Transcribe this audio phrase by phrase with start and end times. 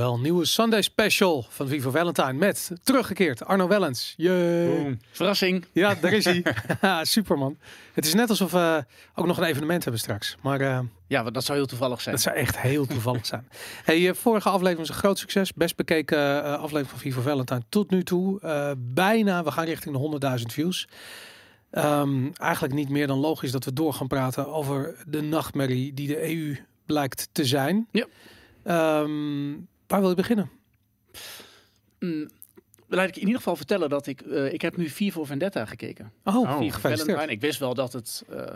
[0.00, 4.14] Jawel, nieuwe Sunday special van Vivo Valentine met teruggekeerd Arno Wellens.
[4.16, 4.96] Je...
[5.10, 5.64] Verrassing.
[5.72, 6.44] Ja, daar is hij.
[6.80, 7.58] Haha, Super man.
[7.92, 10.36] Het is net alsof we ook nog een evenement hebben straks.
[10.42, 12.14] Maar eh, Ja, want dat zou heel toevallig zijn.
[12.14, 13.48] dat zou echt heel toevallig zijn.
[13.84, 15.52] Hey, eh, vorige aflevering was een groot succes.
[15.52, 18.40] Best bekeken eh, aflevering van Vivo Valentine tot nu toe.
[18.78, 20.88] Bijna, we gaan richting de 100.000 views.
[21.70, 26.06] Ehm, eigenlijk niet meer dan logisch dat we door gaan praten over de nachtmerrie die
[26.06, 26.56] de EU
[26.86, 27.86] blijkt te zijn.
[27.90, 28.06] Ja.
[28.62, 29.52] Ehm,
[29.90, 30.50] waar wil je beginnen?
[31.98, 32.28] Mm,
[32.88, 34.20] laat ik in ieder geval vertellen dat ik...
[34.20, 36.12] eh, ik heb nu vier voor Vendetta gekeken.
[36.24, 37.30] Oh, Oh, gefeliciteerd.
[37.30, 38.24] Ik wist wel dat het...
[38.28, 38.54] eh,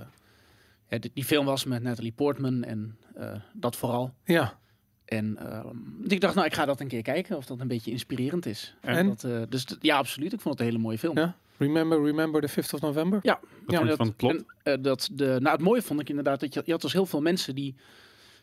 [0.89, 4.14] ja, die, die film was met Natalie Portman en eh, dat vooral.
[4.25, 4.59] Ja,
[5.05, 5.77] En ehm,
[6.09, 8.75] ik dacht, nou, ik ga dat een keer kijken of dat een beetje inspirerend is.
[8.81, 9.06] En?
[9.06, 10.33] Dat, eh, dus ja, absoluut.
[10.33, 11.19] Ik vond het een hele mooie film.
[11.19, 11.37] Ja.
[11.59, 13.19] remember, remember the 5th of November?
[13.22, 14.44] Ja, Wat Ja, vond je dat- van het plot?
[14.62, 17.06] En, dat de, nou, het mooie vond ik inderdaad dat je, je had dus heel
[17.06, 17.75] veel mensen die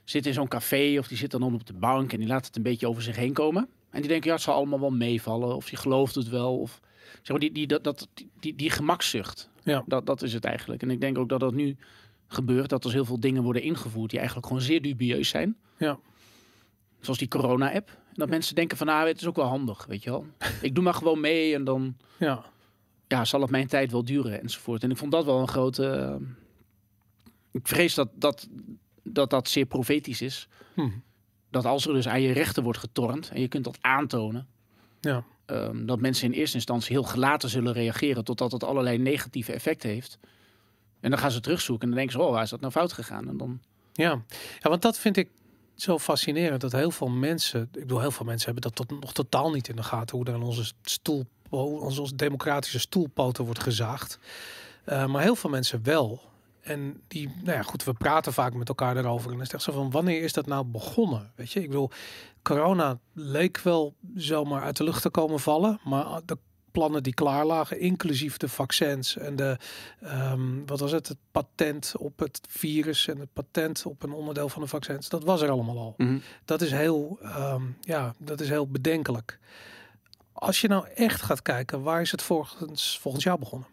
[0.03, 2.55] zitten in zo'n café of die zitten dan op de bank en die laten het
[2.55, 3.69] een beetje over zich heen komen.
[3.89, 6.57] En die denken, ja, het zal allemaal wel meevallen of je gelooft het wel.
[6.59, 6.79] Of
[7.13, 9.83] zeg maar, die, die, dat, dat, die, die, die gemakzucht, Ja.
[9.85, 10.81] dat, dat is het eigenlijk.
[10.81, 11.75] En ik denk ook dat dat nu
[12.27, 15.57] gebeurt, dat er heel veel dingen worden ingevoerd die eigenlijk gewoon zeer dubieus zijn.
[15.77, 15.99] Ja.
[16.99, 17.89] Zoals die corona-app.
[17.89, 20.25] En dat mensen denken van, nou, het is ook wel handig, weet je wel.
[20.61, 22.43] Ik doe maar gewoon mee en dan Ja.
[23.07, 24.83] ja, zal het mijn tijd wel duren enzovoort.
[24.83, 25.85] En ik vond dat wel een grote.
[25.87, 26.15] eh,
[27.51, 28.47] ik vrees dat dat,
[29.03, 30.47] dat dat zeer profetisch is.
[30.73, 30.89] Hm.
[31.49, 34.47] Dat als er dus aan je rechten wordt getornd en je kunt dat aantonen,
[35.01, 35.23] Ja.
[35.45, 39.89] ehm, dat mensen in eerste instantie heel gelaten zullen reageren totdat het allerlei negatieve effecten
[39.89, 40.19] heeft.
[40.99, 42.93] En dan gaan ze terugzoeken en dan denken ze, oh, waar is dat nou fout
[42.93, 43.27] gegaan?
[43.27, 43.61] En dan,
[43.93, 44.23] Ja.
[44.59, 45.29] ja, want dat vind ik
[45.75, 46.61] zo fascinerend.
[46.61, 49.67] Dat heel veel mensen, ik bedoel, heel veel mensen hebben dat tot, nog totaal niet
[49.67, 50.17] in de gaten.
[50.17, 54.19] Hoe er aan onze stoel, onze, onze democratische stoelpoten wordt gezaagd.
[54.85, 56.21] Eh, maar heel veel mensen wel.
[56.61, 59.25] En die, nou ja, goed, we praten vaak met elkaar erover.
[59.25, 61.31] En dan is het echt zo van, wanneer is dat nou begonnen?
[61.35, 61.89] Weet je, ik bedoel,
[62.41, 65.79] corona leek wel zomaar uit de lucht te komen vallen.
[65.83, 66.37] Maar de
[66.71, 69.57] plannen die klaar lagen, inclusief de vaccins en de,
[70.01, 74.49] ehm, wat was het, het patent op het virus en het patent op een onderdeel
[74.49, 75.95] van de vaccins, dat was er allemaal al.
[76.45, 79.39] Dat is heel, ehm, ja, dat is heel bedenkelijk.
[80.33, 83.67] Als je nou echt gaat kijken, waar is het volgens, volgens jou begonnen?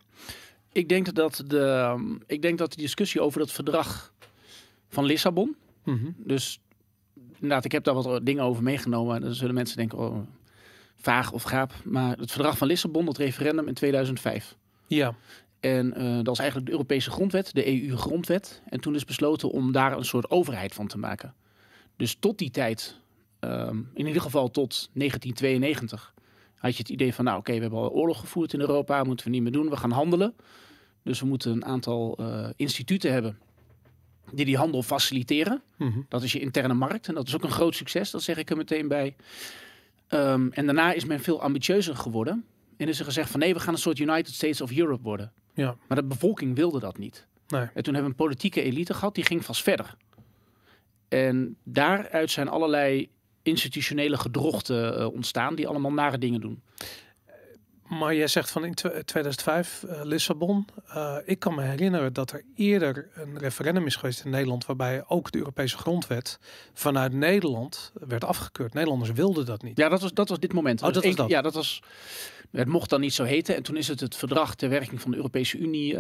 [0.73, 4.13] Ik denk dat de, ehm, ik denk dat de discussie over dat verdrag
[4.89, 5.57] van Lissabon,
[5.89, 6.11] Mhm.
[6.17, 6.61] Dus
[7.35, 9.17] inderdaad, ik heb daar wat dingen over meegenomen.
[9.17, 10.19] En dan zullen mensen denken, oh,
[10.97, 11.73] vaag of gaap.
[11.85, 14.57] Maar het verdrag van Lissabon, dat referendum in 2005.
[14.87, 15.15] Ja,
[15.61, 18.63] En eh, dat is eigenlijk de Europese grondwet, de EU-grondwet.
[18.69, 21.35] En toen is besloten om daar een soort overheid van te maken.
[21.97, 22.97] Dus tot die tijd,
[23.41, 26.15] ehm, in ieder geval tot 1992,
[26.59, 29.27] had je het idee van, nou oké, we hebben al oorlog gevoerd in Europa, moeten
[29.27, 30.35] we niet meer doen, we gaan handelen.
[31.03, 33.39] Dus we moeten een aantal eh, instituten hebben
[34.33, 35.63] die die handel faciliteren.
[35.77, 36.01] Mhm.
[36.09, 37.09] Dat is je interne markt.
[37.09, 39.17] En dat is ook een groot succes, dat zeg ik er meteen bij.
[40.09, 42.45] Ehm, en daarna is men veel ambitieuzer geworden.
[42.77, 45.33] En is er gezegd van nee, we gaan een soort United States of Europe worden.
[45.55, 47.27] ja, Maar de bevolking wilde dat niet.
[47.49, 47.61] nee.
[47.61, 49.97] En toen hebben we een politieke elite gehad, die ging vast verder.
[51.09, 53.09] En daaruit zijn allerlei
[53.49, 56.63] institutionele gedrochten eh, ontstaan, die allemaal nare dingen doen.
[57.89, 60.67] Maar jij zegt van in tw- 2005 eh, Lissabon.
[60.87, 65.05] Eh, ik kan me herinneren dat er eerder een referendum is geweest in Nederland waarbij
[65.07, 66.39] ook de Europese grondwet
[66.75, 68.75] vanuit Nederland werd afgekeurd.
[68.75, 69.79] Nederlanders wilden dat niet.
[69.79, 70.83] Ja, dat was, dat was dit moment.
[70.83, 71.29] Oh, dat was dat.
[71.29, 71.83] Ja, dat was.
[72.51, 73.57] Het mocht dan niet zo heten.
[73.57, 75.97] En toen is het het verdrag ter werking van de Europese Unie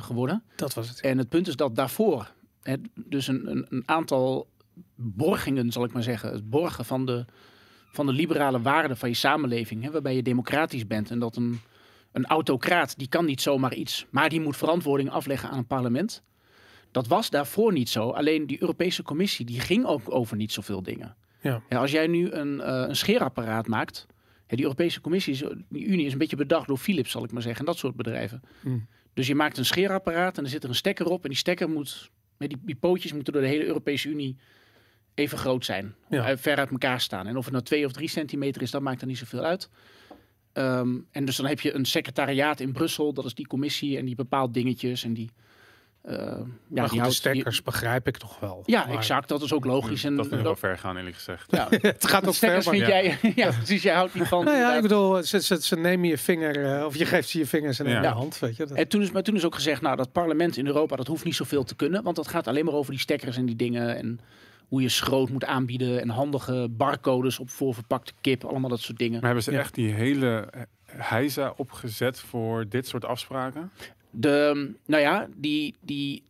[0.00, 0.42] geworden.
[0.56, 1.00] Dat was het.
[1.00, 2.32] En het punt is dat daarvoor,
[2.62, 4.46] hè, dus een, een, een aantal
[4.94, 7.24] borgingen, zal ik maar zeggen, het borgen van de,
[7.90, 11.60] van de liberale waarden van je samenleving, hè, waarbij je democratisch bent en dat een,
[12.12, 16.22] een autocraat, die kan niet zomaar iets, maar die moet verantwoording afleggen aan een parlement.
[16.90, 18.10] Dat was daarvoor niet zo.
[18.10, 21.16] Alleen die Europese Commissie, die ging ook over niet zoveel dingen.
[21.40, 21.62] Ja.
[21.68, 24.06] Ja, als jij nu een, eh, een scheerapparaat maakt,
[24.46, 27.32] hè, die Europese Commissie, is, die Unie is een beetje bedacht door Philips, zal ik
[27.32, 28.42] maar zeggen, en dat soort bedrijven.
[28.62, 28.86] Mm.
[29.14, 31.22] Dus je maakt een scheerapparaat en er zit er een stekker op.
[31.22, 34.36] En die stekker moet, met die, die pootjes moeten door de hele Europese Unie
[35.16, 35.94] even groot zijn.
[36.08, 36.28] Ja.
[36.30, 37.26] Eh, Ver uit elkaar staan.
[37.26, 39.68] En of het nou twee of drie centimeter is, dat maakt er niet zoveel uit.
[40.52, 43.98] Ehm, en dus dan heb je een secretariaat in Brussel, dat is die commissie.
[43.98, 45.30] En die bepaalt dingetjes en die...
[46.02, 48.62] eh, ja, maar die goed, de houdt- stekkers begrijp ik toch wel.
[48.66, 49.28] ja, Maar exact.
[49.28, 50.04] Dat is ook logisch.
[50.04, 51.50] En dat vind ik wel ver gaan, eerlijk gezegd.
[51.50, 52.52] ja, Het gaat ook ver.
[52.52, 52.88] Maar, vind ja.
[52.88, 53.18] jij...
[53.36, 53.82] ja, precies.
[53.82, 54.44] Jij houdt niet van...
[54.44, 57.38] nou ja, ik bedoel, ze, ze, ze nemen je vinger, eh, of je geeft ze
[57.38, 57.94] je vingers en Ja.
[57.96, 58.12] in de Ja.
[58.14, 58.66] hand, weet je.
[58.66, 61.06] Dat, En toen is, maar toen is ook gezegd, nou, dat parlement in Europa, dat
[61.06, 62.02] hoeft niet zoveel te kunnen.
[62.02, 63.96] Want dat gaat alleen maar over die stekkers en die dingen.
[63.96, 64.20] En
[64.68, 66.00] hoe je schroot moet aanbieden.
[66.00, 68.44] En handige barcodes op voorverpakte kip.
[68.44, 69.14] Allemaal dat soort dingen.
[69.16, 69.58] Maar hebben ze Ja.
[69.58, 70.48] echt die hele
[70.86, 73.70] heisa opgezet voor dit soort afspraken?
[74.10, 76.22] De, nou ja, die, die,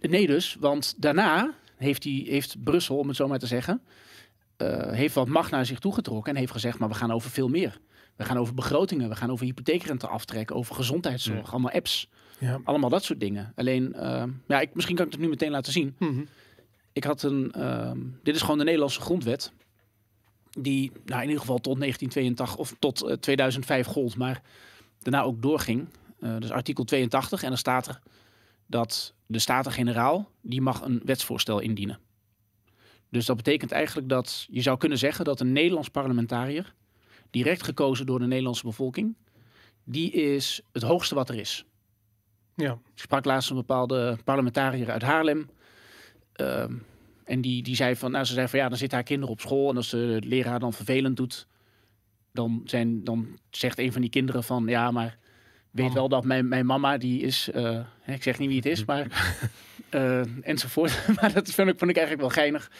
[0.00, 0.56] nee dus.
[0.60, 3.80] Want daarna heeft, die, heeft Brussel, om het zo maar te zeggen...
[4.56, 7.48] eh, heeft wat macht naar zich toegetrokken en heeft gezegd, maar we gaan over veel
[7.48, 7.78] meer.
[8.16, 12.08] We gaan over begrotingen, we gaan over hypotheekrente aftrekken, over gezondheidszorg, allemaal apps,
[12.38, 12.60] Ja.
[12.64, 13.52] allemaal dat soort dingen.
[13.56, 15.94] Alleen, eh, ja, ik, misschien kan ik het nu meteen laten zien.
[15.98, 16.22] Mhm.
[16.96, 19.52] Ik had een, ehm, dit is gewoon de Nederlandse grondwet,
[20.58, 24.42] die nou, in ieder geval tot 1982 of tot eh, 2005 gold, maar
[24.98, 25.88] daarna ook doorging.
[26.20, 28.00] Eh dus artikel 82 en dan staat er
[28.66, 31.98] dat de Staten-Generaal die mag een wetsvoorstel indienen.
[33.08, 36.74] Dus dat betekent eigenlijk dat je zou kunnen zeggen dat een Nederlands parlementariër,
[37.30, 39.16] direct gekozen door de Nederlandse bevolking,
[39.84, 41.64] die is het hoogste wat er is.
[42.54, 42.72] Ja.
[42.72, 45.48] Ik sprak laatst een bepaalde parlementariër uit Haarlem.
[46.36, 46.72] Ehm,
[47.24, 49.40] en die, die zei van, nou, ze zei van ja, dan zitten haar kinderen op
[49.40, 49.70] school.
[49.70, 51.46] En als de leraar dan vervelend doet,
[52.32, 55.18] dan, zijn, dan zegt een van die kinderen van ja, maar
[55.70, 58.84] weet wel dat mijn, mijn mama, die is, eh, ik zeg niet wie het is,
[58.84, 59.06] maar
[59.88, 61.06] eh, enzovoort.
[61.20, 62.70] maar dat vind ik, vond ik eigenlijk wel geinig.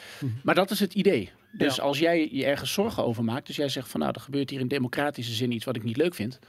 [0.43, 1.31] Maar dat is het idee.
[1.51, 1.83] Dus Ja.
[1.83, 4.59] als jij je ergens zorgen over maakt, dus jij zegt van nou, er gebeurt hier
[4.59, 6.39] in democratische zin iets wat ik niet leuk vind.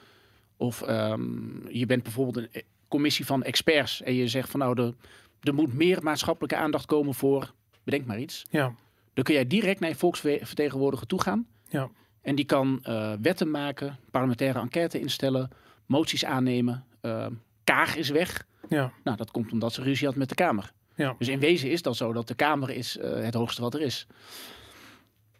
[0.57, 4.83] Of ehm, je bent bijvoorbeeld een eh, commissie van experts en je zegt van nou,
[4.83, 4.95] er,
[5.41, 7.53] er moet meer maatschappelijke aandacht komen voor,
[7.85, 8.45] bedenk maar iets.
[8.51, 8.75] Ja.
[9.15, 11.47] Dan kun jij direct naar je volksvertegenwoordiger toe gaan.
[11.69, 11.91] Ja.
[12.23, 15.51] En die kan eh, wetten maken, parlementaire enquête instellen,
[15.87, 16.85] moties aannemen.
[17.01, 17.27] Eh,
[17.65, 18.47] Kaag is weg.
[18.69, 18.93] Ja.
[19.05, 20.73] Nou, dat komt omdat ze ruzie had met de Kamer.
[20.95, 21.15] Ja.
[21.19, 23.81] Dus in wezen is dat zo dat de Kamer is eh, het hoogste wat er
[23.81, 24.07] is.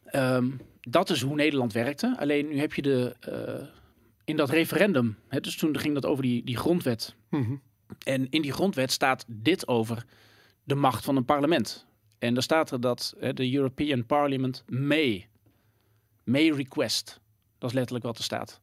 [0.05, 0.51] Ehm,
[0.81, 2.17] dat is hoe Nederland werkte.
[2.19, 3.17] Alleen nu heb je de
[4.29, 5.17] in dat referendum.
[5.29, 7.15] Hè, dus toen ging dat over die, die grondwet.
[7.31, 7.55] Mhm.
[8.05, 10.05] En in die grondwet staat dit over
[10.65, 11.87] de macht van een parlement.
[12.19, 15.29] En daar staat er dat de European Parliament may,
[16.25, 17.21] may request.
[17.59, 18.61] Dat is letterlijk wat er staat.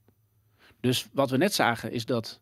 [0.80, 2.40] Dus wat we net zagen is dat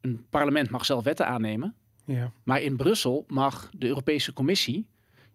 [0.00, 1.74] een parlement mag zelf wetten aannemen.
[2.04, 2.32] Ja.
[2.42, 4.86] Maar in Brussel mag de Europese Commissie,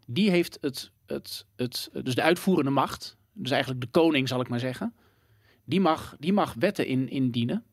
[0.08, 4.48] die heeft het, het, het, dus de uitvoerende macht, dus eigenlijk de koning zal ik
[4.48, 4.94] maar zeggen,
[5.64, 7.64] die mag, die mag wetten in, indienen.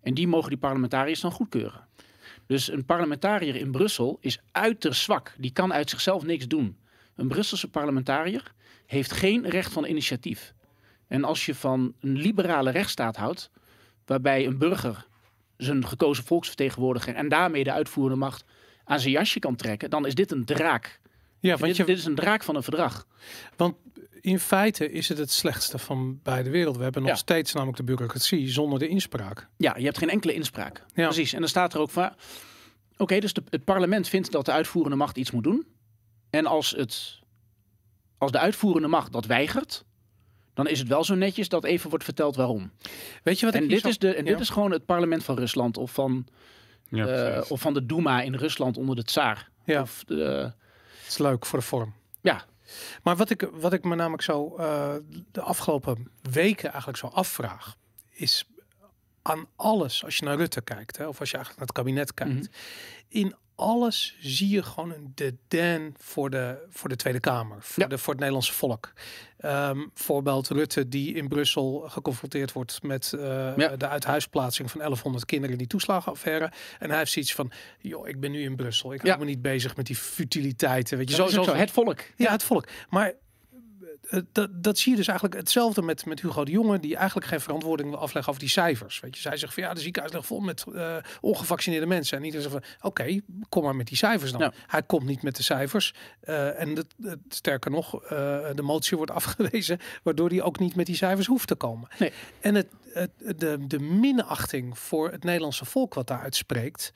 [0.00, 1.86] En die mogen die parlementariërs dan goedkeuren.
[2.46, 5.34] Dus een parlementariër in Brussel is uiterst zwak.
[5.38, 6.78] Die kan uit zichzelf niks doen.
[7.16, 8.52] Een Brusselse parlementariër
[8.86, 10.54] heeft geen recht van initiatief.
[11.06, 13.50] En als je van een liberale rechtsstaat houdt,
[14.06, 15.06] waarbij een burger
[15.56, 18.44] zijn gekozen volksvertegenwoordiger en daarmee de uitvoerende macht
[18.84, 21.00] aan zijn jasje kan trekken, dan is dit een draak.
[21.40, 23.06] Ja, want, Dit, je, dit is een draak van een verdrag.
[23.56, 23.76] want
[24.24, 26.78] in feite is het het slechtste van beide werelden.
[26.78, 27.16] We hebben nog Ja.
[27.16, 29.48] steeds namelijk de bureaucratie zonder de inspraak.
[29.56, 30.82] Ja, je hebt geen enkele inspraak.
[30.94, 31.04] Ja.
[31.04, 31.32] Precies.
[31.32, 32.10] En dan staat er ook van,
[32.96, 35.66] oké, dus de, het parlement vindt dat de uitvoerende macht iets moet doen.
[36.30, 37.18] En als, het,
[38.18, 39.84] als de uitvoerende macht dat weigert,
[40.54, 42.70] dan is het wel zo netjes dat even wordt verteld waarom.
[43.22, 45.24] Weet je wat En, ik dit zo- is, de, en dit is gewoon het parlement
[45.24, 46.26] van Rusland of van,
[46.88, 49.50] Ja, eh, of van de Duma in Rusland onder de tsaar.
[49.64, 49.80] Ja.
[49.80, 50.52] Of de,
[51.00, 51.94] Het is leuk voor de vorm.
[52.20, 52.44] ja,
[53.02, 54.94] Maar wat ik, wat ik me namelijk zo eh,
[55.32, 57.76] de afgelopen weken eigenlijk zo afvraag,
[58.10, 58.44] is
[59.22, 62.14] aan alles, als je naar Rutte kijkt, hè, of als je eigenlijk naar het kabinet
[62.14, 62.52] kijkt, Mhm.
[63.08, 67.88] in alles zie je gewoon een dédain voor de, voor de Tweede Kamer, voor, Ja.
[67.88, 68.92] de, voor het Nederlandse volk.
[69.38, 73.12] Ehm, voorbeeld Rutte die in Brussel geconfronteerd wordt met
[73.56, 73.76] Ja.
[73.76, 76.52] de uithuisplaatsing van 1100 kinderen in die toeslagenaffaire.
[76.78, 79.08] En hij heeft zoiets van, joh, ik ben nu in Brussel, ik Ja.
[79.08, 80.98] hou me niet bezig met die futiliteiten.
[80.98, 82.00] Weet je, zo, zo, het volk.
[82.16, 82.68] ja, het volk.
[82.88, 83.12] Maar
[84.32, 87.40] dat, dat zie je dus eigenlijk hetzelfde met, met Hugo de Jonge, die eigenlijk geen
[87.40, 89.00] verantwoording wil afleggen over die cijfers.
[89.00, 92.18] Weet je, zij zegt van ja, de ziekenhuis ligt vol met eh, ongevaccineerde mensen.
[92.18, 94.40] En iedereen zegt van oké, kom maar met die cijfers dan.
[94.40, 94.52] Ja.
[94.66, 95.94] Hij komt niet met de cijfers.
[96.20, 96.86] Eh, en
[97.28, 98.08] sterker nog, eh,
[98.54, 101.88] de motie wordt afgewezen, waardoor hij ook niet met die cijfers hoeft te komen.
[101.98, 102.12] Nee.
[102.40, 106.92] En het, het, de, de minachting voor het Nederlandse volk wat daar uitspreekt.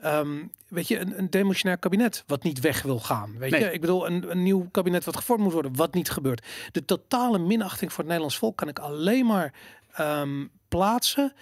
[0.00, 3.38] Ehm, weet je, een, een demissionair kabinet wat niet weg wil gaan.
[3.38, 3.60] Weet Nee.
[3.60, 6.46] je, ik bedoel, een, een nieuw kabinet wat gevormd moet worden, wat niet gebeurt.
[6.72, 9.54] De totale minachting voor het Nederlands volk kan ik alleen maar
[9.92, 11.32] ehm, plaatsen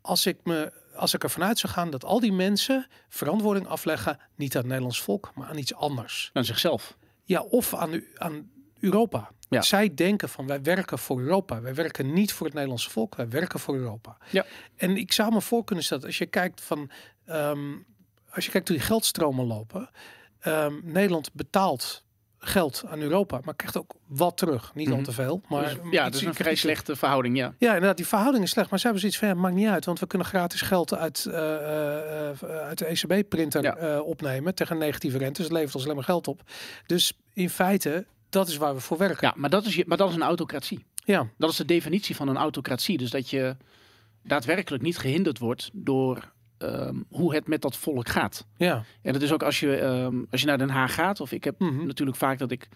[0.00, 4.18] als ik me als ik ervan uit zou gaan dat al die mensen verantwoording afleggen,
[4.34, 6.30] niet aan het Nederlands volk, maar aan iets anders.
[6.32, 6.96] Aan zichzelf.
[7.24, 9.30] Ja, of aan, aan Europa.
[9.48, 9.62] Ja.
[9.62, 11.60] Zij denken van wij werken voor Europa.
[11.60, 14.16] Wij werken niet voor het Nederlandse volk, wij werken voor Europa.
[14.30, 14.44] Ja.
[14.76, 16.90] En ik zou me voor kunnen stellen, als je kijkt van
[17.24, 17.72] ehm,
[18.34, 19.90] als je kijkt hoe die geldstromen lopen,
[20.40, 22.04] ehm, Nederland betaalt
[22.38, 24.74] geld aan Europa, maar krijgt ook wat terug.
[24.74, 25.04] Niet al Mhm.
[25.04, 27.54] te veel, maar Dus, ja, is een vrij slechte verhouding, ja.
[27.58, 28.70] ja, inderdaad, die verhouding is slecht.
[28.70, 29.84] Maar ze hebben zoiets van, ja, maakt niet uit.
[29.84, 34.00] Want we kunnen gratis geld uit, eh, eh, eh, uit de ECB-printer Ja.
[34.00, 35.32] opnemen tegen negatieve rente.
[35.40, 36.42] Dus het levert ons alleen maar geld op.
[36.86, 39.26] Dus in feite, dat is waar we voor werken.
[39.28, 40.84] Ja, maar dat is, je- maar dat is een autocratie.
[41.04, 42.98] Ja, Dat is de definitie van een autocratie.
[42.98, 43.56] Dus dat je
[44.22, 46.31] daadwerkelijk niet gehinderd wordt door
[46.62, 48.46] ehm, hoe het met dat volk gaat.
[48.56, 48.84] ja.
[49.02, 51.44] En dat is ook als je, ehm, als je naar Den Haag gaat, of ik
[51.44, 51.86] heb Mhm.
[51.86, 52.68] natuurlijk vaak dat ik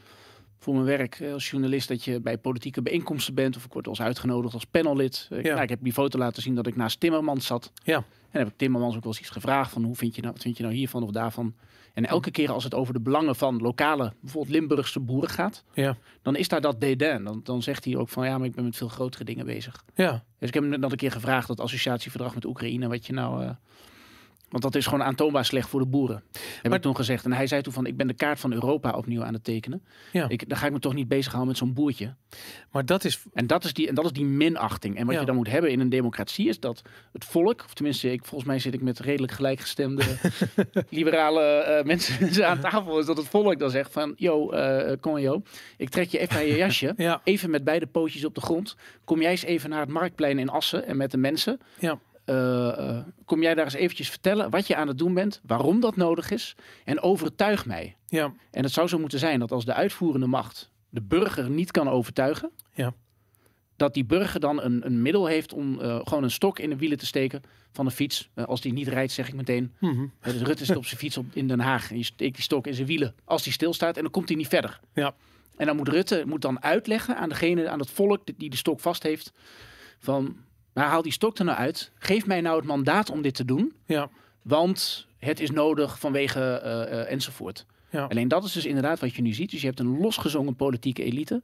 [0.58, 3.56] voor mijn werk eh, als journalist dat je bij politieke bijeenkomsten bent.
[3.56, 5.28] Of ik word eens uitgenodigd als panellid.
[5.30, 5.50] Ik, Ja.
[5.50, 7.72] nou, ik heb die foto laten zien dat ik naast Timmermans zat.
[7.84, 7.96] Ja.
[8.30, 10.42] En heb ik Timmermans ook wel eens iets gevraagd van hoe vind je nou, wat
[10.42, 11.54] vind je nou hiervan of daarvan.
[11.94, 15.96] En elke keer als het over de belangen van lokale, bijvoorbeeld Limburgse boeren gaat, Ja.
[16.22, 17.24] dan is daar dat dédain.
[17.24, 19.84] Dan, dan zegt hij ook van ja, maar ik ben met veel grotere dingen bezig.
[19.94, 20.24] Ja.
[20.38, 23.44] Dus ik heb hem net een keer gevraagd, dat associatieverdrag met Oekraïne, wat je nou...
[23.44, 23.50] eh,
[24.48, 26.22] want dat is gewoon aantoonbaar slecht voor de boeren.
[26.32, 27.24] Heb Maar- ik toen gezegd.
[27.24, 29.82] En hij zei toen van, ik ben de kaart van Europa opnieuw aan het tekenen.
[30.12, 30.28] Ja.
[30.28, 32.14] Ik, dan ga ik me toch niet bezighouden met zo'n boertje.
[32.70, 33.22] Maar dat is...
[33.34, 34.96] En dat is die, en dat is die minachting.
[34.96, 35.20] En wat Ja.
[35.20, 38.44] je dan moet hebben in een democratie is dat het volk, of tenminste, ik, volgens
[38.50, 40.02] mij zit ik met redelijk gelijkgestemde
[40.90, 45.18] liberale eh, mensen aan tafel, is dat het volk dan zegt van, yo, eh kom
[45.18, 45.42] yo,
[45.76, 46.92] ik trek je even bij je jasje.
[46.96, 47.20] Ja.
[47.24, 48.76] Even met beide pootjes op de grond.
[49.04, 51.60] Kom jij eens even naar het marktplein in Assen en met de mensen.
[51.78, 51.98] Ja.
[52.26, 55.80] Eh, eh, kom jij daar eens eventjes vertellen wat je aan het doen bent, waarom
[55.80, 57.96] dat nodig is en overtuig mij.
[58.06, 58.32] Ja.
[58.50, 61.88] En het zou zo moeten zijn dat als de uitvoerende macht de burger niet kan
[61.88, 62.94] overtuigen, Ja.
[63.76, 66.76] dat die burger dan een, een middel heeft om eh, gewoon een stok in de
[66.76, 67.42] wielen te steken
[67.72, 68.28] van een fiets.
[68.34, 69.72] Als die niet rijdt, zeg ik meteen.
[69.80, 70.06] Mhm.
[70.22, 72.66] Dus Rutte zit op zijn fiets op, in Den Haag en je steekt die stok
[72.66, 74.80] in zijn wielen als die stilstaat en dan komt hij niet verder.
[74.94, 75.14] Ja.
[75.56, 78.80] En dan moet Rutte moet dan uitleggen aan degene, aan het volk die de stok
[78.80, 79.32] vast heeft,
[79.98, 80.36] van,
[80.76, 81.90] nou haal die stok er nou uit.
[81.98, 84.08] Geef mij nou het mandaat om dit te doen, Ja.
[84.42, 87.66] want het is nodig vanwege eh, eh, enzovoort.
[87.90, 88.04] Ja.
[88.04, 89.50] Alleen dat is dus inderdaad wat je nu ziet.
[89.50, 91.42] Dus je hebt een losgezongen politieke elite.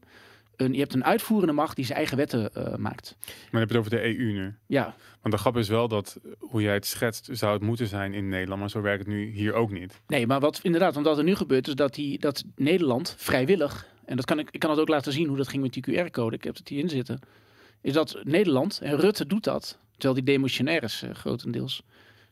[0.57, 3.17] Een, je hebt een uitvoerende macht die zijn eigen wetten eh, maakt.
[3.19, 4.55] Maar dan heb je het over de EU nu.
[4.67, 8.15] Ja, Want de grap is wel dat, hoe jij het schetst, zou het moeten zijn
[8.15, 8.61] in Nederland.
[8.61, 10.01] Maar zo werkt het nu hier ook niet.
[10.07, 13.87] nee, maar wat inderdaad, want wat er nu gebeurt is dat, die, dat Nederland vrijwillig,
[14.05, 16.05] en dat kan ik, ik kan het ook laten zien hoe dat ging met die
[16.05, 17.21] QR-code, ik heb het hierin zitten,
[17.83, 21.83] is dat Nederland, en Rutte doet dat, terwijl die demotionair is eh, grotendeels,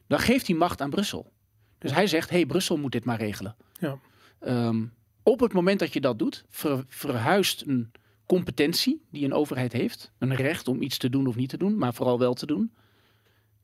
[0.06, 1.32] dan geeft hij macht aan Brussel.
[1.78, 3.56] Dus hij zegt, hey, Brussel moet dit maar regelen.
[3.80, 3.98] Ja.
[4.40, 4.84] Ehm,
[5.22, 7.90] op het moment dat je dat doet, ver- verhuist een
[8.26, 11.78] competentie die een overheid heeft, een recht om iets te doen of niet te doen,
[11.78, 12.72] maar vooral wel te doen.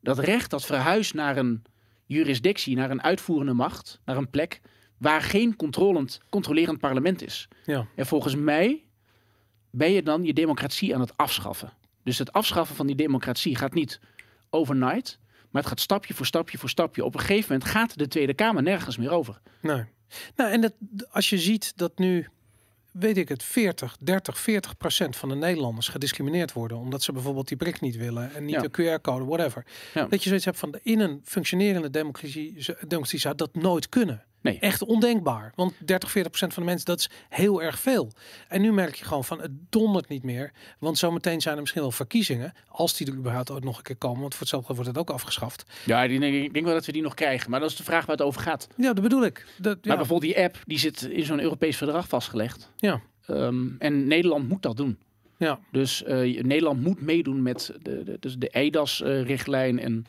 [0.01, 1.63] Dat recht dat verhuist naar een
[2.05, 4.61] jurisdictie, naar een uitvoerende macht, naar een plek
[4.97, 7.47] waar geen controlend, controlerend parlement is.
[7.65, 7.87] Ja.
[7.95, 8.83] En volgens mij
[9.71, 11.73] ben je dan je democratie aan het afschaffen.
[12.03, 13.99] Dus het afschaffen van die democratie gaat niet
[14.49, 15.19] overnight,
[15.51, 17.05] maar het gaat stapje voor stapje voor stapje.
[17.05, 19.39] Op een gegeven moment gaat de Tweede Kamer nergens meer over.
[19.61, 19.83] Nee.
[20.35, 20.73] Nou, en dat,
[21.09, 22.27] als je ziet dat nu,
[22.91, 26.77] weet ik het, 40, 30, 40 procent van de Nederlanders gediscrimineerd worden.
[26.77, 28.61] Omdat ze bijvoorbeeld die prik niet willen en niet Ja.
[28.61, 28.69] de
[28.99, 29.65] QR-code, whatever.
[29.93, 30.05] Ja.
[30.05, 32.53] Dat je zoiets hebt van, in een functionerende democratie,
[32.87, 34.23] democratie zou dat nooit kunnen.
[34.41, 34.59] Nee.
[34.59, 35.51] Echt ondenkbaar.
[35.55, 38.11] Want 30, 40 procent van de mensen, dat is heel erg veel.
[38.47, 40.51] En nu merk je gewoon van, het dondert niet meer.
[40.79, 42.53] Want zometeen zijn er misschien wel verkiezingen.
[42.67, 44.21] Als die er überhaupt ooit nog een keer komen.
[44.21, 45.63] Want voor hetzelfde wordt het ook afgeschaft.
[45.85, 47.49] Ja, die, ik denk wel dat we die nog krijgen.
[47.49, 48.67] Maar dat is de vraag waar het over gaat.
[48.75, 49.45] Ja, dat bedoel ik.
[49.57, 49.87] Dat, ja.
[49.87, 52.71] Maar bijvoorbeeld die app, die zit in zo'n Europees verdrag vastgelegd.
[52.77, 53.01] Ja.
[53.25, 54.97] Ehm, en Nederland moet dat doen.
[55.37, 55.59] Ja.
[55.71, 59.79] Dus eh, Nederland moet meedoen met de, de, dus de EIDAS-richtlijn.
[59.79, 60.05] en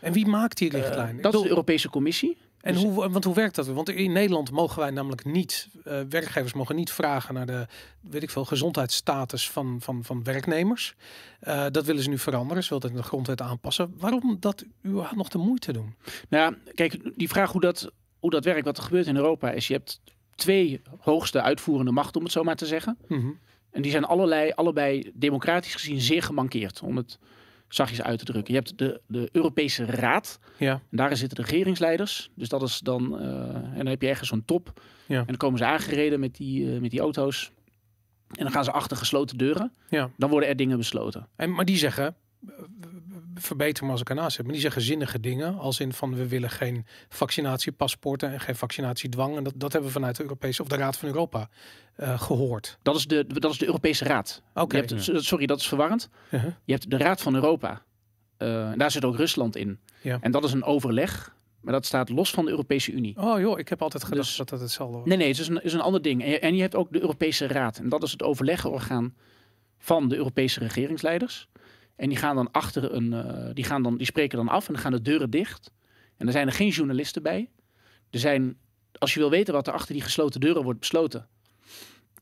[0.00, 1.20] En wie maakt die eh, richtlijn?
[1.20, 2.36] Dat is de Europese Commissie.
[2.60, 3.66] En Dus- hoe, want hoe werkt dat?
[3.66, 7.66] Want in Nederland mogen wij namelijk niet, eh, werkgevers mogen niet vragen naar de,
[8.00, 10.94] weet ik veel, gezondheidsstatus van, van, van werknemers.
[11.40, 12.62] Eh, dat willen ze nu veranderen.
[12.62, 13.94] Ze willen het in de grondwet aanpassen.
[13.98, 15.94] Waarom dat u nog de moeite doen?
[16.28, 19.50] Nou ja, kijk, die vraag hoe dat, hoe dat werkt, wat er gebeurt in Europa,
[19.50, 20.00] is je hebt
[20.34, 22.98] twee hoogste uitvoerende machten, om het zo maar te zeggen.
[23.08, 23.30] Mhm.
[23.70, 27.18] En die zijn allerlei, allebei democratisch gezien zeer gemankeerd, om het
[27.68, 28.54] zachtjes uit te drukken.
[28.54, 32.30] Je hebt de, de Europese Raad, Ja, en daar zitten regeringsleiders.
[32.34, 34.80] Dus dat is dan, eh, en dan heb je ergens zo'n top.
[35.06, 35.18] Ja.
[35.18, 37.52] En dan komen ze aangereden met die, eh, met die auto's.
[38.28, 39.72] En dan gaan ze achter gesloten deuren.
[39.88, 40.10] ja.
[40.16, 41.28] Dan worden er dingen besloten.
[41.36, 42.16] En, maar die zeggen,
[43.40, 45.58] verbeter me als ik ernaast zit, maar die zeggen zinnige dingen.
[45.58, 49.36] Als in van we willen geen vaccinatiepaspoorten en geen vaccinatiedwang.
[49.36, 51.48] En dat, dat hebben we vanuit de Europese of de Raad van Europa
[51.94, 52.78] eh, gehoord.
[52.82, 54.42] Dat is de, dat is de Europese Raad.
[54.54, 54.76] Oké.
[54.76, 56.08] Je hebt, sorry, dat is verwarrend.
[56.30, 56.52] Uh-huh.
[56.64, 57.82] Je hebt de Raad van Europa.
[58.36, 59.78] Eh, en daar zit ook Rusland in.
[60.00, 60.18] Ja.
[60.20, 61.36] En dat is een overleg.
[61.60, 63.16] Maar dat staat los van de Europese Unie.
[63.16, 65.06] Oh joh, ik heb altijd gedacht Dus- dat dat hetzelfde was.
[65.06, 66.22] Nee, nee, het is een, is een ander ding.
[66.22, 67.78] En je, en je hebt ook de Europese Raad.
[67.78, 69.14] En dat is het overlegorgaan
[69.78, 71.48] van de Europese regeringsleiders.
[71.98, 73.12] En die gaan dan achter een.
[73.12, 75.70] eh, die, gaan dan, die spreken dan af en dan gaan de deuren dicht.
[76.16, 77.50] En er zijn er geen journalisten bij.
[78.10, 78.56] Er zijn,
[78.98, 81.28] als je wil weten wat er achter die gesloten deuren wordt besloten,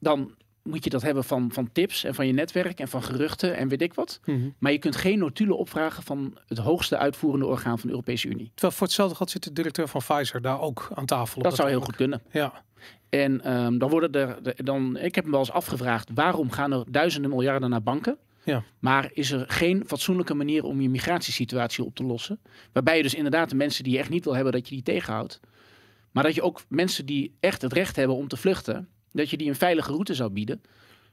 [0.01, 3.57] dan moet je dat hebben van, van tips en van je netwerk en van geruchten
[3.57, 4.21] en weet ik wat.
[4.25, 4.49] Mhm.
[4.59, 8.51] Maar je kunt geen notulen opvragen van het hoogste uitvoerende orgaan van de Europese Unie.
[8.55, 11.37] Terwijl voor hetzelfde geld zit de directeur van Pfizer daar ook aan tafel.
[11.37, 12.23] op Dat zou heel goed kunnen.
[12.33, 12.63] Ja,
[13.09, 16.85] En ehm, dan worden er, dan, ik heb me wel eens afgevraagd, waarom gaan er
[16.89, 18.19] duizenden miljarden naar banken?
[18.47, 18.65] Ja.
[18.79, 22.41] Maar is er geen fatsoenlijke manier om je migratiesituatie op te lossen?
[22.73, 24.85] Waarbij je dus inderdaad de mensen die je echt niet wil hebben, dat je die
[24.85, 25.41] tegenhoudt.
[26.11, 29.37] Maar dat je ook mensen die echt het recht hebben om te vluchten, Dat je
[29.37, 30.63] die een veilige route zou bieden.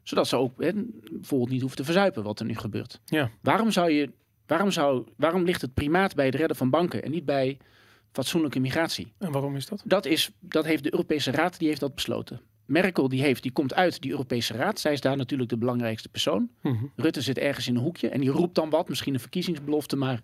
[0.04, 0.72] Zodat ze ook hè,
[1.12, 3.02] bijvoorbeeld niet hoeven te verzuipen wat er nu gebeurt.
[3.06, 3.32] Ja.
[3.42, 4.12] Waarom, zou je,
[4.48, 7.58] waarom, zou, waarom ligt het primaat bij het redden van banken en niet bij
[8.12, 9.14] fatsoenlijke migratie?
[9.18, 9.82] En waarom is dat?
[9.86, 12.42] Dat, is, dat heeft de Europese Raad die heeft dat besloten.
[12.66, 14.80] Merkel die, heeft, die komt uit die Europese Raad.
[14.80, 16.50] Zij is daar natuurlijk de belangrijkste persoon.
[16.62, 16.86] Mhm.
[16.96, 18.90] Rutte zit ergens in een hoekje en die roept dan wat.
[18.90, 20.22] Misschien een verkiezingsbelofte, maar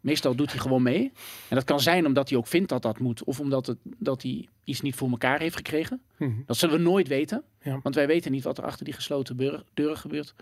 [0.00, 1.12] meestal doet hij gewoon mee.
[1.48, 3.24] En dat kan zijn omdat hij ook vindt dat dat moet.
[3.24, 6.02] Of omdat het, dat hij iets niet voor elkaar heeft gekregen.
[6.18, 6.32] Mhm.
[6.46, 7.42] Dat zullen we nooit weten.
[7.62, 7.80] Ja.
[7.82, 10.34] Want wij weten niet wat er achter die gesloten deuren gebeurt.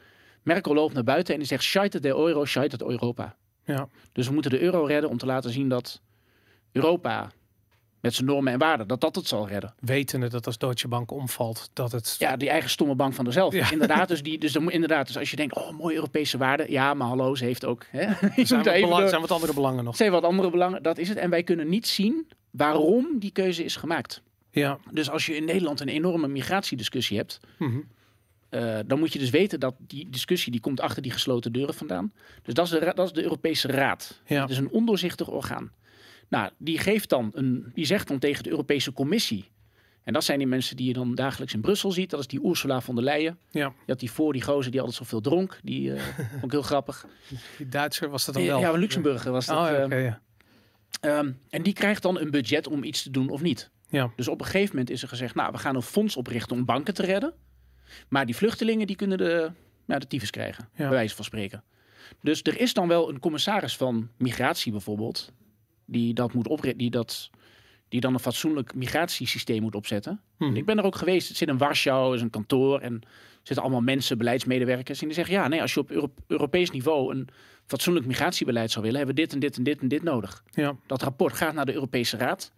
[0.43, 1.65] Merkel loopt naar buiten en die zegt...
[1.65, 3.37] Scheitert de euro, scheitert Europa.
[3.65, 3.89] Ja.
[4.13, 6.01] Dus we moeten de euro redden om te laten zien dat
[6.73, 7.33] Europa...
[8.03, 9.75] met zijn normen en waarden, dat dat het zal redden.
[9.81, 12.17] Wetende dat als Deutsche Bank omvalt, dat het...
[12.19, 13.57] Ja, die eigen stomme bank van dezelfde.
[13.57, 13.71] Ja.
[13.71, 16.71] Inderdaad, dus, die, dus, dan inderdaad, dus als je denkt, oh, mooie Europese waarden.
[16.71, 17.87] Ja, maar hallo, ze heeft ook...
[17.91, 18.01] Hè?
[18.37, 19.97] Er zijn, wat even belang- door- zijn wat andere belangen nog.
[19.97, 21.19] zijn wat andere belangen, dat is het.
[21.19, 24.23] En wij kunnen niet zien waarom die keuze is gemaakt.
[24.51, 24.79] Ja.
[24.91, 27.41] Dus als je in Nederland een enorme migratiediscussie hebt...
[27.59, 27.79] Mhm.
[28.49, 31.75] eh, dan moet je dus weten dat die discussie die komt achter die gesloten deuren
[31.75, 32.13] vandaan.
[32.43, 34.21] Dus dat is de, dat is de Europese Raad.
[34.27, 34.41] Ja.
[34.41, 35.71] Het is een ondoorzichtig orgaan.
[36.33, 39.51] Nou, die geeft dan een, die zegt dan tegen de Europese Commissie.
[40.03, 42.11] En dat zijn die mensen die je dan dagelijks in Brussel ziet.
[42.11, 43.39] Dat is die Ursula von der Leyen.
[43.51, 43.67] Ja.
[43.67, 45.59] Je had die voor, die gozer die altijd zoveel dronk.
[45.63, 45.91] Die
[46.31, 47.07] vond ik heel grappig.
[47.57, 48.59] Die Duitser was dat dan wel.
[48.61, 49.57] Ja, een Luxemburger was dat.
[49.57, 50.21] Oh, ja, eh, oké, ja.
[51.01, 53.71] Ehm, en die krijgt dan een budget om iets te doen of niet.
[53.89, 54.13] Ja.
[54.17, 56.65] Dus op een gegeven moment is er gezegd, nou, we gaan een fonds oprichten om
[56.65, 57.35] banken te redden.
[58.09, 59.51] Maar die vluchtelingen, die kunnen de,
[59.85, 60.83] nou, de tyfus krijgen, Ja.
[60.83, 61.65] bij wijze van spreken.
[62.21, 65.33] Dus er is dan wel een commissaris van migratie bijvoorbeeld,
[65.85, 67.31] die dat moet die dat...
[67.89, 70.21] Die dan een fatsoenlijk migratiesysteem moet opzetten.
[70.39, 70.51] Mhm.
[70.51, 71.29] En ik ben er ook geweest.
[71.29, 72.81] Het zit in Warschau, is een kantoor.
[72.81, 73.09] En er
[73.43, 75.01] zitten allemaal mensen, beleidsmedewerkers.
[75.01, 77.29] En die zeggen, ja, nee, als je op Euro- Europees niveau een
[77.67, 80.43] fatsoenlijk migratiebeleid zou willen, hebben we dit en dit en dit en dit nodig.
[80.51, 80.77] Ja.
[80.87, 82.53] Dat rapport gaat naar de Europese Raad.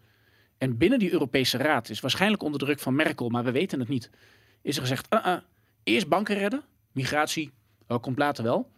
[0.58, 3.88] En binnen die Europese Raad is waarschijnlijk onder druk van Merkel, maar we weten het
[3.88, 4.10] niet.
[4.62, 5.37] Is er gezegd: uh -uh,
[5.82, 7.50] eerst banken redden, migratie,
[8.00, 8.72] komt later wel.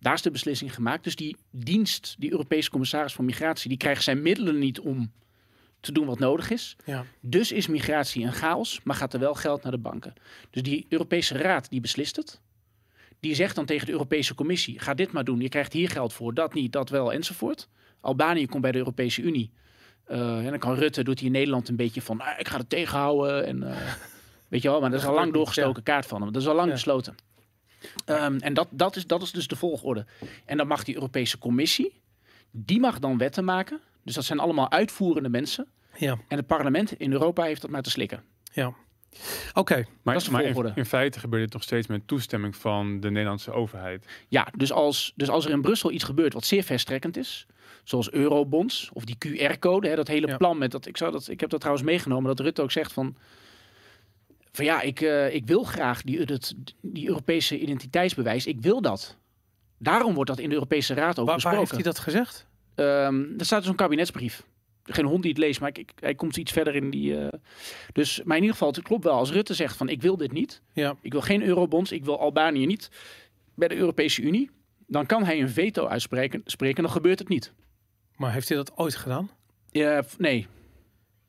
[0.00, 1.04] Daar is de beslissing gemaakt.
[1.04, 5.12] Dus die dienst, die Europese commissaris van Migratie, die krijgt zijn middelen niet om
[5.80, 6.76] te doen wat nodig is.
[6.84, 7.04] Ja.
[7.20, 10.12] Dus is migratie een chaos, maar gaat er wel geld naar de banken.
[10.50, 12.40] Dus die Europese Raad die beslist het.
[13.20, 15.40] Die zegt dan tegen de Europese Commissie: ga dit maar doen.
[15.40, 17.68] Je krijgt hier geld voor, dat niet, dat wel, enzovoort.
[18.00, 19.50] Albanië komt bij de Europese Unie.
[20.04, 22.56] Eh, en dan kan Rutte, doet hij in Nederland een beetje van: "Ah, ik ga
[22.58, 23.46] het tegenhouden.
[23.46, 23.76] En, eh,
[24.48, 26.32] weet je wel, maar dat is al lang doorgestoken kaart van hem.
[26.32, 26.74] Dat is al lang Ja.
[26.74, 27.14] besloten.
[28.04, 30.06] Ehm, en dat, dat, is, dat is dus de volgorde.
[30.44, 32.00] En dan mag die Europese Commissie,
[32.50, 33.80] die mag dan wetten maken.
[34.04, 35.66] Dus dat zijn allemaal uitvoerende mensen.
[35.96, 36.18] Ja.
[36.28, 38.22] En het parlement in Europa heeft dat maar te slikken.
[38.52, 38.74] Ja.
[39.54, 39.74] Oké.
[40.02, 40.72] Maar, Dat is de maar in, volgorde.
[40.80, 44.06] in feite gebeurt dit nog steeds met toestemming van de Nederlandse overheid.
[44.28, 47.46] Ja, dus als, dus als er in Brussel iets gebeurt wat zeer verstrekkend is,
[47.84, 50.36] zoals eurobonds of die QR-code, hè, dat hele Ja.
[50.36, 52.92] plan met dat ik zou dat ik heb dat trouwens meegenomen dat Rutte ook zegt
[52.92, 53.16] van
[54.52, 59.16] van ja, ik, eh, ik wil graag die, dat, die Europese identiteitsbewijs, ik wil dat.
[59.78, 61.58] Daarom wordt dat in de Europese Raad ook Waar, waar besproken.
[61.58, 62.46] heeft hij dat gezegd?
[62.74, 64.44] Ehm, er staat dus een kabinetsbrief.
[64.84, 67.18] Geen hond die het leest, maar ik, ik- hij komt iets verder in die.
[67.18, 67.38] eh,
[67.92, 69.12] Dus, maar in ieder geval, het klopt wel.
[69.14, 70.96] Als Rutte zegt van ik wil dit niet, Ja.
[71.00, 72.90] ik wil geen eurobonds, ik wil Albanië niet
[73.54, 74.50] bij de Europese Unie,
[74.86, 77.52] dan kan hij een veto uitspreken, spreken, dan gebeurt het niet.
[78.16, 79.30] Maar heeft hij dat ooit gedaan?
[80.18, 80.46] Nee.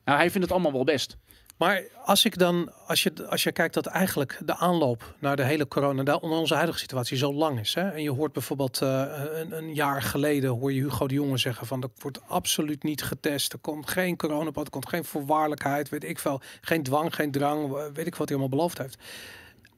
[0.05, 1.17] Nou, hij vindt het allemaal wel best.
[1.61, 5.43] Maar als ik dan, als je, als je kijkt dat eigenlijk de aanloop naar de
[5.43, 7.73] hele corona, onder onze huidige situatie zo lang is.
[7.73, 7.89] Hè?
[7.89, 11.67] En je hoort bijvoorbeeld eh, een, een jaar geleden hoor je Hugo de Jonge zeggen
[11.67, 13.53] van er wordt absoluut niet getest.
[13.53, 16.41] Er komt geen coronapad, er komt geen voorwaardelijkheid, weet ik veel.
[16.61, 18.97] Geen dwang, geen drang, eh, weet ik wat hij allemaal beloofd heeft.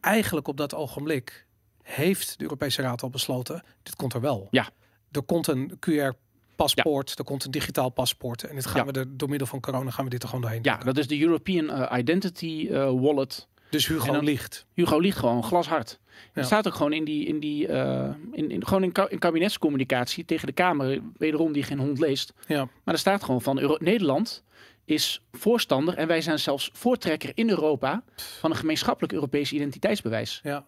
[0.02, 1.46] Eigenlijk op dat ogenblik
[1.82, 4.48] heeft de Europese Raad al besloten, dit komt er wel.
[4.52, 4.69] Ja.
[5.12, 6.13] Er komt een QR
[6.56, 8.92] paspoort, er komt een digitaal paspoort en dit gaan Ja.
[8.92, 10.63] we er door middel van corona gaan we dit er gewoon doorheen.
[10.63, 13.48] Ja, dat is de European eh, Identity eh, Wallet.
[13.70, 14.66] Dus Hugo dan- liegt.
[14.74, 16.00] Hugo liegt gewoon glashard.
[16.08, 16.16] Ja.
[16.34, 19.20] Het staat ook gewoon in die, in die eh, in, in, gewoon in, ka- in
[19.20, 22.34] kabinetscommunicatie tegen de Kamer, wederom die geen hond leest.
[22.48, 22.68] Ja.
[22.84, 24.44] Maar er staat gewoon van Euro Nederland
[24.86, 30.39] is voorstander en wij zijn zelfs voortrekker in Europa van een gemeenschappelijk Europees identiteitsbewijs.
[30.44, 30.66] Ja.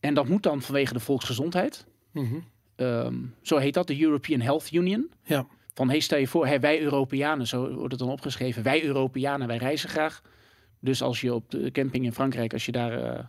[0.00, 1.86] En dat moet dan vanwege de volksgezondheid.
[2.12, 2.34] Mhm.
[2.76, 5.10] Ehm, zo heet dat, de European Health Union.
[5.24, 5.46] Ja.
[5.74, 8.62] Van hey, stel je voor, hè, wij Europeanen, zo wordt het dan opgeschreven.
[8.62, 10.22] Wij Europeanen, wij reizen graag.
[10.80, 13.24] Dus als je op de camping in Frankrijk, als je daar eh,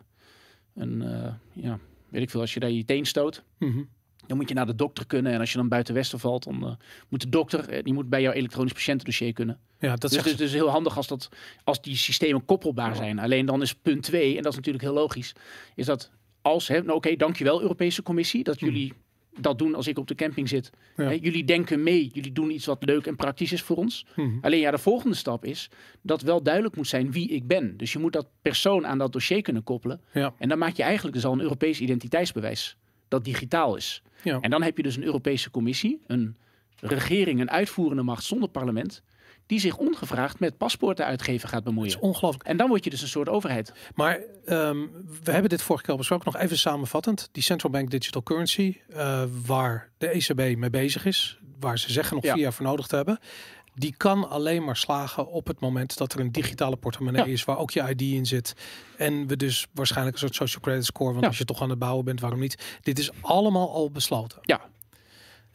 [0.75, 1.79] een, eh, ja,
[2.09, 3.81] weet ik veel, als je daar je teen stoot, Mhm.
[4.27, 5.33] dan moet je naar de dokter kunnen.
[5.33, 6.71] En als je dan buiten Westen valt, dan eh,
[7.09, 9.59] moet de dokter, die moet bij jouw elektronisch patiëntendossier kunnen.
[9.79, 11.29] Ja, dat dus is dus heel handig als, dat,
[11.63, 13.19] als die systemen koppelbaar zijn.
[13.19, 15.33] Alleen dan is punt twee, en dat is natuurlijk heel logisch,
[15.75, 18.93] is dat als, hè, nou oké, dankjewel Europese Commissie, dat jullie
[19.39, 20.69] dat doen als ik op de camping zit.
[20.97, 21.03] Ja.
[21.03, 24.05] Hè, jullie denken mee, jullie doen iets wat leuk en praktisch is voor ons.
[24.15, 24.37] Mhm.
[24.41, 25.69] Alleen ja, de volgende stap is
[26.01, 27.77] dat wel duidelijk moet zijn wie ik ben.
[27.77, 30.01] Dus je moet dat persoon aan dat dossier kunnen koppelen.
[30.13, 30.33] Ja.
[30.37, 34.01] En dan maak je eigenlijk dus al een Europees identiteitsbewijs dat digitaal is.
[34.23, 34.39] Ja.
[34.41, 36.35] En dan heb je dus een Europese Commissie, een
[36.79, 39.03] regering, een uitvoerende macht zonder parlement,
[39.47, 41.91] die zich ongevraagd met paspoorten uitgeven gaat Dat bemoeien.
[41.91, 42.43] is ongelooflijk.
[42.43, 43.73] En dan word je dus een soort overheid.
[43.95, 44.77] Maar ehm,
[45.23, 46.31] we hebben dit vorige keer al besproken.
[46.31, 47.29] Nog even samenvattend.
[47.31, 52.15] Die central bank digital currency, eh, waar de ECB mee bezig is, waar ze zeggen
[52.15, 52.33] nog Ja.
[52.33, 53.19] vier jaar voor nodig te hebben.
[53.75, 57.31] Die kan alleen maar slagen op het moment dat er een digitale portemonnee Ja.
[57.31, 58.53] is waar ook je ID in zit.
[58.97, 61.09] En we dus waarschijnlijk een soort social credit score.
[61.09, 61.27] Want Ja.
[61.27, 62.77] als je toch aan het bouwen bent, waarom niet?
[62.81, 64.39] Dit is allemaal al besloten.
[64.41, 64.61] Ja.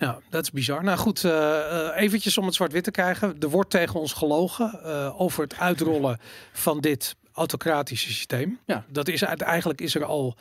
[0.02, 0.84] Ja, dat is bizar.
[0.84, 3.36] Nou goed, eh, eventjes om het zwart-wit te krijgen.
[3.40, 6.18] Er wordt tegen ons gelogen eh, over het uitrollen
[6.52, 8.58] van dit autocratische systeem.
[8.66, 8.84] Ja.
[8.88, 10.36] Dat is eigenlijk is er al.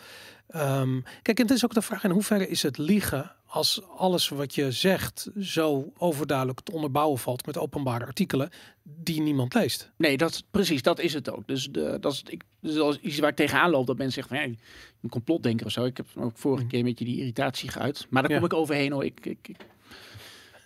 [0.52, 4.30] Ehm, kijk, en het is ook de vraag in hoeverre is het liegen als alles
[4.30, 8.50] wat je zegt zo overduidelijk te onderbouwen valt met openbare artikelen
[8.84, 9.92] die niemand leest.
[9.98, 11.48] Nee, dat, precies, dat is het ook.
[11.48, 13.88] Dus, de, dat is, ik, dus dat is iets waar ik tegenaan loop.
[13.88, 14.56] Dat mensen zeggen van, ja,
[15.02, 15.86] een complotdenker of zo.
[15.86, 18.08] Ik heb ook vorige keer een beetje die irritatie geuit.
[18.10, 18.38] Maar daar Ja.
[18.38, 19.06] kom ik overheen hoor.
[19.06, 19.58] Ik, ik, ik,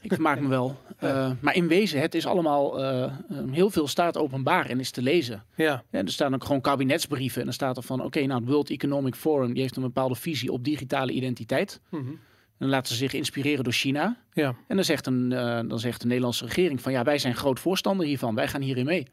[0.06, 0.76] ik vermaak me wel.
[0.96, 3.12] Eh, maar in wezen, het is allemaal, eh,
[3.52, 5.44] heel veel staat openbaar en is te lezen.
[5.56, 7.39] Ja, Ja, er staan ook gewoon kabinetsbrieven.
[7.39, 9.54] En dan staat er van, oké, nou, het World Economic Forum...
[9.54, 11.80] die heeft een bepaalde visie op digitale identiteit.
[11.89, 12.04] Mhm.
[12.08, 12.18] En
[12.58, 14.18] dan laten ze zich inspireren door China.
[14.34, 16.91] ja, En dan zegt, een, eh, dan zegt de Nederlandse regering van...
[16.91, 18.36] ja, wij zijn groot voorstander hiervan.
[18.36, 19.08] Wij gaan hierin mee.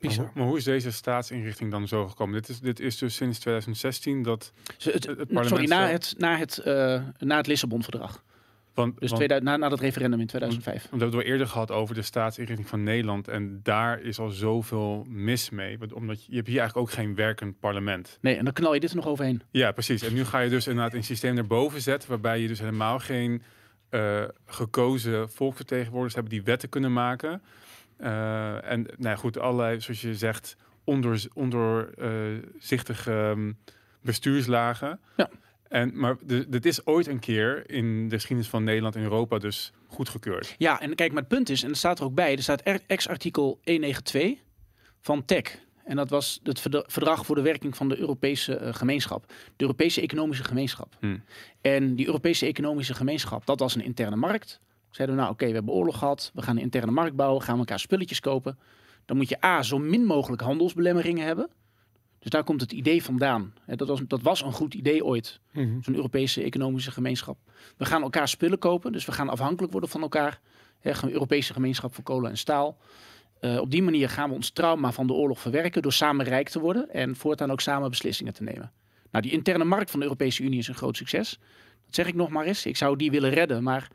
[0.00, 2.34] Maar, hoe- maar hoe is deze staatsinrichting dan zo gekomen?
[2.34, 4.52] Dit is, dit is dus sinds 2016 dat...
[4.78, 8.22] Het, parlement sorry, na het, na het, eh, na het Lissabon-verdrag.
[8.74, 10.74] Want, Dus want, 2000, na, na dat referendum in 2005.
[10.74, 13.28] want we hebben het wel eerder gehad over de staatsinrichting van Nederland.
[13.28, 15.78] En daar is al zoveel mis mee.
[15.78, 18.18] Want Omdat je, je hebt hier eigenlijk ook geen werkend parlement.
[18.20, 19.42] Nee, en dan knal je dit er nog overheen.
[19.50, 20.02] Ja, precies.
[20.02, 22.08] En nu ga je dus inderdaad een systeem erboven zetten...
[22.08, 23.42] waarbij je dus helemaal geen
[23.88, 26.30] eh, gekozen volksvertegenwoordigers hebt...
[26.30, 27.42] die wetten kunnen maken.
[27.96, 30.56] Eh, en nou ja, goed, allerlei, zoals je zegt...
[31.34, 33.52] ondoorzichtige ehm,
[34.00, 35.00] bestuurslagen.
[35.16, 35.30] Ja.
[35.72, 36.16] En, maar
[36.48, 40.54] dit is ooit een keer in de geschiedenis van Nederland en Europa dus goedgekeurd.
[40.58, 42.36] Ja, en kijk, maar het punt is, en er staat er ook bij...
[42.36, 44.38] er staat ex-artikel 192
[45.00, 45.66] van TEC.
[45.84, 49.26] En dat was het verdra- verdrag voor de werking van de Europese eh, gemeenschap.
[49.26, 50.96] De Europese economische gemeenschap.
[51.00, 51.22] Hmm.
[51.60, 54.60] En die Europese economische gemeenschap, dat was een interne markt.
[54.90, 56.30] Zeiden we, nou oké, we hebben oorlog gehad.
[56.34, 57.42] We gaan een interne markt bouwen.
[57.42, 58.58] Gaan we elkaar spulletjes kopen.
[59.04, 61.50] Dan moet je A, zo min mogelijk handelsbelemmeringen hebben.
[62.22, 63.54] Dus daar komt het idee vandaan.
[63.64, 65.40] Hè, Dat was, dat was een goed idee ooit.
[65.52, 65.80] Mhm.
[65.80, 67.38] Zo'n Europese economische gemeenschap.
[67.76, 70.40] We gaan elkaar spullen kopen, dus we gaan afhankelijk worden van elkaar.
[70.80, 72.78] Hè, een Europese gemeenschap voor kolen en staal.
[73.40, 76.48] Eh, op die manier gaan we ons trauma van de oorlog verwerken door samen rijk
[76.48, 78.72] te worden en voortaan ook samen beslissingen te nemen.
[79.10, 81.38] Nou, die interne markt van de Europese Unie is een groot succes.
[81.84, 82.66] Dat zeg ik nog maar eens.
[82.66, 83.88] Ik zou die willen redden, maar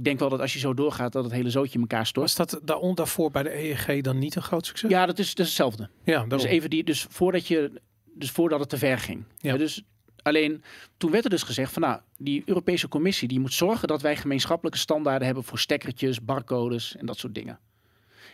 [0.00, 2.36] ik denk wel dat als je zo doorgaat, dat het hele zootje in elkaar stort.
[2.36, 4.90] Was dat daaron, daarvoor bij de EEG dan niet een groot succes?
[4.90, 5.88] Ja, dat is, dat is hetzelfde.
[6.04, 9.24] ja Dus even die, dus voordat je, dus voordat het te ver ging.
[9.36, 9.52] Ja.
[9.52, 9.82] Ja, dus
[10.22, 10.62] alleen
[10.96, 14.16] toen werd er dus gezegd van nou, die Europese Commissie die moet zorgen dat wij
[14.16, 17.58] gemeenschappelijke standaarden hebben voor stekkertjes, barcodes en dat soort dingen.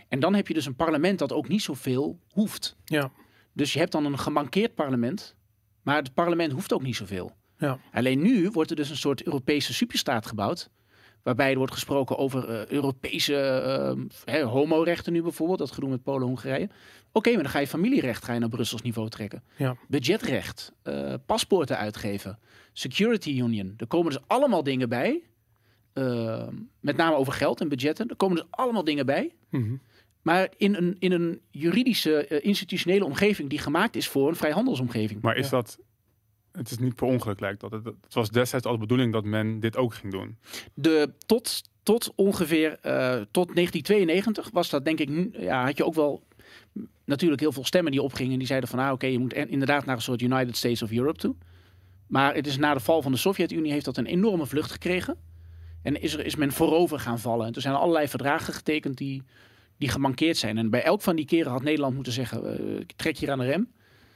[0.08, 2.76] En dan heb je dus een parlement dat ook niet zoveel hoeft.
[2.84, 3.10] Ja.
[3.52, 5.36] Dus je hebt dan een gemankeerd parlement,
[5.82, 7.36] maar het parlement hoeft ook niet zoveel.
[7.58, 7.78] Ja.
[7.92, 10.70] Alleen nu wordt er dus een soort Europese superstaat gebouwd.
[11.26, 15.58] Waarbij er wordt gesproken over eh, Europese eh, hè, homorechten nu bijvoorbeeld.
[15.58, 16.68] Dat gedoe met Polen en Hongarije.
[17.12, 19.42] Oké, maar dan ga je familierecht ga je naar Brussels niveau trekken.
[19.56, 19.76] Ja.
[19.88, 22.38] Budgetrecht, eh, paspoorten uitgeven,
[22.72, 23.74] security union.
[23.76, 25.22] Er komen dus allemaal dingen bij.
[25.92, 26.46] eh,
[26.80, 28.08] met name over geld en budgetten.
[28.08, 29.34] Er komen dus allemaal dingen bij.
[29.50, 29.74] Mhm.
[30.22, 35.22] Maar in een, in een juridische, eh, institutionele omgeving die gemaakt is voor een vrijhandelsomgeving.
[35.22, 35.56] Maar is Ja.
[35.56, 35.78] dat...
[36.56, 37.70] Het is niet per ongeluk lijkt dat.
[37.70, 40.36] Het, het was destijds al de bedoeling dat men dit ook ging doen.
[40.74, 45.94] De, tot, tot ongeveer eh, tot 1992 was dat denk ik, ja, had je ook
[45.94, 46.22] wel
[47.04, 48.38] natuurlijk heel veel stemmen die opgingen.
[48.38, 51.18] Die zeiden van, ah, oké, je moet inderdaad naar een soort United States of Europe
[51.18, 51.34] toe.
[52.06, 55.16] Maar het is na de val van de Sovjet-Unie heeft dat een enorme vlucht gekregen.
[55.82, 57.46] En is, er, is men voorover gaan vallen.
[57.46, 59.22] En toen zijn er allerlei verdragen getekend die,
[59.78, 60.58] die gemankeerd zijn.
[60.58, 63.44] En bij elk van die keren had Nederland moeten zeggen, eh, trek hier aan de
[63.44, 63.68] rem.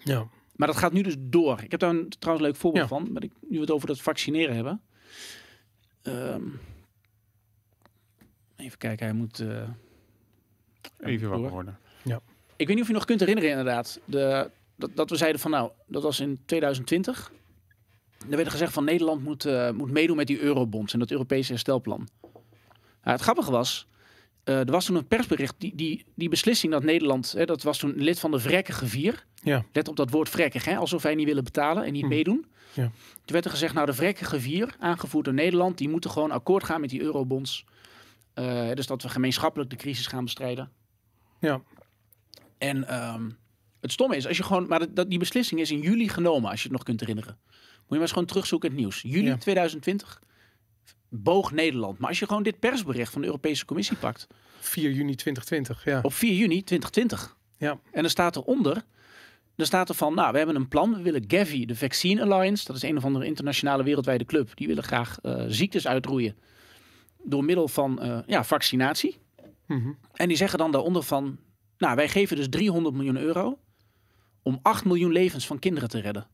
[0.04, 0.28] ja.
[0.60, 1.60] Maar dat gaat nu dus door.
[1.62, 2.96] Ik heb daar een trouwens leuk voorbeeld Ja.
[2.96, 3.12] van.
[3.12, 4.80] Maar ik, nu we het over dat vaccineren hebben.
[6.02, 6.42] Ehm,
[8.56, 9.40] even kijken, hij moet...
[9.40, 9.68] eh,
[10.98, 11.78] Even wakker worden.
[12.56, 14.00] Ik weet niet of je nog kunt herinneren inderdaad.
[14.04, 17.32] De, dat, dat we zeiden van nou, dat was in 2020.
[18.30, 21.50] Er werd gezegd van Nederland moet, eh, moet meedoen met die eurobonds en dat Europese
[21.52, 22.08] herstelplan.
[22.22, 22.32] Nou,
[23.02, 23.86] het grappige was,
[24.44, 27.78] eh, er was toen een persbericht, die, die, die beslissing dat Nederland, hè, dat was
[27.78, 29.26] toen lid van de vrekkige vier.
[29.42, 29.64] Ja.
[29.72, 32.08] Let op dat woord vrekkig, hè, alsof wij niet willen betalen en niet Hm.
[32.08, 32.46] meedoen.
[32.72, 32.82] Ja.
[33.14, 36.64] Toen werd er gezegd, nou de vrekkige vier, aangevoerd door Nederland, die moeten gewoon akkoord
[36.64, 37.64] gaan met die eurobonds.
[38.34, 40.70] Eh, dus dat we gemeenschappelijk de crisis gaan bestrijden.
[41.40, 41.62] Ja.
[42.58, 43.30] En ehm,
[43.80, 46.50] het stomme is, als je gewoon, maar dat, dat- die beslissing is in juli genomen,
[46.50, 47.38] als je het nog kunt herinneren.
[47.42, 47.54] Moet
[47.88, 49.02] je maar eens gewoon terugzoeken in het nieuws.
[49.02, 49.36] Juli Ja.
[49.36, 50.22] 2020
[51.08, 51.98] boog Nederland.
[51.98, 54.26] Maar als je gewoon dit persbericht van de Europese Commissie pakt,
[54.60, 56.00] 4 juni 2020, ja.
[56.02, 57.36] op 4 juni 2020.
[57.56, 57.78] Ja.
[57.92, 58.84] En er staat eronder,
[59.56, 60.94] er staat er van, nou, we hebben een plan.
[60.94, 64.56] We willen Gavi, de Vaccine Alliance, dat is een of andere internationale wereldwijde club.
[64.56, 66.36] Die willen graag eh, ziektes uitroeien
[67.22, 69.18] door middel van eh, ja, vaccinatie.
[69.66, 69.92] Mhm.
[70.12, 71.38] En die zeggen dan daaronder van,
[71.78, 73.58] nou, wij geven dus 300 miljoen euro
[74.42, 76.26] om 8 miljoen levens van kinderen te redden.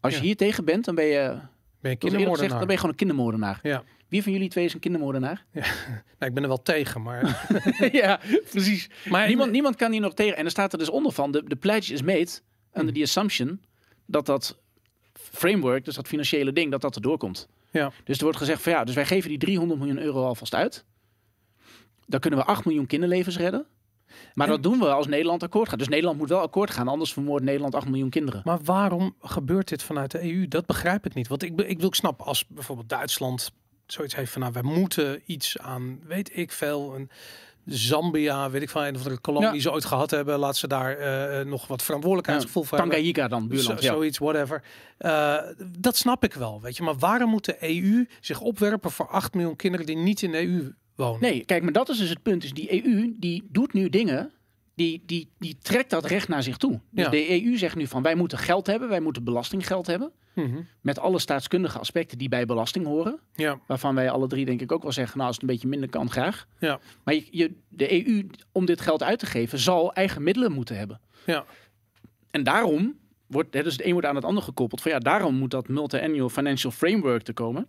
[0.00, 1.38] Als je hier tegen bent, dan ben je,
[1.84, 3.60] Ben je gezegd, dan ben je gewoon een kindermoordenaar.
[3.62, 3.84] Ja.
[4.08, 5.44] Wie van jullie twee is een kindermoordenaar?
[6.18, 7.48] Nou, ik ben er wel tegen, maar...
[8.02, 8.20] ja,
[8.50, 8.90] precies.
[9.08, 10.36] maar Niemand, niemand kan hier nog tegen.
[10.36, 12.28] En er staat er dus onder van, de, de pledge is made
[12.74, 13.60] under the assumption
[14.06, 14.58] dat dat
[15.12, 17.48] framework, dus dat financiële ding, dat dat erdoor komt.
[17.70, 17.92] Ja.
[18.04, 20.84] Dus er wordt gezegd van ja, dus wij geven die 300 miljoen euro alvast uit.
[22.06, 23.66] Dan kunnen we 8 miljoen kinderlevens redden.
[24.34, 25.78] Maar En- dat doen we als Nederland akkoord gaat.
[25.78, 28.40] Dus Nederland moet wel akkoord gaan, anders vermoordt Nederland 8 miljoen kinderen.
[28.44, 30.48] Maar waarom gebeurt dit vanuit de EU?
[30.48, 31.28] Dat begrijp ik niet.
[31.28, 33.52] Want ik, ik wil ik snap als bijvoorbeeld Duitsland
[33.86, 37.10] zoiets heeft van nou, wij moeten iets aan, weet ik veel, een
[37.66, 39.52] Zambia, weet ik van een of andere kolonie Ja.
[39.52, 42.94] die ze ooit gehad hebben, laat ze daar eh, eh, nog wat verantwoordelijkheidsgevoel voor hebben.
[42.96, 43.80] Tanganyika dan, buurland.
[43.80, 43.92] Zo- Ja.
[43.92, 44.62] Zoiets, whatever.
[44.98, 45.36] Eh,
[45.78, 46.82] dat snap ik wel, weet je.
[46.82, 50.38] Maar waarom moet de EU zich opwerpen voor 8 miljoen kinderen die niet in de
[50.42, 51.20] EU wonen?
[51.20, 52.44] Nee, kijk, maar dat is dus het punt.
[52.44, 54.30] Is die EU die doet nu dingen,
[54.74, 56.80] die, die, die trekt dat recht naar zich toe.
[56.90, 57.10] Dus Ja.
[57.10, 60.12] de EU zegt nu van wij moeten geld hebben, wij moeten belastinggeld hebben.
[60.34, 60.60] Mhm.
[60.80, 63.18] Met alle staatskundige aspecten die bij belasting horen.
[63.34, 65.68] Ja, Waarvan wij alle drie denk ik ook wel zeggen, nou als het een beetje
[65.68, 66.46] minder kan, graag.
[66.58, 70.52] ja, Maar je, je, de EU, om dit geld uit te geven, zal eigen middelen
[70.52, 71.00] moeten hebben.
[71.26, 71.44] ja.
[72.30, 74.82] En daarom wordt, hè, dus het een wordt aan het ander gekoppeld.
[74.82, 77.68] Van ja, daarom moet dat multi-annual financial framework te komen.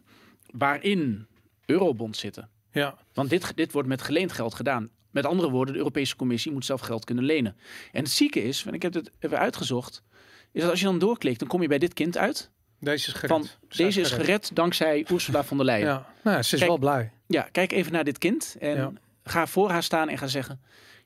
[0.52, 1.28] Waarin
[1.66, 2.50] eurobonds zitten.
[2.76, 2.98] Ja.
[3.14, 4.90] Want dit, dit wordt met geleend geld gedaan.
[5.12, 7.56] Met andere woorden, de Europese Commissie moet zelf geld kunnen lenen.
[7.92, 10.04] En het zieke is, en ik heb het even uitgezocht,
[10.52, 12.52] is dat als je dan doorklikt, dan kom je bij dit kind uit.
[12.80, 13.30] Deze is gered.
[13.30, 15.88] Van, Ze deze is gered dankzij Ursula von der Leyen.
[15.88, 16.80] Ja, Ja, nou, ja, ze is Kijk, wel
[17.28, 17.48] blij.
[17.52, 18.92] kijk even naar dit kind en Ja.
[19.24, 20.62] ga voor haar staan en ga zeggen,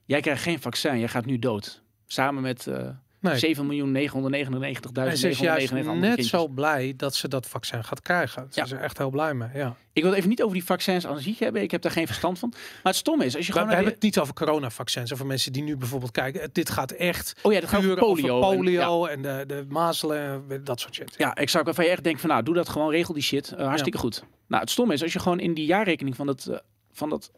[0.06, 1.82] jij krijgt geen vaccin, jij gaat nu dood.
[2.08, 2.90] Samen met eh
[3.22, 3.56] Nee.
[3.56, 6.28] 7.999.999 En ze is juist net kindjes.
[6.30, 8.48] zo blij dat ze dat vaccin gaat krijgen.
[8.50, 8.66] Ze Ja.
[8.66, 9.50] is er echt heel blij mee.
[9.54, 9.76] Ja.
[9.94, 12.40] Ik wil even niet over die vaccins aan zich hebben, ik heb daar geen verstand
[12.40, 12.50] van.
[12.54, 13.76] Maar het stomme is, als je We, we gewoon...
[13.76, 15.12] hebben het niet over coronavaccins.
[15.12, 16.50] Of voor mensen die nu bijvoorbeeld kijken.
[16.54, 18.42] Dit gaat echt oh ja, dat gaat over polio.
[18.52, 19.12] en- polio ja.
[19.14, 21.14] en, de, de mazelen, en dat soort shit.
[21.18, 23.52] Ja, ik zou waarvan je echt denken van nou, doe dat gewoon, regel die shit.
[23.52, 24.24] eh, hartstikke goed.
[24.48, 26.58] Nou, het stomme is, als je gewoon in die jaarrekening van dat, eh,
[26.92, 27.32] van dat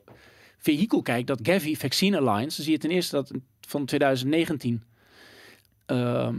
[0.57, 3.31] vehikel kijkt, dat Gavi Vaccine Alliance, dan zie je ten eerste dat
[3.67, 4.83] van 2019
[5.91, 6.35] ehm,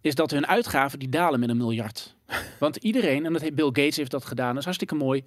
[0.00, 2.16] is dat hun uitgaven die dalen met een miljard.
[2.58, 5.24] Want iedereen, en dat heeft Bill Gates heeft dat gedaan, dat is hartstikke mooi.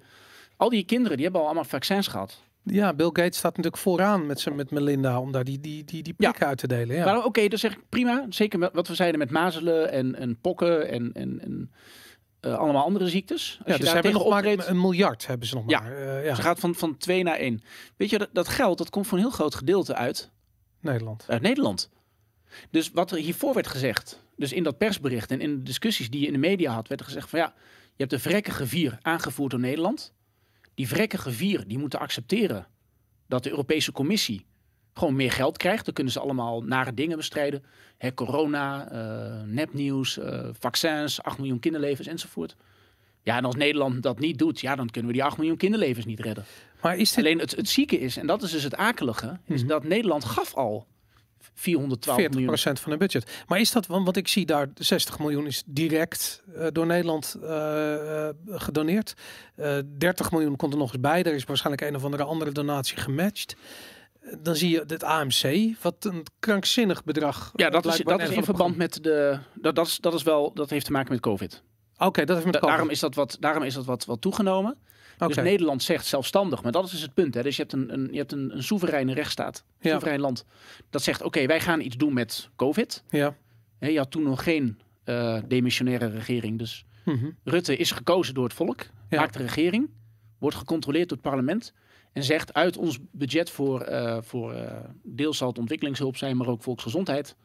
[0.56, 2.42] Al die kinderen, die hebben al allemaal vaccins gehad.
[2.64, 6.02] Ja, Bill Gates staat natuurlijk vooraan met, zijn met Melinda om daar die, die, die,
[6.02, 6.96] die prikken uit te delen.
[6.96, 7.24] Ja.
[7.24, 8.26] Oké, dat zeg ik prima.
[8.28, 11.70] Zeker met wat we zeiden met mazelen en, en pokken en, en, en
[12.40, 13.58] eh, allemaal andere ziektes.
[13.58, 15.80] Als ja, je dus ze daar hebben nog maar een miljard hebben ze nog Ja.
[15.80, 15.92] maar.
[15.92, 17.62] Eh, ja, Ze gaat van, van twee naar één.
[17.96, 20.30] Weet je, dat, dat geld dat komt voor een heel groot gedeelte uit,
[20.80, 21.24] Nederland.
[21.28, 21.90] uit Nederland.
[22.70, 26.20] Dus wat er hiervoor werd gezegd, dus in dat persbericht en in de discussies die
[26.20, 28.98] je in de media had, werd er gezegd van ja, je hebt de vrekkige vier
[29.02, 30.12] aangevoerd door Nederland.
[30.74, 32.66] Die vrekkige vier, die moeten accepteren
[33.26, 34.44] dat de Europese Commissie
[34.94, 35.84] gewoon meer geld krijgt.
[35.84, 37.64] Dan kunnen ze allemaal nare dingen bestrijden.
[37.98, 42.56] Hè, corona, eh, nepnieuws, eh, vaccins, 8 miljoen kinderlevens enzovoort.
[43.22, 46.04] Ja, en als Nederland dat niet doet, ja, dan kunnen we die 8 miljoen kinderlevens
[46.06, 46.44] niet redden.
[46.82, 47.24] Maar is dit...
[47.24, 49.68] Alleen het, het zieke is, en dat is dus het akelige, is Mhm.
[49.68, 50.86] dat Nederland gaf al
[51.54, 52.58] 412 40% miljoen.
[52.58, 53.44] van het budget.
[53.46, 57.36] Maar is dat, want wat ik zie daar, 60 miljoen is direct eh, door Nederland
[57.42, 59.14] eh, eh, gedoneerd.
[59.56, 61.22] Eh 30 miljoen komt er nog eens bij.
[61.22, 63.56] Er is waarschijnlijk een of andere andere donatie gematcht.
[64.38, 67.50] Dan zie je het AMC, wat een krankzinnig bedrag.
[67.54, 69.38] Ja, dat is, dat is in verband met de.
[69.54, 70.54] Dat, dat, is, dat is wel.
[70.54, 71.62] Dat heeft te maken met COVID.
[71.98, 72.74] Oké, dat heeft met Da- COVID.
[72.74, 74.76] daarom is dat wat, daarom is dat wat, wat toegenomen.
[75.28, 77.34] Dus Nederland zegt zelfstandig, maar dat is dus het punt.
[77.34, 77.42] Hè.
[77.42, 79.90] Dus je hebt een, een, je hebt een, een soevereine rechtsstaat, een Ja.
[79.90, 80.44] soeverein land.
[80.90, 83.04] Dat zegt, oké, wij gaan iets doen met COVID.
[83.10, 83.36] Ja.
[83.78, 86.58] Je had toen nog geen eh, demissionaire regering.
[86.58, 87.30] Dus Mhm.
[87.44, 89.18] Rutte is gekozen door het volk, Ja.
[89.20, 89.90] maakt de regering,
[90.38, 91.72] wordt gecontroleerd door het parlement
[92.12, 96.46] en zegt uit ons budget voor, eh, voor eh, deels zal het ontwikkelingshulp zijn, maar
[96.46, 97.36] ook volksgezondheid.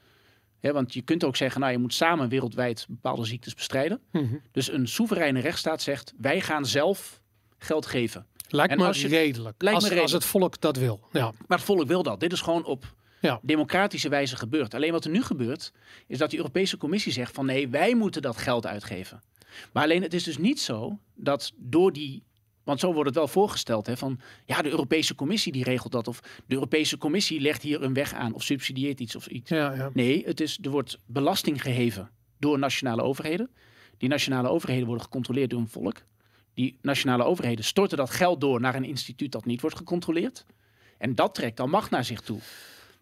[0.62, 4.00] Want je kunt ook zeggen, nou je moet samen wereldwijd bepaalde ziektes bestrijden.
[4.12, 4.36] Mhm.
[4.52, 7.22] Dus een soevereine rechtsstaat zegt, wij gaan zelf
[7.58, 8.26] geld geven.
[8.50, 9.62] Lijkt En me als je- redelijk.
[9.62, 11.00] lijkt als, me als het volk dat wil.
[11.12, 11.32] Ja.
[11.48, 12.20] Maar het volk wil dat.
[12.20, 13.40] Dit is gewoon op Ja.
[13.42, 14.74] democratische wijze gebeurd.
[14.74, 15.72] Alleen wat er nu gebeurt,
[16.08, 19.22] is dat de Europese Commissie zegt van nee, wij moeten dat geld uitgeven.
[19.74, 22.24] Maar alleen het is dus niet zo dat door die.
[22.64, 26.08] Want zo wordt het wel voorgesteld, hè, van ja, de Europese Commissie die regelt dat.
[26.08, 29.50] Of de Europese Commissie legt hier een weg aan of subsidieert iets of iets.
[29.50, 29.90] Ja, ja.
[29.94, 33.50] Nee, het is, er wordt belasting geheven door nationale overheden.
[33.98, 35.96] Die nationale overheden worden gecontroleerd door een volk.
[36.58, 40.46] Die nationale overheden storten dat geld door naar een instituut dat niet wordt gecontroleerd.
[40.98, 42.38] En dat trekt dan macht naar zich toe.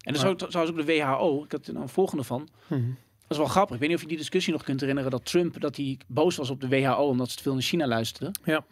[0.01, 0.37] En dan Ja.
[0.37, 2.49] zou, zoals ook de WHO, ik had er nou een volgende van.
[2.67, 2.81] Mhm.
[3.21, 3.73] Dat is wel grappig.
[3.75, 6.35] Ik weet niet of je die discussie nog kunt herinneren dat Trump dat hij boos
[6.35, 8.39] was op de WHO omdat ze te veel naar China luisterden.
[8.43, 8.65] Ja.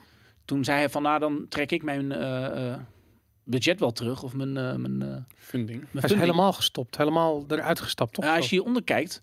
[0.46, 2.80] Toen zei hij van nou dan trek ik mijn eh, eh,
[3.44, 5.80] budget wel terug of mijn, eh, mijn, eh, mijn Funding.
[5.80, 6.20] Hij is funding.
[6.20, 6.98] helemaal gestopt.
[6.98, 8.26] Helemaal eruit gestapt, toch?
[8.26, 9.22] Ja, als je hieronder kijkt,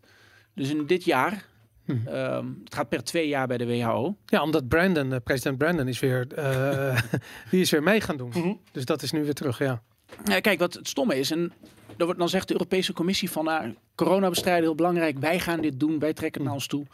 [0.55, 1.47] dus in dit jaar,
[1.85, 2.07] Hm.
[2.07, 4.17] ehm, het gaat per twee jaar bij de WHO.
[4.27, 7.03] Ja, omdat Brandon, eh, president Brandon, is weer, eh,
[7.51, 8.29] die is weer mee gaan doen.
[8.29, 8.53] Mhm.
[8.73, 9.83] Dus dat is nu weer terug, ja.
[10.25, 11.53] Ja, kijk, wat het stomme is, en
[11.97, 15.61] dan, wordt, dan zegt de Europese Commissie van, nou, corona bestrijden heel belangrijk, wij gaan
[15.61, 16.85] dit doen, wij trekken het naar ons toe.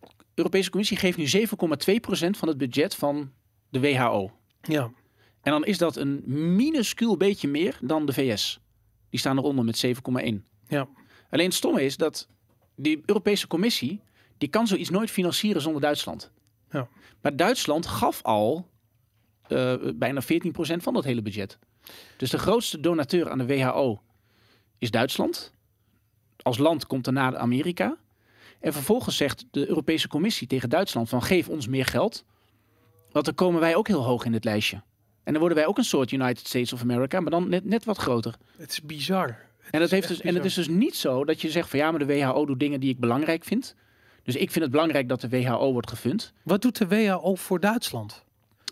[0.00, 3.32] De Europese Commissie geeft nu 7,2% van het budget van
[3.68, 4.30] de WHO.
[4.62, 4.90] Ja,
[5.42, 6.22] En dan is dat een
[6.56, 8.60] minuscuul beetje meer dan de VS.
[9.10, 9.92] Die staan eronder met 7,1.
[10.68, 10.88] ja.
[11.30, 12.28] Alleen het stomme is dat
[12.78, 14.00] die Europese Commissie,
[14.38, 16.30] die kan zoiets nooit financieren zonder Duitsland.
[16.70, 16.88] Ja.
[17.20, 18.68] Maar Duitsland gaf al
[19.48, 21.58] eh, bijna 14% van dat hele budget.
[22.16, 24.02] Dus de grootste donateur aan de WHO
[24.78, 25.52] is Duitsland.
[26.42, 27.96] Als land komt daarna Amerika.
[28.60, 32.24] En vervolgens zegt de Europese Commissie tegen Duitsland van geef ons meer geld.
[33.10, 34.82] Want dan komen wij ook heel hoog in het lijstje.
[35.22, 37.84] En dan worden wij ook een soort United States of America, maar dan net, net
[37.84, 38.34] wat groter.
[38.56, 39.36] Het is bizar.
[39.70, 41.90] En, dat heeft dus, en het is dus niet zo dat je zegt van ja,
[41.90, 43.74] maar de WHO doet dingen die ik belangrijk vind.
[44.22, 46.32] Dus ik vind het belangrijk dat de WHO wordt gefund.
[46.42, 48.24] Wat doet de WHO voor Duitsland?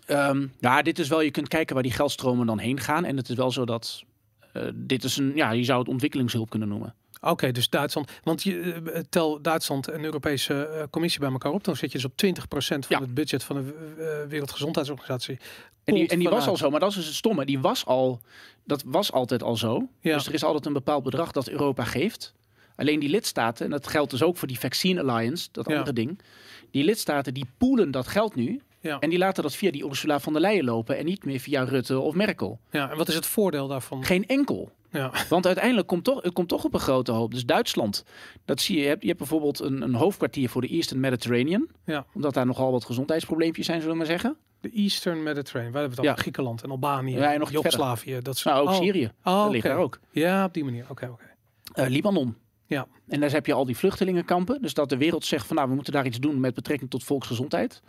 [0.05, 3.05] Ehm, ja, dit is wel, je kunt kijken waar die geldstromen dan heen gaan.
[3.05, 4.03] En het is wel zo dat
[4.53, 6.95] eh, dit is een, ja, je zou het ontwikkelingshulp kunnen noemen.
[7.21, 8.11] Oké, dus Duitsland.
[8.23, 11.91] Want je eh, tel Duitsland en de Europese eh, Commissie bij elkaar op, dan zit
[11.91, 12.99] je dus op 20% van Ja.
[12.99, 13.73] het budget van de
[14.23, 15.37] eh, Wereldgezondheidsorganisatie.
[15.83, 17.45] En die, en die was al zo, maar dat is dus het stomme.
[17.45, 18.21] Die was al,
[18.63, 19.87] dat was altijd al zo.
[19.99, 20.13] Ja.
[20.15, 22.33] Dus er is altijd een bepaald bedrag dat Europa geeft.
[22.75, 25.73] Alleen die lidstaten, en dat geldt dus ook voor die Vaccine Alliance, dat Ja.
[25.75, 26.19] andere ding.
[26.71, 28.61] Die lidstaten die poelen dat geld nu.
[28.87, 28.99] Ja.
[28.99, 31.63] En die laten dat via die Ursula von der Leyen lopen en niet meer via
[31.63, 32.59] Rutte of Merkel.
[32.71, 34.03] Ja, en wat is het voordeel daarvan?
[34.03, 34.71] Geen enkel.
[34.91, 37.31] Ja, Want uiteindelijk komt toch, het komt toch op een grote hoop.
[37.31, 38.03] Dus Duitsland,
[38.45, 38.81] dat zie je.
[38.81, 41.67] Je hebt, je hebt bijvoorbeeld een, een hoofdkwartier voor de Eastern Mediterranean.
[41.85, 42.05] Ja.
[42.13, 44.37] Omdat daar nogal wat gezondheidsprobleempjes zijn, zullen we maar zeggen.
[44.61, 45.71] de Eastern Mediterranean.
[45.71, 46.13] Wij hebben het Ja.
[46.15, 48.19] al Griekenland en Albanië, Ja, en nog Joegoslavië.
[48.21, 49.11] Dat is Nou, ook oh, Syrië.
[49.23, 49.99] Oh, dat ligt daar ook.
[50.11, 50.85] Ja, op die manier.
[50.89, 51.23] Oké, oké.
[51.73, 52.35] Eh, Libanon.
[52.65, 52.87] Ja.
[53.07, 54.61] En daar heb je al die vluchtelingenkampen.
[54.61, 57.03] Dus dat de wereld zegt van nou, we moeten daar iets doen met betrekking tot
[57.03, 57.81] volksgezondheid.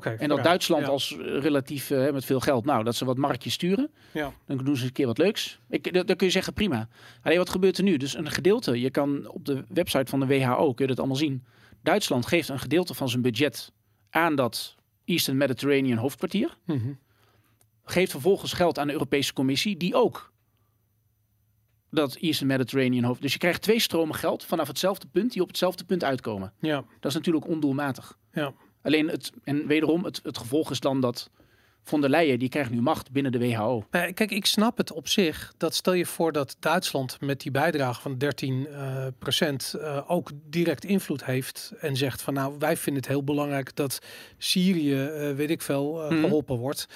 [0.00, 0.42] En dat.
[0.44, 0.88] Duitsland Ja.
[0.88, 3.90] als eh, relatief eh, met veel geld, nou, dat ze wat marktjes sturen.
[4.12, 4.32] Ja.
[4.46, 5.60] Dan doen ze een keer wat leuks.
[5.68, 6.88] Ik, dat, dat kun je zeggen, prima.
[7.22, 7.96] Alleen wat gebeurt er nu?
[7.96, 11.16] Dus een gedeelte, je kan op de website van de WHO, kun je dat allemaal
[11.16, 11.44] zien.
[11.82, 13.72] Duitsland geeft een gedeelte van zijn budget
[14.10, 14.74] aan dat
[15.04, 16.56] Eastern Mediterranean hoofdkwartier.
[16.66, 16.92] Mhm.
[17.84, 20.32] Geeft vervolgens geld aan de Europese Commissie, die ook
[21.90, 23.22] dat Eastern Mediterranean hoofd.
[23.22, 26.52] Dus je krijgt twee stromen geld vanaf hetzelfde punt, die op hetzelfde punt uitkomen.
[26.60, 28.18] Ja, Dat is natuurlijk ondoelmatig.
[28.32, 28.52] ja.
[28.82, 31.30] Alleen het, en wederom, het, het gevolg is dan dat
[31.84, 33.84] von der Leyen, die krijgt nu macht binnen de WHO.
[33.90, 35.52] Ja, kijk, ik snap het op zich.
[35.56, 40.30] Dat stel je voor dat Duitsland met die bijdrage van 13 eh, procent eh, ook
[40.50, 41.72] direct invloed heeft.
[41.80, 43.98] En zegt van nou, wij vinden het heel belangrijk dat
[44.38, 46.20] Syrië, eh, weet ik veel, eh, Mhm.
[46.20, 46.86] geholpen wordt.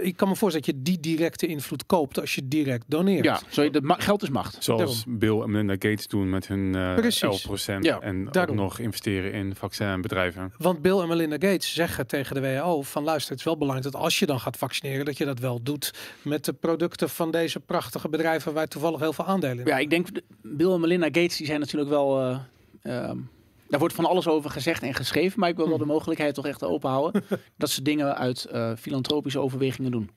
[0.00, 3.24] Ik kan me voorstellen dat je die directe invloed koopt als je direct doneert.
[3.24, 4.56] Ja, zo, de ma- geld is macht.
[4.64, 7.22] Zoals Bill en Melinda Gates doen met hun eh Precies.
[7.22, 8.56] 11% Ja, en ook daarom.
[8.56, 10.52] nog investeren in vaccinbedrijven.
[10.58, 13.92] Want Bill en Melinda Gates zeggen tegen de WHO van luister, het is wel belangrijk
[13.92, 17.30] dat als je dan gaat vaccineren, dat je dat wel doet met de producten van
[17.30, 20.80] deze prachtige bedrijven waar toevallig heel veel aandelen in Ja, ik denk, de- Bill en
[20.80, 22.20] Melinda Gates, die zijn natuurlijk wel...
[22.20, 22.38] eh,
[22.82, 23.16] ehm,
[23.68, 26.46] daar wordt van alles over gezegd en geschreven, maar ik wil wel de mogelijkheid toch
[26.46, 27.24] echt open houden
[27.56, 30.10] dat ze dingen uit eh, filantropische overwegingen doen.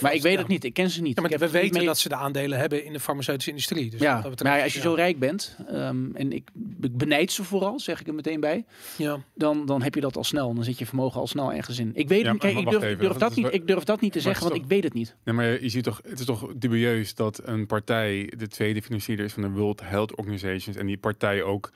[0.00, 1.16] Maar ik weet het niet, ik ken ze niet.
[1.16, 3.90] Ja, maar Ik we weten mee- dat ze de aandelen hebben in de farmaceutische industrie.
[3.90, 4.84] Dus Ja, wat dat betreft, maar als je ja.
[4.84, 6.48] zo rijk bent, ehm, en ik,
[6.80, 8.64] ik benijd ze vooral, zeg ik er meteen bij,
[8.96, 9.18] Ja.
[9.34, 10.54] dan, dan heb je dat al snel.
[10.54, 11.90] Dan zit je vermogen al snel ergens in.
[11.94, 12.40] Ik weet Ja, niet.
[12.40, 12.70] Kijk, ik
[13.00, 15.14] durf, dat niet, ik durf dat niet te zeggen, want ik weet het niet.
[15.24, 19.20] Nee, maar je ziet toch, het is toch dubieus dat een partij de tweede financier
[19.20, 21.70] is van de World Health Organizations en die partij ook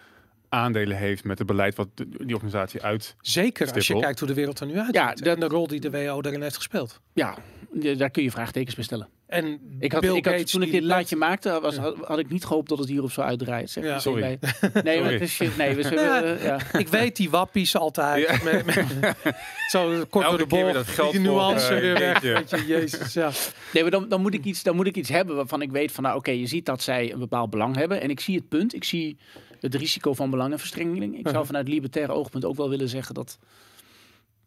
[0.48, 3.16] aandelen heeft met het beleid wat die organisatie uit.
[3.20, 4.94] Zeker als je kijkt hoe de wereld er nu uitziet.
[4.94, 7.00] Ja, en dat- de rol die de WHO daarin heeft gespeeld.
[7.12, 7.36] Ja,
[7.96, 9.08] Daar kun je vraagtekens bij stellen.
[9.26, 12.28] En Ik had, Bill ik had, toen ik dit plaatje maakte, was, had, had ik
[12.30, 13.68] niet gehoopt dat het hierop zou uitdraaien.
[13.68, 13.94] Zeg, Ja.
[13.94, 14.20] ik Sorry.
[14.40, 14.52] bij-
[14.84, 15.56] Nee, maar het is shit.
[15.56, 16.58] Nee, we zullen, eh, ja.
[16.78, 18.26] Ik weet die wappies altijd.
[18.28, 18.52] Ja.
[18.52, 19.14] Met, met-
[19.70, 22.20] zo kort Elke door de dat geld die voor, nuance weer weg.
[22.20, 23.30] Weet je, jezus, ja.
[23.72, 25.92] Nee, maar dan, dan, moet ik iets, dan moet ik iets hebben waarvan ik weet
[25.92, 28.00] van, nou oké, je ziet dat zij een bepaald belang hebben.
[28.00, 29.16] En ik zie het punt, ik zie
[29.60, 31.12] het risico van belangenverstrengeling.
[31.12, 31.46] Ik zou Uh-huh.
[31.46, 33.38] vanuit libertaire oogpunt ook wel willen zeggen dat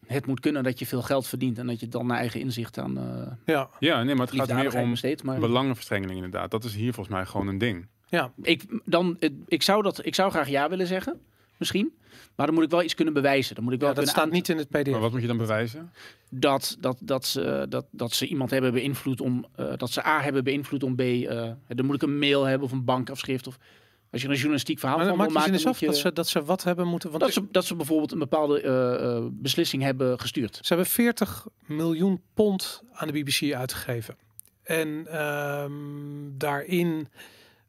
[0.07, 2.77] het moet kunnen dat je veel geld verdient en dat je dan naar eigen inzicht
[2.77, 5.23] aan uh, Ja, Ja, nee, maar het gaat meer om besteedt.
[5.23, 6.51] Maar belangenverstrengeling inderdaad.
[6.51, 7.87] Dat is hier volgens mij gewoon een ding.
[8.09, 8.31] ja.
[8.41, 11.19] ik, dan, ik, zou dat, ik zou graag ja willen zeggen,
[11.57, 11.91] misschien.
[12.35, 13.55] Maar dan moet ik wel iets kunnen bewijzen.
[13.55, 14.99] Dan moet ik wel ja dat kunnen staat niet in het Maar pdf.
[14.99, 15.91] wat moet je dan bewijzen?
[16.29, 20.21] dat, dat, dat, ze, dat, dat ze iemand hebben beïnvloed om eh, dat ze A
[20.21, 20.99] hebben beïnvloed om B.
[20.99, 23.47] eh dan moet ik een mail hebben of een bankafschrift.
[23.47, 23.57] Of
[24.11, 26.63] als je een journalistiek verhaal Maar van wil maken, je, dat, ze, dat ze wat
[26.63, 27.09] hebben moeten...
[27.09, 30.55] Want dat, ze, dat ze bijvoorbeeld een bepaalde eh, eh, beslissing hebben gestuurd.
[30.61, 34.15] Ze hebben 40 miljoen pond aan de BBC uitgegeven.
[34.63, 35.71] En ehm,
[36.31, 37.07] daarin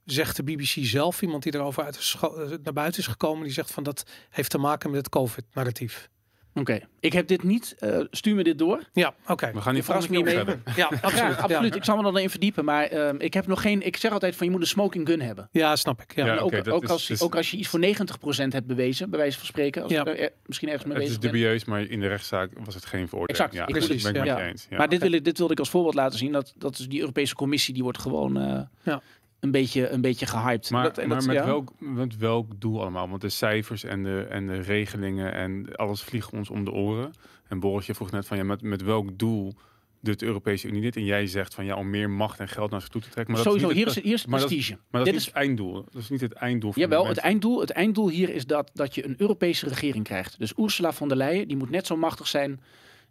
[0.04, 2.30] zegt de BBC zelf, iemand die erover uit eh,
[2.62, 6.08] naar buiten is gekomen, die zegt van dat heeft te maken met het COVID-narratief.
[6.54, 7.74] Oké, ik heb dit niet.
[7.78, 8.80] eh, stuur me dit door.
[8.92, 9.50] Ja, oké.
[9.54, 10.34] We gaan die me keer mee.
[10.36, 10.62] hebben.
[10.76, 11.36] Ja, Absoluut, absoluut.
[11.38, 11.70] absoluut.
[11.72, 11.76] Ja.
[11.78, 12.64] Ik zal me dan in verdiepen.
[12.64, 13.86] Maar ehm, ik heb nog geen.
[13.86, 15.48] Ik zeg altijd van je moet een smoking gun hebben.
[15.52, 16.14] ja, snap ik.
[16.14, 16.36] Ja.
[16.36, 19.38] Ook, ook, is- als, dus- ook als je iets voor 90% hebt bewezen, bij wijze
[19.38, 19.82] van spreken.
[19.82, 20.04] Als Ja.
[20.04, 21.40] er, misschien ergens mee Het is bezig ben.
[21.40, 23.28] dubieus, maar in de rechtszaak was het geen veroordeling.
[23.50, 24.02] Exact, Ja, ik precies.
[24.02, 24.34] ben ik ja.
[24.34, 24.66] met je eens.
[24.70, 24.76] Ja.
[24.76, 26.32] Maar dit, wil ik, dit wilde ik als voorbeeld laten zien.
[26.32, 29.00] Dat, dat is die Europese Commissie, die wordt gewoon eh, Ja.
[29.40, 30.70] Een, beetje, een beetje gehyped.
[30.70, 31.44] Maar, Dat- en maar dat- met, ja.
[31.44, 33.08] welk, met welk doel allemaal?
[33.08, 37.12] Want de cijfers en de, en de regelingen en alles vliegen ons om de oren.
[37.48, 39.54] En Borreltje vroeg net van ja, met, met welk doel
[40.00, 40.96] doet de Europese Unie dit?
[40.96, 43.34] En jij zegt van ja, om meer macht en geld naar zich toe te trekken.
[43.34, 44.78] Maar dat Sowieso, is hier niet is, het, hier is maar dat- prestige.
[44.90, 45.84] maar dat Dit is niet het einddoel.
[45.92, 46.72] Dat is niet het einddoel.
[46.72, 50.38] Van Jawel, het einddoel, het einddoel hier is dat, dat je een Europese regering krijgt.
[50.38, 52.60] Dus Ursula von der Leyen, die moet net zo machtig zijn.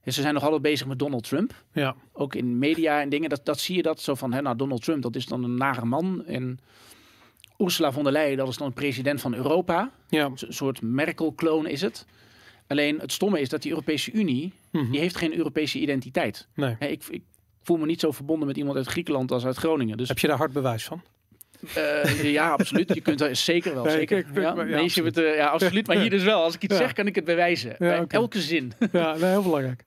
[0.07, 1.53] En ze zijn nog altijd bezig met Donald Trump.
[1.71, 1.95] Ja.
[2.13, 4.83] Ook in media en dingen, dat, dat zie je dat zo van, hè, nou, Donald
[4.83, 6.25] Trump, dat is dan een nare man.
[6.25, 6.59] En
[7.57, 9.91] Ursula von der Leyen, dat is dan president van Europa.
[10.09, 10.25] Ja.
[10.25, 12.05] Een soort Merkel-kloon is het.
[12.67, 14.91] Alleen het stomme is dat die Europese Unie, Mhm.
[14.91, 16.47] die heeft geen Europese identiteit.
[16.55, 16.75] Nee.
[16.79, 17.21] Hè, ik, ik
[17.63, 19.97] voel me niet zo verbonden met iemand uit Griekenland als uit Groningen.
[19.97, 21.01] Dus Heb je daar hard bewijs van?
[21.75, 22.93] Eh, ja, absoluut.
[22.93, 23.83] Je kunt er zeker wel.
[23.83, 24.25] Nee, zeker.
[24.41, 25.17] ja, maar- ja, absoluut.
[25.17, 25.87] eh, ja, absoluut.
[25.87, 26.43] Maar hier dus wel.
[26.43, 27.75] Als ik iets zeg, kan ik het bewijzen.
[27.79, 28.73] Bij elke zin.
[28.91, 29.83] Ja, nee, heel belangrijk.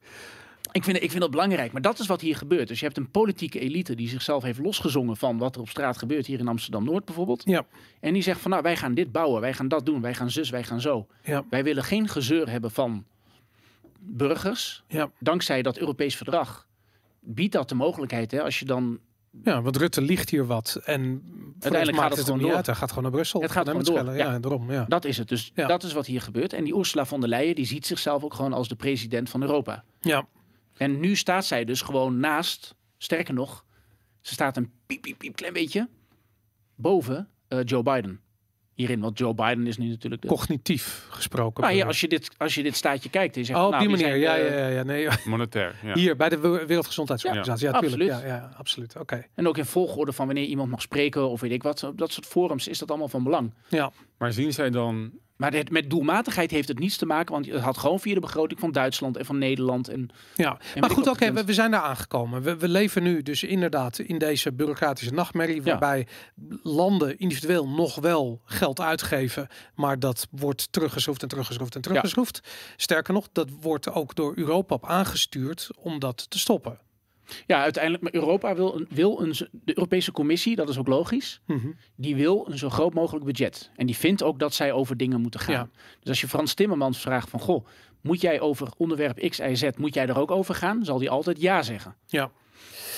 [0.71, 1.71] Ik vind, ik vind dat belangrijk.
[1.71, 2.67] Maar dat is wat hier gebeurt.
[2.67, 5.97] Dus je hebt een politieke elite die zichzelf heeft losgezongen van wat er op straat
[5.97, 6.25] gebeurt.
[6.25, 7.41] Hier in Amsterdam-Noord bijvoorbeeld.
[7.45, 7.65] Ja.
[7.99, 9.41] En die zegt van nou, wij gaan dit bouwen.
[9.41, 10.01] Wij gaan dat doen.
[10.01, 11.07] Wij gaan zus, wij gaan zo.
[11.23, 11.43] Ja.
[11.49, 13.05] Wij willen geen gezeur hebben van
[13.99, 14.83] burgers.
[14.87, 15.11] Ja.
[15.19, 16.67] Dankzij dat Europees verdrag
[17.19, 18.31] biedt dat de mogelijkheid.
[18.31, 18.99] Hè, als je dan
[19.43, 20.79] Ja, want Rutte liegt hier wat.
[20.85, 21.23] En
[21.59, 22.55] uiteindelijk gaat het het gewoon door.
[22.55, 22.65] uit.
[22.65, 23.41] Hij gaat gewoon naar Brussel.
[23.41, 24.05] Het gaat Hem gewoon schelen.
[24.15, 24.39] door, Ja, ja.
[24.39, 24.71] daarom.
[24.71, 24.85] Ja.
[24.87, 25.27] Dat is het.
[25.27, 25.67] Dus Ja.
[25.67, 26.53] dat is wat hier gebeurt.
[26.53, 29.41] En die Ursula von der Leyen die ziet zichzelf ook gewoon als de president van
[29.41, 29.83] Europa.
[30.01, 30.27] ja.
[30.77, 33.65] En nu staat zij dus gewoon naast, sterker nog,
[34.21, 35.89] ze staat een piep, piep, piep klein beetje
[36.75, 38.19] boven eh, Joe Biden.
[38.81, 40.27] Hierin, want Joe Biden is nu natuurlijk de...
[40.27, 41.63] Cognitief gesproken.
[41.63, 43.59] Nou ja, als je, dit, als je dit staatje kijkt en je zegt...
[43.59, 44.07] Oh, op nou, die manier.
[44.07, 45.75] zijn Ja, de- ja, ja, nee, Monetair.
[45.83, 45.93] Ja.
[45.93, 47.67] Hier bij de We- Wereldgezondheidsorganisatie.
[47.67, 48.09] Ja, Ja, tuurlijk.
[48.09, 48.31] Ja, absoluut.
[48.41, 48.95] ja, absoluut.
[48.99, 49.25] Oké.
[49.35, 51.83] En ook in volgorde van wanneer iemand mag spreken of weet ik wat.
[51.83, 53.53] Op dat soort forums is dat allemaal van belang.
[53.67, 53.91] Ja.
[54.17, 55.11] Maar zien zij dan
[55.41, 58.19] Maar dit, met doelmatigheid heeft het niets te maken, want het had gewoon via de
[58.19, 59.87] begroting van Duitsland en van Nederland.
[59.87, 62.41] En, Ja, maar goed, oké, we zijn daar aangekomen.
[62.41, 66.07] We, we leven nu dus inderdaad in deze bureaucratische nachtmerrie, waarbij
[66.63, 72.41] landen individueel nog wel geld uitgeven, maar dat wordt teruggeschroefd en teruggeschroefd en teruggeschroefd.
[72.75, 76.79] Sterker nog, dat wordt ook door Europa op aangestuurd om dat te stoppen.
[77.47, 81.41] Ja, uiteindelijk, maar Europa wil, een, wil een, de Europese Commissie, dat is ook logisch,
[81.47, 81.67] Mhm.
[81.95, 83.71] die wil een zo groot mogelijk budget.
[83.75, 85.53] En die vindt ook dat zij over dingen moeten gaan.
[85.55, 85.69] Ja.
[85.99, 87.65] Dus als je Frans Timmermans vraagt van, goh,
[88.01, 90.85] moet jij over onderwerp X, Y, Z, moet jij er ook over gaan?
[90.85, 91.95] Zal die altijd ja zeggen.
[92.07, 92.31] Ja.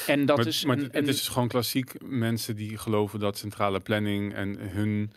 [0.08, 3.38] En dat maar, is maar een- het een- is gewoon klassiek mensen die geloven dat
[3.38, 5.12] centrale planning en hun,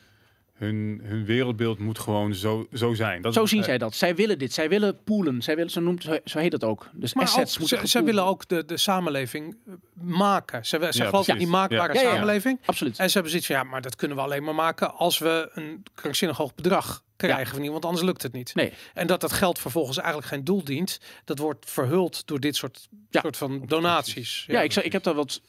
[0.56, 3.22] hun, hun wereldbeeld moet gewoon zo, zo zijn.
[3.22, 3.94] Dat zo zien eh, zij dat.
[3.94, 4.52] Zij willen dit.
[4.52, 5.42] Zij willen poolen.
[5.42, 6.88] Zij willen, zo, noemt, zo- heet dat ook.
[6.92, 10.66] Dus Maar assets ook, moeten ze, zij willen ook de, de samenleving eh, maken.
[10.66, 11.92] Ze, ze Ja, geloven in die maakbare Ja.
[11.92, 12.12] Ja, ja, ja.
[12.14, 12.58] samenleving.
[12.64, 12.98] Absoluut.
[12.98, 15.50] En ze hebben zoiets van, ja, maar dat kunnen we alleen maar maken als we
[15.54, 18.54] een krankzinnig hoog bedrag krijgen van iemand, anders lukt het niet.
[18.54, 18.72] Nee.
[18.94, 22.88] En dat dat geld vervolgens eigenlijk geen doel dient, dat wordt verhuld door dit soort,
[23.10, 23.20] Ja.
[23.20, 24.44] soort van donaties.
[24.46, 25.40] Ja, ik, zou, ik heb daar wat.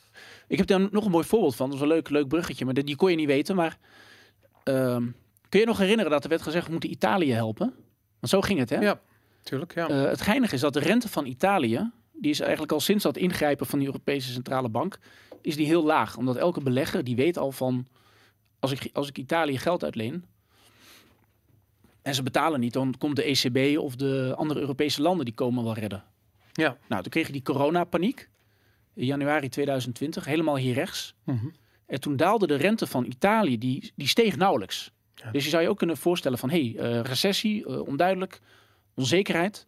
[0.48, 1.66] Ik heb daar nog een mooi voorbeeld van.
[1.70, 3.56] Dat is een leuk, leuk bruggetje, maar die die kon je niet weten.
[3.56, 3.78] Maar
[4.68, 5.08] ehm,
[5.50, 7.74] kun je nog herinneren dat er werd gezegd: we moeten Italië helpen?
[8.20, 8.80] Want zo ging het, hè?
[8.80, 9.00] Ja,
[9.44, 9.74] tuurlijk.
[9.74, 9.88] Ja.
[9.88, 13.18] Eh, het geinige is dat de rente van Italië, die is eigenlijk al sinds dat
[13.18, 14.98] ingrijpen van de Europese Centrale Bank,
[15.42, 16.18] is die heel laag.
[16.18, 17.88] Omdat elke belegger die weet al van,
[18.60, 20.26] als ik, als ik Italië geld uitleen
[22.02, 25.64] en ze betalen niet, dan komt de ECB of de andere Europese landen die komen
[25.64, 26.04] wel redden.
[26.54, 26.78] Ja.
[26.88, 28.30] Nou, toen kreeg je die coronapaniek.
[28.94, 31.16] in januari 2020, helemaal hier rechts.
[31.24, 31.48] Mhm.
[31.88, 34.92] En toen daalde de rente van Italië, die, die steeg nauwelijks.
[35.16, 35.32] Ja.
[35.32, 38.42] Dus je zou je ook kunnen voorstellen van, hé, hey, eh, recessie, eh, onduidelijk,
[38.96, 39.68] onzekerheid.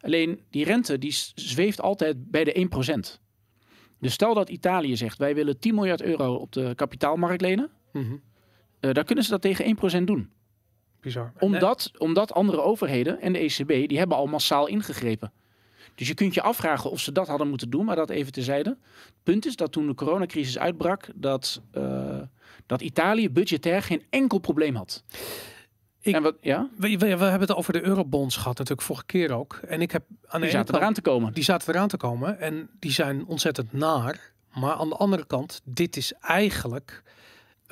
[0.00, 3.20] Alleen die rente, die zweeft altijd bij de 1%.
[3.98, 7.70] Dus stel dat Italië zegt, wij willen 10 miljard euro op de kapitaalmarkt lenen.
[8.80, 10.30] Eh, dan kunnen ze dat tegen 1% doen.
[11.00, 11.32] Bizar.
[11.38, 15.32] Omdat, omdat andere overheden en de ECB, die hebben al massaal ingegrepen.
[15.94, 18.70] Dus je kunt je afvragen of ze dat hadden moeten doen, maar dat even tezijde.
[19.04, 22.18] Het punt is dat toen de coronacrisis uitbrak, dat, eh,
[22.66, 25.04] dat Italië budgetair geen enkel probleem had.
[26.00, 29.06] Ik- en wat, ja, We, we, we hebben het over de eurobonds gehad natuurlijk vorige
[29.06, 29.60] keer ook.
[29.66, 31.32] En ik heb aan de die zaten kant, eraan te komen.
[31.32, 34.32] die zaten eraan te komen en die zijn ontzettend naar.
[34.54, 37.02] Maar aan de andere kant, dit is eigenlijk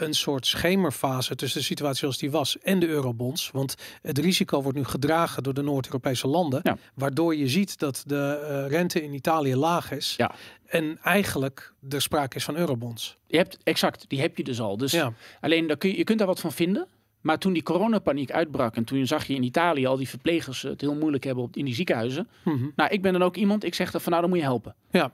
[0.01, 3.51] een soort schemerfase tussen de situatie zoals die was en de eurobonds.
[3.51, 6.61] Want het risico wordt nu gedragen door de Noord-Europese landen.
[6.62, 6.76] Ja.
[6.94, 10.14] Waardoor je ziet dat de eh, rente in Italië laag is.
[10.16, 10.34] Ja.
[10.66, 13.16] En eigenlijk er sprake is van eurobonds.
[13.26, 14.76] Je hebt, exact, die heb je dus al.
[14.76, 16.86] Dus Ja, Alleen, daar kun je, je kunt daar wat van vinden.
[17.20, 20.80] Maar toen die coronapaniek uitbrak en toen zag je in Italië al die verplegers het
[20.80, 22.28] heel moeilijk hebben op, in die ziekenhuizen.
[22.44, 22.66] Mhm.
[22.76, 24.74] Nou, ik ben dan ook iemand, ik zeg dan van nou, dan moet je helpen.
[24.90, 25.12] ja.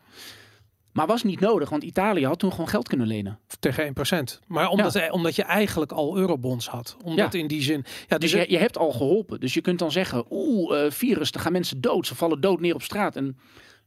[0.96, 3.38] Maar was niet nodig, want Italië had toen gewoon geld kunnen lenen.
[3.58, 3.94] tegen
[4.40, 4.40] 1%.
[4.46, 6.96] Maar omdat, omdat je eigenlijk al eurobonds had.
[7.04, 7.84] Omdat in die zin...
[8.08, 9.40] Ja, Dus dus je, je hebt al geholpen.
[9.40, 12.06] Dus je kunt dan zeggen, oeh, eh, virus, dan gaan mensen dood.
[12.06, 13.16] Ze vallen dood neer op straat.
[13.16, 13.38] En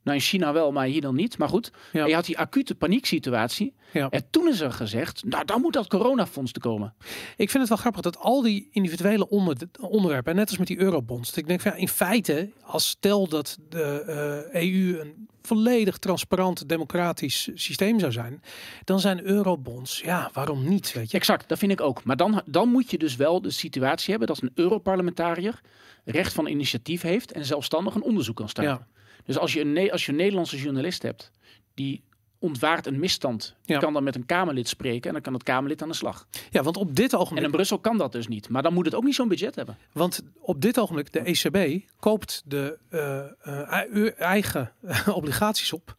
[0.04, 1.38] nou, in China wel, maar hier dan niet.
[1.38, 2.06] Maar goed, Ja.
[2.06, 3.74] je had die acute panieksituatie.
[3.93, 4.10] Ja.
[4.10, 6.93] En toen is er gezegd, nou, dan moet dat coronafonds te komen.
[7.38, 10.68] Ik vind het wel grappig dat al die individuele onder, onderwerpen, en net als met
[10.68, 14.04] die eurobonds, ik denk van ja, in feite, als stel dat de
[14.52, 18.41] eh, EU een volledig transparant democratisch systeem zou zijn,
[18.84, 21.18] dan zijn eurobonds, ja, waarom niet, weet je?
[21.18, 22.04] Exact, dat vind ik ook.
[22.04, 25.62] Maar dan, dan moet je dus wel de situatie hebben dat een Europarlementariër
[26.06, 28.74] recht van initiatief heeft en zelfstandig een onderzoek kan starten.
[28.74, 28.88] Ja.
[29.30, 31.32] Dus als je, een, als je een Nederlandse journalist hebt
[31.74, 32.04] die
[32.40, 33.80] ontwaart een misstand, Ja.
[33.80, 36.28] kan dan met een Kamerlid spreken en dan kan het Kamerlid aan de slag.
[36.50, 38.50] Ja, want op dit En ogenblik, in Brussel kan dat dus niet.
[38.50, 39.78] Maar dan moet het ook niet zo'n budget hebben.
[39.92, 44.72] want op dit ogenblik, de ECB koopt de eh, eh, eigen
[45.20, 45.96] obligaties op,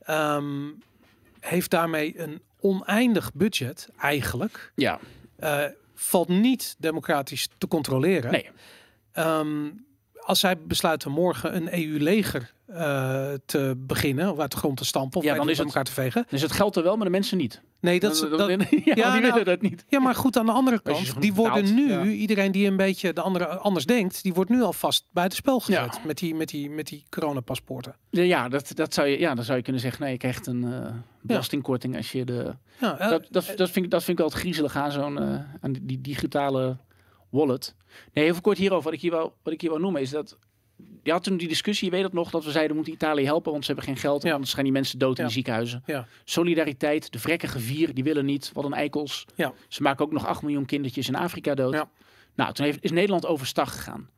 [0.00, 0.68] ehm,
[1.40, 4.72] heeft daarmee een oneindig budget eigenlijk.
[4.74, 4.98] Ja,
[5.36, 5.64] eh,
[5.94, 8.32] valt niet democratisch te controleren.
[8.32, 8.48] nee.
[9.12, 9.70] Ehm,
[10.24, 15.18] als zij besluiten morgen een EU-leger eh, te beginnen, of uit de grond te stampen,
[15.18, 16.24] of Ja, dan is het- elkaar te vegen.
[16.28, 17.62] Dus het geldt er wel, maar de mensen niet.
[17.80, 19.84] Nee, dat, dat, ja, ja, die nou, willen dat niet.
[19.88, 22.04] ja, maar goed, aan de andere kant, die worden nu, ja.
[22.04, 26.00] iedereen die een beetje de andere anders denkt, die wordt nu alvast buitenspel gezet Ja.
[26.06, 27.94] met die, met die, met die coronapaspoorten.
[28.10, 30.64] Ja, dat, dat zou je, ja, dan zou je kunnen zeggen, nee, je krijgt een
[30.72, 30.92] eh,
[31.22, 32.54] belastingkorting als je de...
[32.80, 35.18] Ja, eh, Dat, dat, dat, vind ik, dat vind ik wel het griezelig aan zo'n
[35.18, 36.76] eh, aan die digitale
[37.30, 37.74] wallet.
[38.12, 38.84] Nee, even kort hierover.
[38.84, 40.38] Wat ik hier wou, wat ik hier wou noemen is dat...
[41.02, 42.70] Je had toen die discussie, je weet het nog, dat we zeiden...
[42.70, 44.22] we moeten Italië helpen, want ze hebben geen geld.
[44.22, 44.32] Ja.
[44.34, 45.24] Anders gaan die mensen dood in Ja.
[45.24, 45.82] die ziekenhuizen.
[45.86, 46.06] Ja.
[46.24, 48.50] Solidariteit, de vrekkige vier, die willen niet.
[48.54, 49.24] Wat een eikels.
[49.34, 49.52] Ja.
[49.68, 51.72] Ze maken ook nog 8 miljoen kindertjes in Afrika dood.
[51.74, 51.90] Ja.
[52.34, 54.08] Nou, toen heeft, is Nederland overstag gegaan.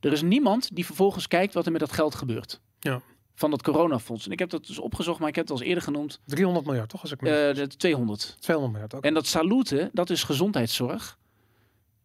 [0.00, 2.60] Er is niemand die vervolgens kijkt wat er met dat geld gebeurt.
[2.80, 3.00] Ja.
[3.34, 4.26] Van dat coronafonds.
[4.26, 6.20] En ik heb dat dus opgezocht, maar ik heb het al eens eerder genoemd.
[6.24, 7.02] 300 miljard, toch?
[7.02, 8.36] Als ik me Eh, de 200.
[8.40, 9.04] 200 miljard ook.
[9.04, 11.18] En dat salute, dat is gezondheidszorg.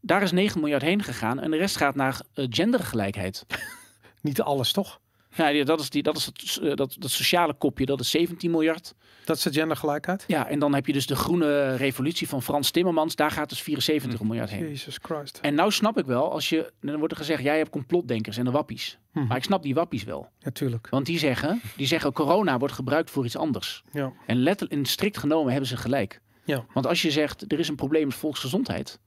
[0.02, 3.45] Daar is 9 miljard heen gegaan en de rest gaat naar eh, gendergelijkheid.
[4.22, 4.99] Niet alles, toch?
[5.36, 8.10] Ja, die- dat is, die, dat, is het, eh, dat, dat sociale kopje, dat is
[8.10, 8.93] 17 miljard.
[9.26, 10.24] Dat is de gendergelijkheid.
[10.28, 13.16] Ja, en dan heb je dus de groene revolutie van Frans Timmermans.
[13.16, 14.68] Daar gaat dus 74 miljard heen.
[14.68, 15.39] Jesus Christ.
[15.41, 18.45] En nou snap ik wel, als je, dan wordt er gezegd, jij hebt complotdenkers en
[18.45, 18.97] de wappies.
[19.14, 19.28] Mhm.
[19.28, 20.30] Maar ik snap die wappies wel.
[20.43, 20.88] Natuurlijk.
[20.89, 23.84] Want die zeggen, die zeggen corona wordt gebruikt voor iets anders.
[23.91, 24.14] Ja.
[24.26, 26.22] En letterlijk, en strikt genomen hebben ze gelijk.
[26.45, 26.66] Ja.
[26.74, 28.99] Want als je zegt, er is een probleem met volksgezondheid.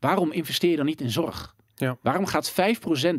[0.00, 1.54] Waarom investeer je dan niet in zorg?
[1.74, 1.96] Ja.
[2.02, 2.54] Waarom gaat 5%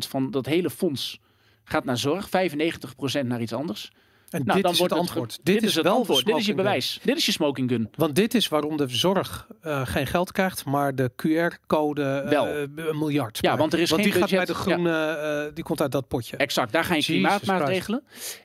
[0.08, 1.20] van dat hele fonds
[1.64, 3.92] gaat naar zorg, 95% naar iets anders?
[4.30, 5.38] En Nou, dit dan is wordt het antwoord.
[5.42, 6.24] Dit, is het wel antwoord.
[6.24, 6.56] Dit is je gun.
[6.56, 7.00] bewijs.
[7.02, 7.88] Dit is je smoking gun.
[7.94, 12.46] Want dit is waarom de zorg eh, geen geld krijgt, maar de QR-code eh, Wel.
[12.46, 13.38] een miljard.
[13.40, 15.06] Ja, want er is want geen die gaat bij de groene,
[15.46, 16.36] eh, die komt uit dat potje.
[16.36, 16.72] Exact.
[16.72, 18.02] Daar ga je klimaatmaatregelen.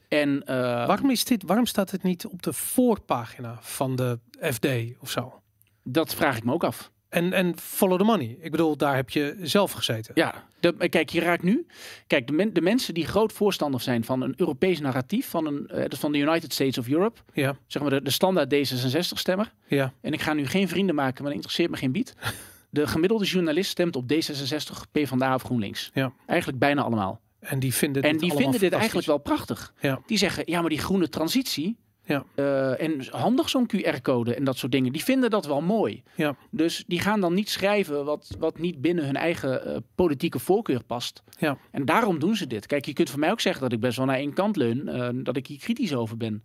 [0.08, 4.68] En waarom, is dit, waarom staat het niet op de voorpagina van de FD
[5.00, 5.40] of zo?
[5.88, 6.92] dat vraag ik me ook af.
[7.16, 8.38] En, en follow the money.
[8.40, 10.12] Ik bedoel, daar heb je zelf gezeten.
[10.16, 11.66] Ja, de, kijk, je raakt nu.
[12.08, 15.70] Kijk, de, men- de mensen die groot voorstander zijn van een Europees narratief, van, een,
[15.88, 19.54] dus van de United States of Europe, Ja, zeg maar de, de standaard D66-stemmer.
[19.68, 19.94] ja.
[20.02, 22.14] En ik ga nu geen vrienden maken, maar dat interesseert me geen bied.
[22.70, 25.90] De gemiddelde journalist stemt op D66, PvdA of GroenLinks.
[25.94, 26.14] Ja.
[26.26, 27.22] Eigenlijk bijna allemaal.
[27.40, 29.74] En die vinden En dit die allemaal vinden dit eigenlijk wel prachtig.
[29.80, 30.02] Ja.
[30.06, 32.26] Die zeggen, ja, maar die groene transitie, Ja.
[32.36, 34.92] Eh, en handig zo'n QR-code en dat soort dingen.
[34.92, 36.04] Die vinden dat wel mooi.
[36.16, 36.36] Ja.
[36.52, 40.84] Dus die gaan dan niet schrijven wat, wat niet binnen hun eigen eh, politieke voorkeur
[40.84, 41.24] past.
[41.40, 41.58] Ja.
[41.72, 42.66] En daarom doen ze dit.
[42.66, 44.88] Kijk, je kunt van mij ook zeggen dat ik best wel naar één kant leun.
[44.88, 46.44] eh, dat ik hier kritisch over ben.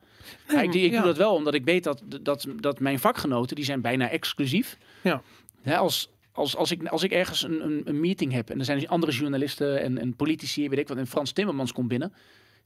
[0.53, 0.97] Maar ik, ik ja.
[0.97, 4.79] doe dat wel omdat ik weet dat, dat, dat mijn vakgenoten, die zijn bijna exclusief.
[5.03, 5.23] Ja.
[5.63, 8.65] Hè, als, als, als, ik, als ik ergens een, een, een meeting heb en er
[8.65, 12.13] zijn andere journalisten en, en politici, weet ik wat, en Frans Timmermans komt binnen.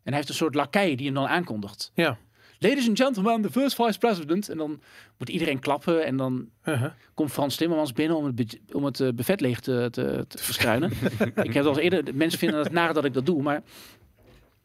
[0.03, 1.91] En hij heeft een soort lakai die hem dan aankondigt.
[1.95, 2.19] Ja.
[2.59, 4.49] Ladies and gentlemen, the first vice president.
[4.49, 4.81] En dan
[5.19, 6.91] moet iedereen klappen en dan Uh-huh.
[7.15, 10.93] komt Frans Timmermans binnen om het, om het eh, buffet leeg te, te, te verschuinen.
[11.43, 13.63] ik heb al eerder, de mensen vinden het naar dat ik dat doe, maar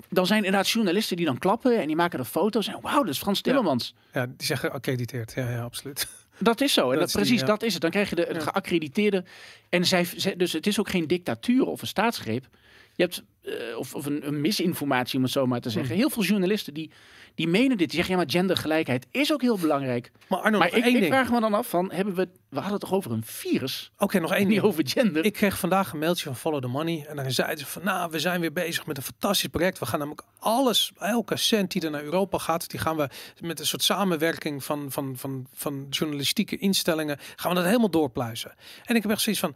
[0.09, 3.13] dan zijn inderdaad journalisten die dan klappen en die maken er foto's en wauw, dat
[3.13, 3.95] is Frans Timmermans.
[4.13, 5.33] Ja, die zeggen accrediteerd.
[5.35, 6.07] Ja, ja, absoluut.
[6.39, 6.81] Dat is zo.
[6.81, 7.45] En Dat dat, is die, precies, ja.
[7.45, 7.81] dat is het.
[7.81, 9.23] Dan krijg je de, geaccrediteerde.
[9.69, 12.47] En zij, dus het is ook geen dictatuur of een staatsgreep.
[12.95, 15.91] Je hebt, eh, of, of een, een misinformatie, om het zo maar te zeggen.
[15.91, 15.99] Hmm.
[15.99, 16.91] Heel veel journalisten die,
[17.39, 17.87] die menen dit.
[17.87, 20.11] Die zeggen, ja, maar gendergelijkheid is ook heel belangrijk.
[20.27, 21.05] Maar Arno, maar ik, één ik ding.
[21.05, 23.91] vraag me dan af van, hebben we, we hadden het toch over een virus?
[23.97, 24.61] Oké, nog één Niet ding.
[24.61, 25.25] over gender.
[25.25, 27.05] Ik kreeg vandaag een mailtje van Follow the Money.
[27.07, 29.79] En daarin zeiden ze van, nou, we zijn weer bezig met een fantastisch project.
[29.79, 33.09] We gaan namelijk alles, elke cent die er naar Europa gaat, die gaan we
[33.39, 38.53] met een soort samenwerking van, van, van, van journalistieke instellingen, gaan we dat helemaal doorpluizen.
[38.83, 39.55] En ik heb echt zoiets van,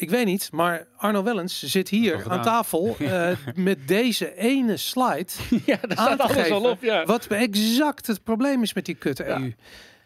[0.00, 5.32] ik weet niet, maar Arno Wellens zit hier aan tafel eh, met deze ene slide
[5.66, 6.82] ja, daar aan staat alles al op.
[6.82, 7.04] Ja.
[7.04, 9.38] wat exact het probleem is met die kutte Ja.
[9.40, 9.52] EU.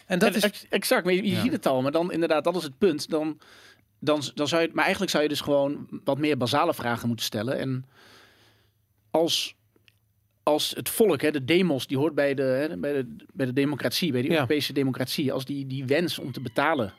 [0.06, 0.42] En dat En is...
[0.42, 1.40] ex- exact, maar je, je Ja.
[1.40, 1.82] ziet het al.
[1.82, 3.10] Maar dan inderdaad, dat is het punt.
[3.10, 3.38] Dan,
[3.98, 7.26] dan, dan zou je, maar eigenlijk zou je dus gewoon wat meer basale vragen moeten
[7.26, 7.58] stellen.
[7.58, 7.84] En
[9.10, 9.54] als,
[10.42, 13.52] als het volk, hè, de demos, die hoort bij de, hè, bij de, bij de
[13.52, 14.34] democratie, bij de Ja.
[14.34, 15.32] Europese democratie.
[15.32, 16.92] Als die, die wens om te betalen,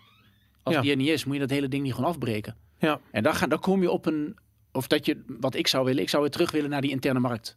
[0.64, 0.82] als Ja.
[0.82, 2.56] die er niet is, moet je dat hele ding niet gewoon afbreken.
[2.80, 2.99] Ja.
[3.11, 4.36] En dan, ga, dan kom je op een,
[4.71, 7.19] of dat je, wat ik zou willen, ik zou weer terug willen naar die interne
[7.19, 7.55] markt.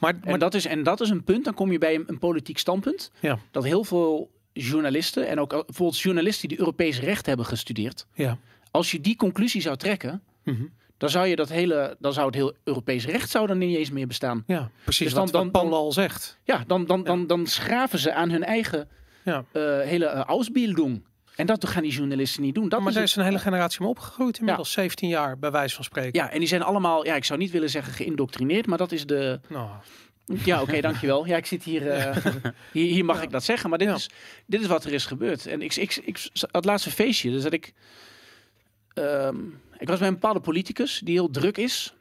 [0.00, 2.04] Maar, En, maar dat, is, en dat is een punt, dan kom je bij een,
[2.06, 3.10] een politiek standpunt.
[3.20, 3.38] Ja.
[3.50, 8.38] Dat heel veel journalisten, en ook bijvoorbeeld journalisten die Europees recht hebben gestudeerd, ja.
[8.70, 10.64] als je die conclusie zou trekken, Mhm.
[10.98, 13.90] dan zou je dat hele, dan zou het heel Europees recht zou dan niet eens
[13.90, 14.42] meer bestaan.
[14.46, 16.38] ja, precies Dus dan- wat, dan- al zegt.
[16.44, 18.88] Ja, dan, dan, dan, dan schraven ze aan hun eigen
[19.24, 19.44] Ja.
[19.52, 21.02] eh, hele uh, Ausbildung.
[21.36, 22.68] En dat gaan die journalisten niet doen.
[22.68, 24.72] Dat maar het- is een hele generatie mee opgegroeid inmiddels.
[24.72, 26.20] 17 jaar, bij wijze van spreken.
[26.20, 29.06] ja, en die zijn allemaal, ja, ik zou niet willen zeggen geïndoctrineerd, maar dat is
[29.06, 29.68] de, Nou,
[30.44, 31.26] Ja, oké, dankjewel.
[31.26, 31.90] Ja, ik zit hier.
[31.90, 32.16] eh,
[32.72, 33.94] hier, hier mag ik dat zeggen, maar dit, Ja.
[33.94, 34.10] is,
[34.46, 35.46] dit is wat er is gebeurd.
[35.46, 37.72] En ik, ik, ik, het laatste feestje, dus dat ik.
[38.94, 39.36] ehm,
[39.78, 41.94] ik was bij een bepaalde politicus die heel druk is.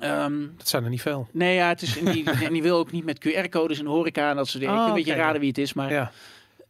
[0.00, 1.28] Ehm, dat zijn er niet veel.
[1.32, 3.90] nee, ja, het is, en, die, en die wil ook niet met QR-codes in de
[3.90, 4.74] horeca en dat soort dingen.
[4.74, 6.12] Oh, ik kan een beetje raden wie het is, maar Ja,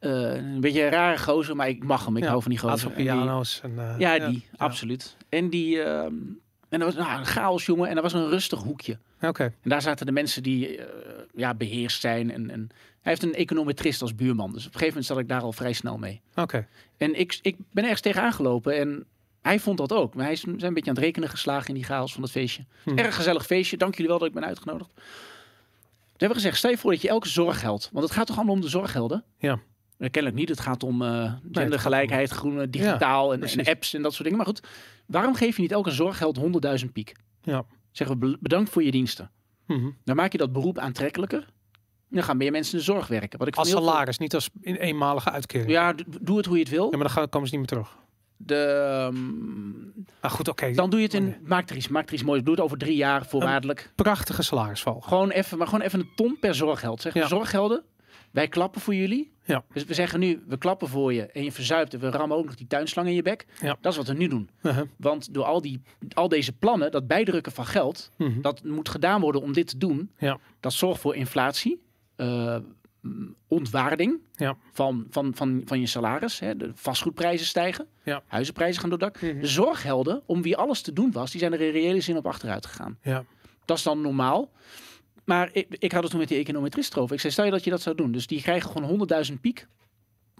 [0.00, 2.16] eh, een beetje een rare gozer, maar ik mag hem.
[2.16, 2.90] Ik Ja, hou van die gozer.
[2.90, 3.60] En die- piano's.
[3.62, 5.16] En, eh, ja, die, absoluut.
[5.28, 5.82] En die.
[5.82, 6.14] ehm,
[6.68, 7.88] en dat was nou, een chaos, jongen.
[7.88, 8.98] En dat was een rustig hoekje.
[9.22, 10.86] Oké, En daar zaten de mensen die eh,
[11.34, 12.30] ja, beheerst zijn.
[12.32, 12.68] En, en
[13.00, 14.52] hij heeft een econometrist als buurman.
[14.52, 16.20] Dus op een gegeven moment zat ik daar al vrij snel mee.
[16.34, 16.66] oké.
[16.96, 18.78] En ik, ik ben ergens tegenaan gelopen.
[18.78, 19.04] En
[19.42, 20.14] hij vond dat ook.
[20.14, 22.30] Maar hij is zijn een beetje aan het rekenen geslagen in die chaos van het
[22.30, 22.64] feestje.
[22.84, 22.98] Hm.
[22.98, 23.76] Erg gezellig feestje.
[23.76, 24.90] Dank jullie wel dat ik ben uitgenodigd.
[24.94, 27.88] Toen hebben gezegd, stel je voor dat je elke zorggeld...
[27.92, 29.24] Want het gaat toch allemaal om de zorggelden?
[29.38, 29.58] Ja.
[30.00, 30.48] Kennelijk niet.
[30.48, 34.36] Het gaat om gaat gendergelijkheid, groene, digitaal en, apps en dat soort dingen.
[34.38, 34.62] Maar goed,
[35.06, 36.38] waarom geef je niet elke zorggeld
[36.84, 37.12] 100.000 piek?
[37.42, 37.64] Ja.
[37.92, 39.30] Zeggen we, bedankt voor je diensten.
[39.66, 39.90] Mhm.
[40.04, 41.46] Dan maak je dat beroep aantrekkelijker.
[42.08, 43.38] Dan gaan meer mensen in de zorg werken.
[43.38, 45.70] Wat ik Als veel- salaris, niet als in eenmalige uitkering.
[45.70, 46.84] Ja, doe het hoe je het wil.
[46.84, 47.98] Ja, maar dan gaan, komen ze niet meer terug.
[48.36, 49.08] De,
[50.20, 50.72] Maar goed, oké.
[50.72, 51.36] dan doe je het in.
[51.44, 52.42] Maak er iets, maak er iets moois.
[52.42, 53.92] Doe het over drie jaar voorwaardelijk.
[53.94, 55.00] Prachtige salarisval.
[55.00, 57.00] Gewoon even, maar gewoon even een ton per zorggeld.
[57.00, 57.26] Zeg, Ja.
[57.26, 57.82] zorggelden.
[58.30, 59.32] Wij klappen voor jullie.
[59.44, 59.64] Ja.
[59.72, 62.44] Dus we zeggen nu, we klappen voor je en je verzuipt en we rammen ook
[62.44, 63.46] nog die tuinslang in je bek.
[63.60, 63.76] Ja.
[63.80, 64.50] Dat is wat we nu doen.
[64.62, 64.86] Uh-huh.
[64.96, 65.80] Want door al, die,
[66.12, 68.40] al deze plannen, dat bijdrukken van geld, Mhm.
[68.40, 70.10] dat moet gedaan worden om dit te doen.
[70.18, 70.38] Ja.
[70.60, 71.82] Dat zorgt voor inflatie,
[73.00, 74.56] mm, ontwaarding Ja.
[74.72, 76.38] van, van, van, van je salaris.
[76.40, 76.56] Hè.
[76.56, 78.22] De vastgoedprijzen stijgen, Ja.
[78.26, 79.20] huizenprijzen gaan door dak.
[79.22, 79.40] Mhm.
[79.40, 82.26] De zorggelden, om wie alles te doen was, die zijn er in reële zin op
[82.26, 82.98] achteruit gegaan.
[83.02, 83.24] Ja.
[83.64, 84.50] Dat is dan normaal.
[85.24, 87.14] Maar ik, ik had het toen met die econometrist erover.
[87.14, 88.12] Ik zei, stel je dat je dat zou doen.
[88.12, 89.66] Dus die krijgen gewoon 100.000 piek.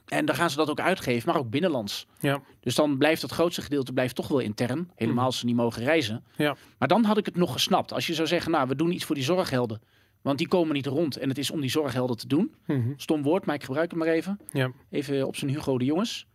[0.06, 2.06] En dan gaan ze dat ook uitgeven, maar ook binnenlands.
[2.18, 2.42] Ja.
[2.60, 4.90] Dus dan blijft het grootste gedeelte blijft toch wel intern.
[4.94, 6.24] Helemaal als ze niet mogen reizen.
[6.36, 6.56] Ja.
[6.78, 7.92] Maar dan had ik het nog gesnapt.
[7.92, 9.80] Als je zou zeggen, nou, we doen iets voor die zorggelden.
[10.22, 11.16] Want die komen niet rond.
[11.16, 12.54] En het is om die zorggelden te doen.
[12.66, 12.92] Mhm.
[12.96, 14.40] Stom woord, maar ik gebruik het maar even.
[14.52, 14.72] Ja.
[14.90, 16.26] Even op zijn Hugo de Jongens.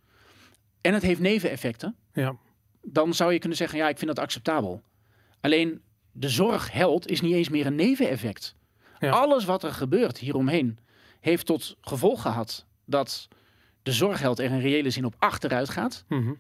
[0.82, 1.96] En het heeft neveneffecten.
[2.14, 2.36] Ja.
[2.82, 4.82] Dan zou je kunnen zeggen, ja, ik vind dat acceptabel.
[5.42, 5.82] Alleen,
[6.18, 8.56] de zorgheld is niet eens meer een neveneffect.
[9.00, 9.10] Ja.
[9.12, 10.78] Alles wat er gebeurt hieromheen
[11.20, 13.28] heeft tot gevolg gehad dat
[13.84, 16.04] de zorgheld er in reële zin op achteruit gaat.
[16.08, 16.34] Mhm.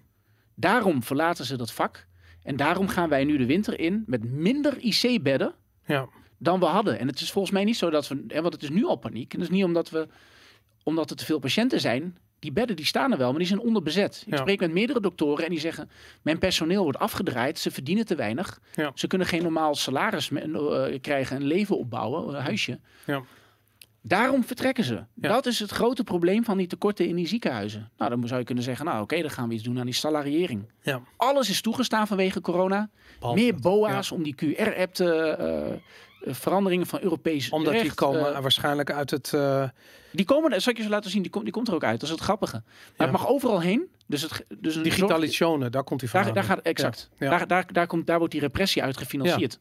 [0.55, 2.07] Daarom verlaten ze dat vak.
[2.43, 5.53] En daarom gaan wij nu de winter in met minder IC-bedden
[5.85, 6.07] Ja.
[6.37, 6.99] dan we hadden.
[6.99, 8.95] En het is volgens mij niet zo dat we, hè, want het is nu al
[8.95, 9.33] paniek.
[9.33, 10.07] En dat is niet omdat we,
[10.83, 12.17] omdat er te veel patiënten zijn.
[12.39, 14.23] Die bedden die staan er wel, maar die zijn onderbezet.
[14.25, 14.37] Ik Ja.
[14.39, 15.89] spreek met meerdere doktoren en die zeggen:
[16.21, 18.91] mijn personeel wordt afgedraaid, ze verdienen te weinig, Ja.
[18.95, 22.79] ze kunnen geen normaal salaris eh, krijgen, een leven opbouwen, een huisje.
[23.05, 23.21] Ja.
[24.01, 25.03] Daarom vertrekken ze.
[25.15, 27.91] Dat is het grote probleem van die tekorten in die ziekenhuizen.
[27.97, 29.93] Nou, dan zou je kunnen zeggen: nou, oké, dan gaan we iets doen aan die
[29.93, 30.71] salariëring.
[30.81, 31.01] Ja.
[31.17, 32.89] Alles is toegestaan vanwege corona.
[33.19, 33.59] Behalve Meer.
[33.59, 35.75] BOA's om die QR-app te eh,
[36.25, 39.33] veranderingen van Europees Omdat die recht, komen eh, waarschijnlijk uit het...
[39.33, 39.69] eh,
[40.11, 41.99] die komen, zal ik je zo laten zien, die, komt die komt er ook uit.
[41.99, 42.61] Dat is het grappige.
[42.65, 43.03] Maar Ja.
[43.03, 43.87] het mag overal heen.
[44.07, 46.33] Dus het, dus digitalisation, daar komt hij vandaan.
[46.33, 47.09] daar, daar gaat, exact.
[47.17, 47.29] Ja.
[47.29, 49.59] Daar, daar, daar, komt, daar wordt die repressie uit gefinancierd.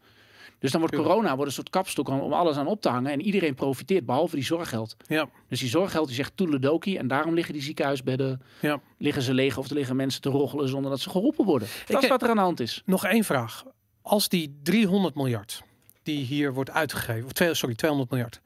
[0.59, 3.13] Dus dan wordt corona wordt een soort kapstok om, alles aan op te hangen.
[3.13, 4.97] En iedereen profiteert, behalve die zorggeld.
[5.07, 6.99] Ja, Dus die zorggeld die zegt toedeledokie.
[6.99, 8.81] En daarom liggen die ziekenhuisbedden, ja.
[8.99, 9.59] liggen ze leeg.
[9.59, 11.69] Of er liggen mensen te roggelen zonder dat ze geholpen worden.
[11.87, 12.83] Dat is wat er aan de hand is.
[12.85, 13.65] Nog één vraag.
[14.03, 15.63] Als die 300 miljard
[16.05, 18.41] die hier wordt uitgegeven, of twee, sorry, 200 miljard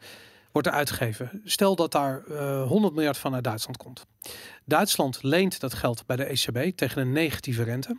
[0.53, 1.41] wordt er uitgegeven.
[1.45, 4.07] Stel dat daar eh 100 miljard van uit Duitsland komt.
[4.65, 7.97] Duitsland leent dat geld bij de ECB tegen een negatieve rente.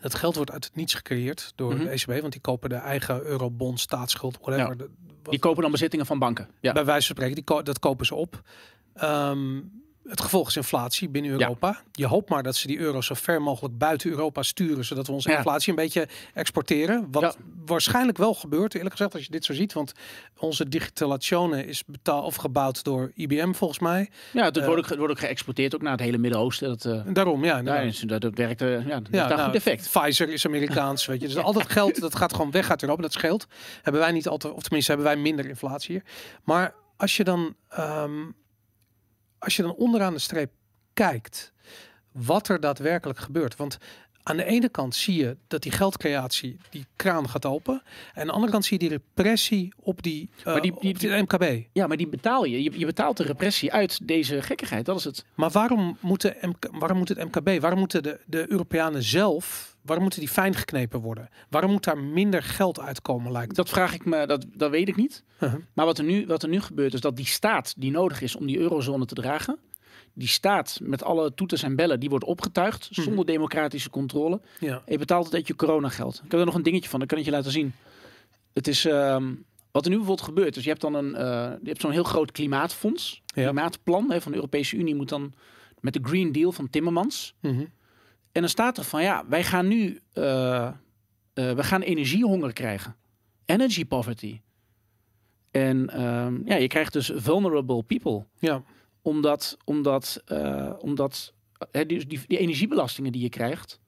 [0.00, 1.84] Dat geld wordt uit het niets gecreëerd door Mhm.
[1.84, 4.68] de ECB, want die kopen de eigen eurobond, staatsschuld, whatever.
[4.70, 4.74] Ja.
[4.74, 4.90] De-
[5.22, 6.48] wat- Die kopen dan bezittingen van banken.
[6.60, 6.72] Ja.
[6.72, 8.42] Bij wijze van spreken, die ko- dat kopen ze op.
[8.94, 9.60] Ehm,
[10.08, 11.80] het gevolg is inflatie binnen Europa.
[11.92, 15.12] Je hoopt maar dat ze die euro zo ver mogelijk buiten Europa sturen, zodat we
[15.12, 15.36] onze Ja.
[15.36, 17.08] inflatie een beetje exporteren.
[17.10, 17.34] Wat Ja.
[17.66, 19.72] waarschijnlijk wel gebeurt, eerlijk gezegd, als je dit zo ziet.
[19.72, 19.92] Want
[20.38, 24.10] onze digitalisation is betaald of gebouwd door IBM volgens mij.
[24.32, 26.68] Ja, het Eh, wordt, ook, het wordt ook geëxporteerd ook naar het hele Midden-Oosten.
[26.68, 27.58] Dat, eh, daarom, ja.
[27.58, 27.82] inderdaad.
[27.82, 29.90] dus dat, dat werkt, eh, ja, dat nou, goed effect.
[29.92, 31.26] Pfizer is Amerikaans, weet je.
[31.26, 33.02] Dus al dat geld, dat gaat gewoon weg uit Europa.
[33.02, 33.46] Dat scheelt.
[33.82, 36.02] Hebben wij niet altijd, of tenminste hebben wij minder inflatie hier.
[36.44, 38.10] Maar als je dan, ehm,
[39.44, 40.52] als je dan onderaan de streep
[40.92, 41.52] kijkt,
[42.12, 43.56] wat er daadwerkelijk gebeurt.
[43.56, 43.78] Want
[44.26, 47.82] aan de ene kant zie je dat die geldcreatie, die kraan gaat open.
[48.14, 50.98] En aan de andere kant zie je die repressie op die, eh, Maar die- die-
[50.98, 51.66] die MKB.
[51.72, 52.62] Ja, maar die betaal je.
[52.62, 52.78] je.
[52.78, 54.84] Je betaalt de repressie uit deze gekkigheid.
[54.86, 55.24] Dat is het.
[55.34, 59.76] Maar waarom moet, de MK, waarom moet het MKB, waarom moeten de, de Europeanen zelf,
[59.82, 61.28] waarom moeten die fijn geknepen worden?
[61.50, 64.96] Waarom moet daar minder geld uitkomen, lijkt Dat vraag ik me, dat, dat weet ik
[64.96, 65.22] niet.
[65.40, 65.60] Uh-huh.
[65.74, 68.36] Maar wat er, nu, wat er nu gebeurt is dat die staat die nodig is
[68.36, 69.58] om die eurozone te dragen.
[70.16, 74.40] Die staat met alle toeters en bellen, die wordt opgetuigd zonder democratische controle.
[74.60, 74.74] Ja.
[74.74, 76.14] En je betaalt het uit je coronageld.
[76.24, 77.72] Ik heb er nog een dingetje van, dat kan ik je laten zien.
[78.52, 79.34] Het is ehm,
[79.70, 80.54] wat er nu bijvoorbeeld gebeurt.
[80.54, 83.42] Dus je hebt dan een, eh, je hebt zo'n heel groot klimaatfonds, Ja.
[83.42, 85.32] klimaatplan hè, van de Europese Unie moet dan
[85.80, 87.34] met de Green Deal van Timmermans.
[87.40, 87.64] Mhm.
[88.32, 90.72] En dan staat er van ja, wij gaan nu eh, eh,
[91.34, 92.96] we gaan energiehonger krijgen.
[93.44, 94.40] Energy poverty.
[95.50, 98.24] En ehm, ja, je krijgt dus vulnerable people.
[98.38, 98.62] ja.
[99.04, 101.32] Omdat, omdat, eh, omdat
[101.70, 103.80] hè, die, die, die energiebelastingen die je krijgt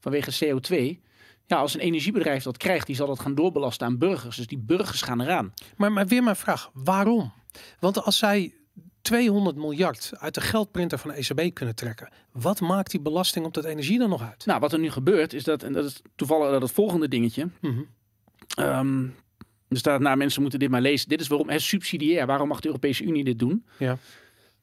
[0.00, 1.00] vanwege CO2.
[1.46, 4.36] Ja, als een energiebedrijf dat krijgt, die zal dat gaan doorbelasten aan burgers.
[4.36, 5.52] Dus die burgers gaan eraan.
[5.76, 7.32] Maar, maar weer mijn vraag, waarom?
[7.78, 8.54] Want als zij
[9.02, 13.54] 200 miljard uit de geldprinter van de ECB kunnen trekken, wat maakt die belasting op
[13.54, 14.46] dat energie dan nog uit?
[14.46, 17.48] Nou, wat er nu gebeurt is dat, en dat is toevallig dat het volgende dingetje.
[17.60, 17.82] Mhm.
[18.56, 19.04] Ehm,
[19.68, 21.08] er staat, nou mensen moeten dit maar lezen.
[21.08, 23.64] Dit is waarom, hè, subsidiair, waarom mag de Europese Unie dit doen?
[23.78, 23.98] Ja.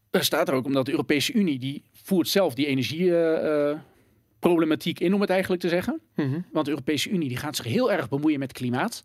[0.10, 5.22] Er staat er ook omdat de Europese Unie die voert zelf die energieproblematiek in, om
[5.22, 6.02] het eigenlijk te zeggen.
[6.16, 6.40] Mhm.
[6.52, 9.04] Want de Europese Unie die gaat zich heel erg bemoeien met klimaat.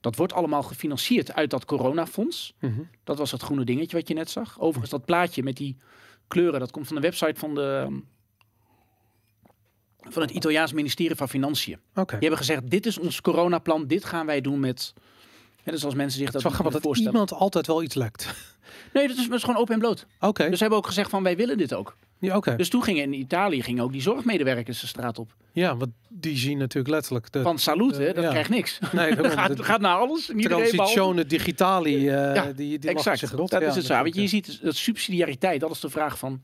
[0.00, 2.54] Dat wordt allemaal gefinancierd uit dat coronafonds.
[2.60, 2.80] Mhm.
[3.04, 4.60] Dat was dat groene dingetje wat je net zag.
[4.60, 5.76] Overigens, dat plaatje met die
[6.28, 8.00] kleuren, dat komt van de website van, de,
[9.96, 11.78] van het Italiaans ministerie van Financiën.
[11.94, 12.04] Oké.
[12.04, 14.94] Die hebben gezegd, dit is ons coronaplan, dit gaan wij doen met...
[15.62, 17.12] Hè, dus als mensen zich dat grappig kunnen dat voorstellen.
[17.12, 18.34] iemand altijd wel iets lekt.
[18.92, 20.06] Nee, dat is, dat is gewoon open en bloot.
[20.20, 21.96] Oké, Dus ze hebben ook gezegd van, wij willen dit ook.
[22.18, 22.56] ja, oké.
[22.56, 25.34] Dus toen gingen in Italië gingen ook die zorgmedewerkers de straat op.
[25.52, 28.30] ja, want die zien natuurlijk letterlijk de Van salute, eh, dat ja.
[28.30, 28.78] krijgt niks.
[28.92, 30.30] nee, Dat gaat, de gaat naar alles.
[30.36, 33.18] transitione digitali, eh, Ja, die, die exact.
[33.18, 33.50] zich rot.
[33.50, 34.02] Dat Ja, is het zo.
[34.02, 36.42] Weet je, je ziet dat subsidiariteit, dat is de vraag van,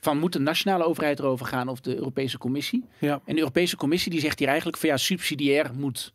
[0.00, 2.84] van moet de nationale overheid erover gaan of de Europese Commissie?
[2.98, 3.20] Ja.
[3.24, 6.12] En de Europese Commissie die zegt hier eigenlijk van ja, subsidiair moet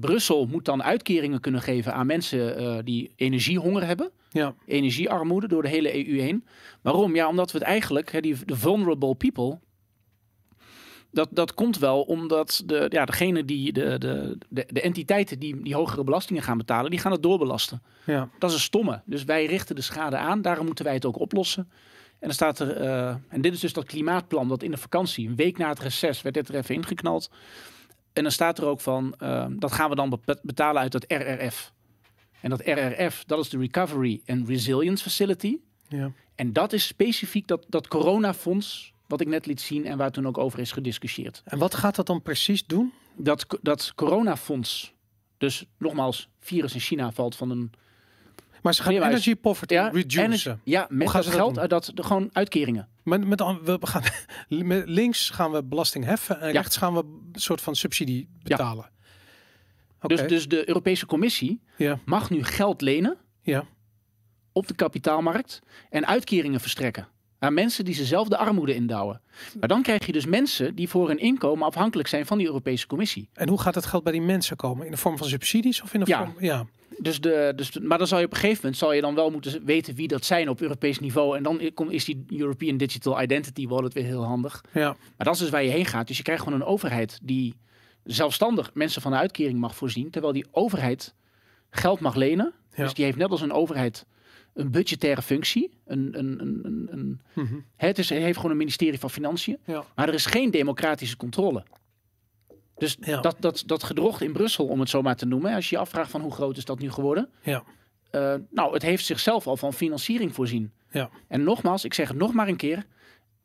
[0.00, 5.62] Brussel moet dan uitkeringen kunnen geven aan mensen eh, die energiehonger hebben, Ja, energiearmoede door
[5.62, 6.44] de hele EU heen.
[6.82, 7.14] Waarom?
[7.14, 9.58] Ja, omdat we het eigenlijk, hè, die, de vulnerable people,
[11.10, 15.62] dat, dat komt wel omdat de, ja, degene die, de, de, de, de entiteiten die,
[15.62, 17.82] die hogere belastingen gaan betalen, die gaan het doorbelasten.
[18.04, 18.28] ja.
[18.38, 19.02] Dat is een stomme.
[19.04, 20.42] Dus wij richten de schade aan.
[20.42, 21.68] Daarom moeten wij het ook oplossen.
[22.18, 25.28] En dan staat er, eh, en dit is dus dat klimaatplan dat in de vakantie,
[25.28, 27.30] een week na het reces, werd dit er even ingeknald.
[28.16, 31.04] En dan staat er ook van, eh, dat gaan we dan be- betalen uit het
[31.08, 31.72] RRF.
[32.40, 35.56] En dat RRF, dat is de Recovery and Resilience Facility.
[35.88, 36.12] ja.
[36.34, 40.26] En dat is specifiek dat, dat coronafonds, wat ik net liet zien en waar toen
[40.26, 41.42] ook over is gediscussieerd.
[41.44, 42.92] En wat gaat dat dan precies doen?
[43.16, 44.94] Dat, dat coronafonds,
[45.38, 47.70] Dus nogmaals, virus in China valt van een...
[48.66, 50.60] Maar ze gaan energy poverty Ja, reducen.
[50.64, 52.88] ja met dat dat geld uit dat, de, gewoon uitkeringen.
[53.02, 54.02] Met, met, we gaan,
[54.66, 56.52] met links gaan we belasting heffen en Ja.
[56.52, 56.98] rechts gaan we
[57.32, 58.90] een soort van subsidie betalen.
[60.00, 63.64] Dus, dus de Europese Commissie ja, mag nu geld lenen ja,
[64.52, 65.60] op de kapitaalmarkt
[65.90, 67.08] en uitkeringen verstrekken
[67.38, 69.20] aan mensen die ze zelf de armoede indouwen.
[69.60, 72.86] Maar dan krijg je dus mensen die voor hun inkomen afhankelijk zijn van die Europese
[72.86, 73.28] Commissie.
[73.32, 74.84] En hoe gaat het geld bij die mensen komen?
[74.86, 76.18] In de vorm van subsidies of in de Ja.
[76.18, 76.34] vorm...
[76.38, 76.66] Ja,
[76.98, 79.30] Dus de, dus maar dan zal je op een gegeven moment zal je dan wel
[79.30, 81.36] moeten weten wie dat zijn op Europees niveau.
[81.36, 84.64] En dan is die European Digital Identity Wallet weer heel handig.
[84.72, 86.06] ja, Maar dat is dus waar je heen gaat.
[86.06, 87.54] Dus je krijgt gewoon een overheid die
[88.04, 90.10] zelfstandig mensen van de uitkering mag voorzien.
[90.10, 91.14] Terwijl die overheid
[91.70, 92.52] geld mag lenen.
[92.74, 92.82] Ja.
[92.82, 94.06] Dus die heeft net als een overheid
[94.54, 95.78] een budgettaire functie.
[95.86, 99.58] Een, een, een, een, een, mhm, het is, heeft gewoon een ministerie van Financiën.
[99.64, 101.64] ja, Maar er is geen democratische controle.
[102.76, 103.20] Dus Ja.
[103.20, 105.54] dat, dat, dat gedrocht in Brussel, om het zo maar te noemen.
[105.54, 107.28] Als je je afvraagt van hoe groot is dat nu geworden.
[107.42, 107.62] ja,
[108.10, 110.72] Eh, nou, het heeft zichzelf al van financiering voorzien.
[110.90, 112.86] ja, En nogmaals, ik zeg het nog maar een keer.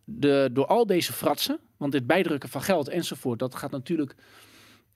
[0.03, 4.15] De, door al deze fratsen, want dit bijdrukken van geld enzovoort, dat gaat natuurlijk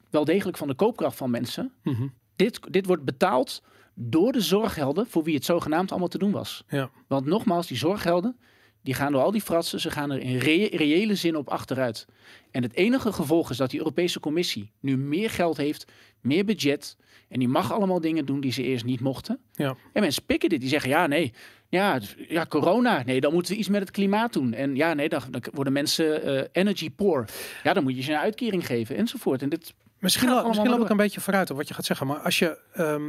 [0.10, 1.74] wel degelijk van de koopkracht van mensen.
[1.84, 3.62] mhm, Dit, dit wordt betaald
[3.94, 6.64] door de zorggelden voor wie het zogenaamd allemaal te doen was.
[6.68, 8.38] ja, Want nogmaals, die zorggelden,
[8.86, 12.06] die gaan door al die fratsen, ze gaan er in reële zin op achteruit.
[12.52, 16.98] En het enige gevolg is dat die Europese Commissie nu meer geld heeft, meer budget.
[17.28, 19.40] En die mag allemaal dingen doen die ze eerst niet mochten.
[19.54, 21.34] ja, En mensen pikken dit, die zeggen ja, nee,
[21.70, 24.54] ja, ja, corona, nee, dan moeten we iets met het klimaat doen.
[24.54, 27.26] En ja, nee, dan, dan worden mensen eh, energy poor.
[27.64, 29.42] Ja, dan moet je ze een uitkering geven enzovoort.
[29.42, 29.74] En dit,
[30.06, 32.08] Misschien, misschien loop ik een beetje vooruit op wat je gaat zeggen.
[32.08, 33.02] Maar als je, ehm,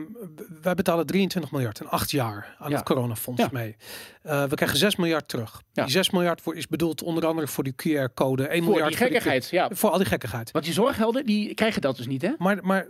[0.63, 2.77] wij betalen 23 miljard in acht jaar aan Ja.
[2.77, 3.49] het coronafonds Ja.
[3.53, 3.77] mee.
[4.23, 5.63] Eh, we krijgen 6 miljard terug.
[5.73, 5.83] Ja.
[5.83, 8.43] Die 6 miljard voor, is bedoeld onder andere voor die QR-code.
[8.49, 9.69] 1 voor miljard die voor, die gekkigheid, ja.
[9.73, 10.51] Voor al die gekkigheid.
[10.51, 12.31] Want die zorggelden, die krijgen dat dus niet, hè?
[12.39, 12.87] Maar, maar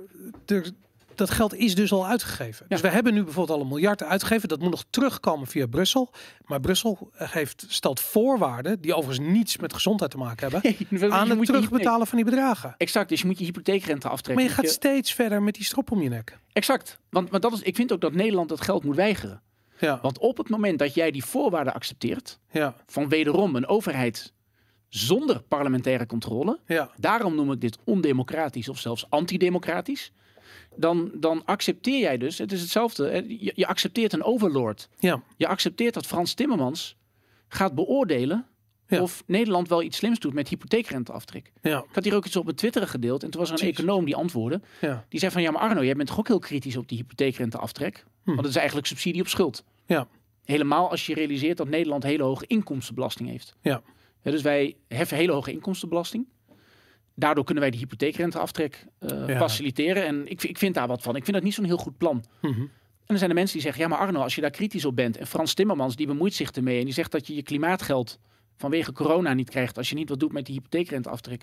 [0.47, 0.71] er,
[1.19, 2.67] dat geld is dus al uitgegeven.
[2.69, 4.49] Dus we hebben nu bijvoorbeeld al een miljard uitgegeven.
[4.49, 6.11] Dat moet nog terugkomen via Brussel.
[6.45, 11.31] Maar Brussel heeft, stelt voorwaarden, die overigens niets met gezondheid te maken hebben, Dus aan
[11.31, 12.75] het je terugbetalen van die bedragen.
[12.77, 14.45] Exact, dus je moet je hypotheekrente aftrekken.
[14.45, 16.39] Maar je gaat steeds verder met die strop om je nek.
[16.53, 19.43] Exact, want, want dat is, ik vind ook dat Nederland dat geld moet weigeren.
[19.79, 24.33] Ja, Want op het moment dat jij die voorwaarden accepteert, ja, van wederom een overheid
[24.89, 30.13] zonder parlementaire controle, ja, daarom noem ik dit ondemocratisch of zelfs antidemocratisch,
[30.77, 34.89] dan, dan accepteer jij dus, het is hetzelfde, je, je accepteert een overlord.
[34.99, 35.23] ja.
[35.37, 36.97] Je accepteert dat Frans Timmermans
[37.49, 38.47] gaat beoordelen
[38.89, 39.03] Ja.
[39.03, 41.53] of Nederland wel iets slims doet met hypotheekrenteaftrek.
[41.63, 43.69] ja, Ik had hier ook iets op mijn Twitter gedeeld en toen was er een
[43.69, 44.61] econoom die antwoordde.
[44.81, 45.05] ja.
[45.09, 48.05] Die zei van ja, maar Arno, jij bent toch ook heel kritisch op die hypotheekrenteaftrek?
[48.25, 49.65] Want het is eigenlijk subsidie op schuld.
[49.87, 49.93] Hm.
[49.93, 50.09] Ja.
[50.45, 53.55] Helemaal als je realiseert dat Nederland hele hoge inkomstenbelasting heeft.
[53.61, 53.83] Ja.
[54.23, 56.27] Ja, dus wij heffen hele hoge inkomstenbelasting.
[57.19, 59.37] Daardoor kunnen wij die hypotheekrenteaftrek eh, Ja.
[59.39, 60.07] faciliteren.
[60.07, 61.17] En ik, ik vind daar wat van.
[61.17, 62.25] Ik vind dat niet zo'n heel goed plan.
[62.41, 62.61] Mhm.
[62.61, 64.97] En er zijn er mensen die zeggen, ja maar Arno, als je daar kritisch op
[64.97, 65.17] bent.
[65.17, 66.79] En Frans Timmermans, die bemoeit zich ermee.
[66.79, 68.19] En die zegt dat je je klimaatgeld
[68.57, 69.77] vanwege corona niet krijgt.
[69.79, 71.43] Als je niet wat doet met die hypotheekrenteaftrek.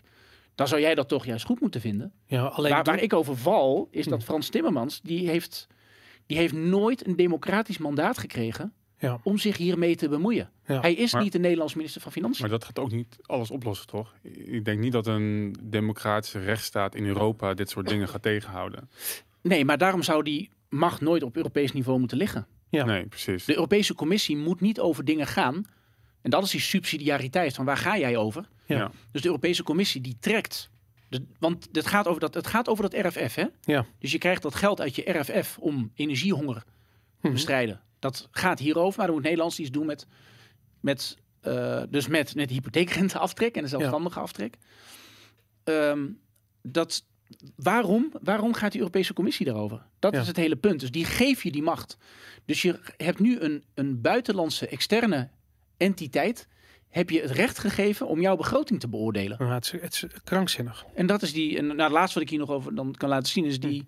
[0.55, 2.13] Dan zou jij dat toch juist goed moeten vinden.
[2.25, 5.67] ja alleen Waar, ik over val, is dat Frans Timmermans, die heeft,
[6.25, 8.73] die heeft nooit een democratisch mandaat gekregen
[9.09, 10.49] ja, om zich hiermee te bemoeien.
[10.67, 10.79] Ja.
[10.81, 12.41] Hij is Maar- niet de Nederlands minister van Financiën.
[12.41, 14.13] Maar dat gaat ook niet alles oplossen, toch?
[14.33, 18.89] Ik denk niet dat een democratische rechtsstaat in Europa dit soort dingen gaat tegenhouden.
[19.41, 22.47] Nee, maar daarom zou die macht nooit op Europees niveau moeten liggen.
[22.69, 22.85] Ja.
[22.85, 23.45] Nee, precies.
[23.45, 25.65] De Europese Commissie moet niet over dingen gaan.
[26.21, 28.47] En dat is die subsidiariteit van waar ga jij over?
[28.65, 28.77] Ja.
[28.77, 28.91] Ja.
[29.11, 30.69] Dus de Europese Commissie die trekt.
[31.09, 33.45] De, want het gaat, over dat, het gaat over dat RFF, hè?
[33.61, 33.85] Ja.
[33.99, 36.63] Dus je krijgt dat geld uit je RFF om energiehonger te
[37.21, 37.33] Mhm.
[37.33, 37.81] bestrijden.
[38.03, 40.07] Dat gaat hierover, maar dan moet Nederland iets doen met,
[40.79, 44.57] met, eh, dus met, met de hypotheekrenteaftrek en de zelfstandige aftrek.
[45.63, 46.07] Ehm,
[46.61, 47.05] dat,
[47.55, 49.81] waarom, waarom gaat die Europese Commissie daarover?
[49.99, 50.21] Dat Ja.
[50.21, 50.79] is het hele punt.
[50.79, 51.97] Dus die geef je die macht.
[52.45, 55.29] Dus je hebt nu een, een buitenlandse externe
[55.77, 56.47] entiteit.
[56.89, 59.37] Heb je het recht gegeven om jouw begroting te beoordelen?
[59.39, 60.85] Ja, het, is, het is krankzinnig.
[60.95, 61.57] En dat is die.
[61.57, 63.87] En nou, het laatste wat ik hier nog over dan kan laten zien is die.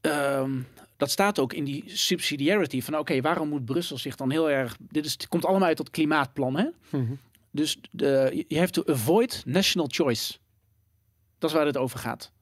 [0.00, 0.60] ehm,
[1.00, 4.76] dat staat ook in die subsidiarity van oké, waarom moet Brussel zich dan heel erg.
[4.80, 6.66] Dit is, komt allemaal uit dat klimaatplan, hè?
[6.90, 7.12] Mhm.
[7.50, 10.38] Dus je hebt to avoid national choice.
[11.38, 12.32] Dat is waar het over gaat.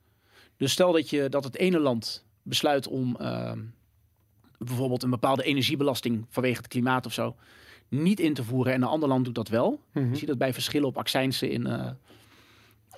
[0.56, 3.60] Dus stel dat je dat het ene land besluit om ehm,
[4.58, 7.36] bijvoorbeeld een bepaalde energiebelasting vanwege het klimaat of zo
[7.88, 9.80] niet in te voeren en een ander land doet dat wel.
[9.92, 10.10] Mhm.
[10.10, 11.90] Je ziet dat bij verschillen op accijnsen in, eh,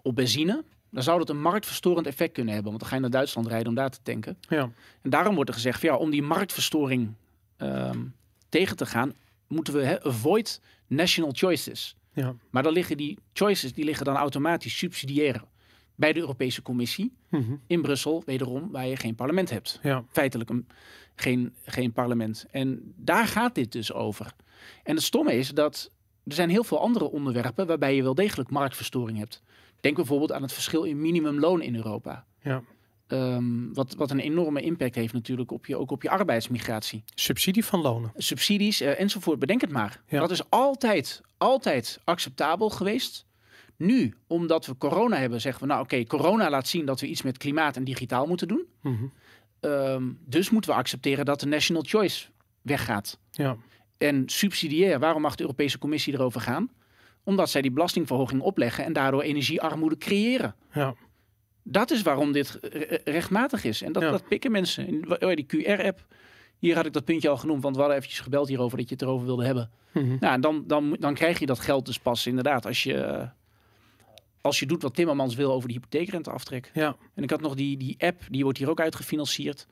[0.02, 0.64] op benzine.
[0.90, 2.70] Dan zou dat een marktverstorend effect kunnen hebben.
[2.70, 4.38] Want dan ga je naar Duitsland rijden om daar te tanken.
[4.48, 4.70] Ja,
[5.02, 7.12] En daarom wordt er gezegd, ja, om die marktverstoring
[7.56, 7.98] ehm,
[8.48, 9.12] tegen te gaan,
[9.46, 11.96] moeten we avoid national choices.
[12.12, 15.42] ja, Maar dan liggen die choices, die liggen dan automatisch subsidiair
[15.94, 17.54] bij de Europese Commissie Mhm.
[17.66, 19.78] in Brussel, wederom, waar je geen parlement hebt.
[19.82, 20.04] Ja.
[20.10, 20.66] Feitelijk een,
[21.14, 22.44] geen, geen parlement.
[22.50, 24.32] En daar gaat dit dus over.
[24.82, 25.90] En het stomme is dat
[26.24, 29.42] er zijn heel veel andere onderwerpen waarbij je wel degelijk marktverstoring hebt.
[29.80, 32.26] Denk bijvoorbeeld aan het verschil in minimumloon in Europa.
[32.42, 32.62] Ja.
[33.06, 37.04] Ehm, wat, wat een enorme impact heeft natuurlijk op je, ook op je arbeidsmigratie.
[37.14, 38.12] Subsidie van lonen.
[38.16, 40.02] Subsidies eh, enzovoort, bedenk het maar.
[40.08, 40.20] Ja.
[40.20, 43.26] Dat is altijd, altijd acceptabel geweest.
[43.76, 47.22] Nu, omdat we corona hebben, zeggen we nou oké, corona laat zien dat we iets
[47.22, 48.66] met klimaat en digitaal moeten doen.
[48.82, 49.04] Mhm.
[49.60, 52.28] Ehm, dus moeten we accepteren dat de national choice
[52.62, 53.18] weggaat.
[53.30, 53.56] Ja.
[53.98, 56.70] En subsidiair, waarom mag de Europese Commissie erover gaan?
[57.24, 60.54] Omdat zij die belastingverhoging opleggen en daardoor energiearmoede creëren.
[60.72, 60.94] Ja.
[61.62, 63.82] Dat is waarom dit re- rechtmatig is.
[63.82, 64.10] En dat, Ja.
[64.10, 64.86] dat pikken mensen.
[64.86, 66.06] In, oh die QR-app,
[66.58, 68.94] hier had ik dat puntje al genoemd, want we hadden eventjes gebeld hierover dat je
[68.94, 69.70] het erover wilde hebben.
[69.92, 70.16] Mhm.
[70.20, 73.28] Nou, en dan, dan, dan krijg je dat geld dus pas inderdaad als je, eh,
[74.40, 76.70] als je doet wat Timmermans wil over de hypotheekrenteaftrek.
[76.74, 76.96] Ja.
[77.14, 79.66] En ik had nog die, die app, die wordt hier ook uitgefinancierd.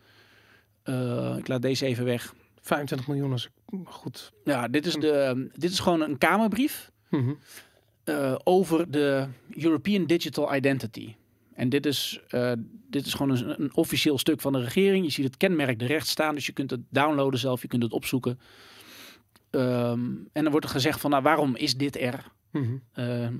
[0.82, 2.34] Eh, ik laat deze even weg.
[2.60, 3.50] 25 miljoen als ik
[3.84, 4.32] goed.
[4.44, 7.32] Ja, dit is, de, dit is gewoon een Kamerbrief Mhm.
[8.04, 11.14] eh, over de European Digital Identity.
[11.54, 12.52] En dit is, eh,
[12.90, 15.04] dit is gewoon een, een officieel stuk van de regering.
[15.04, 17.82] Je ziet het kenmerk er rechts staan, dus je kunt het downloaden zelf, je kunt
[17.82, 18.40] het opzoeken.
[19.50, 20.00] Ehm,
[20.32, 22.32] en dan wordt er gezegd van, nou, waarom is dit er?
[22.50, 22.76] Mhm.
[22.92, 23.34] Ehm,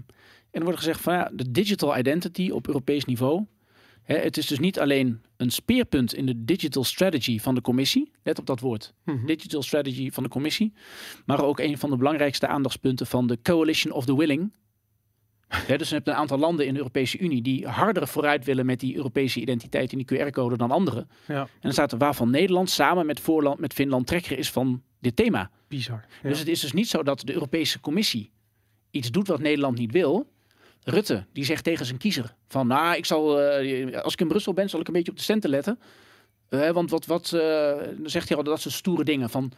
[0.50, 3.46] en er wordt gezegd van, ja, de digital identity op Europees niveau.
[4.16, 8.10] Het is dus niet alleen een speerpunt in de digital strategy van de commissie.
[8.22, 9.26] Let op dat woord Mhm.
[9.26, 10.72] digital strategy van de commissie.
[11.26, 14.52] Maar ook een van de belangrijkste aandachtspunten van de Coalition of the Willing.
[15.66, 18.80] Dus je hebt een aantal landen in de Europese Unie die harder vooruit willen met
[18.80, 21.08] die Europese identiteit in die QR-code dan anderen.
[21.26, 21.40] Ja.
[21.40, 25.16] En dan staat er waarvan Nederland samen met, voorland, met Finland trekker is van dit
[25.16, 25.50] thema.
[25.68, 26.04] Bizar.
[26.22, 26.28] Ja.
[26.28, 28.30] Dus het is dus niet zo dat de Europese Commissie
[28.90, 30.30] iets doet wat Nederland niet wil.
[30.84, 34.52] Rutte, die zegt tegen zijn kiezer van, nou, ik zal, eh, als ik in Brussel
[34.52, 35.78] ben, zal ik een beetje op de centen letten.
[36.48, 37.40] Eh, want wat, wat eh,
[37.96, 39.52] dan zegt hij al dat soort stoere dingen van,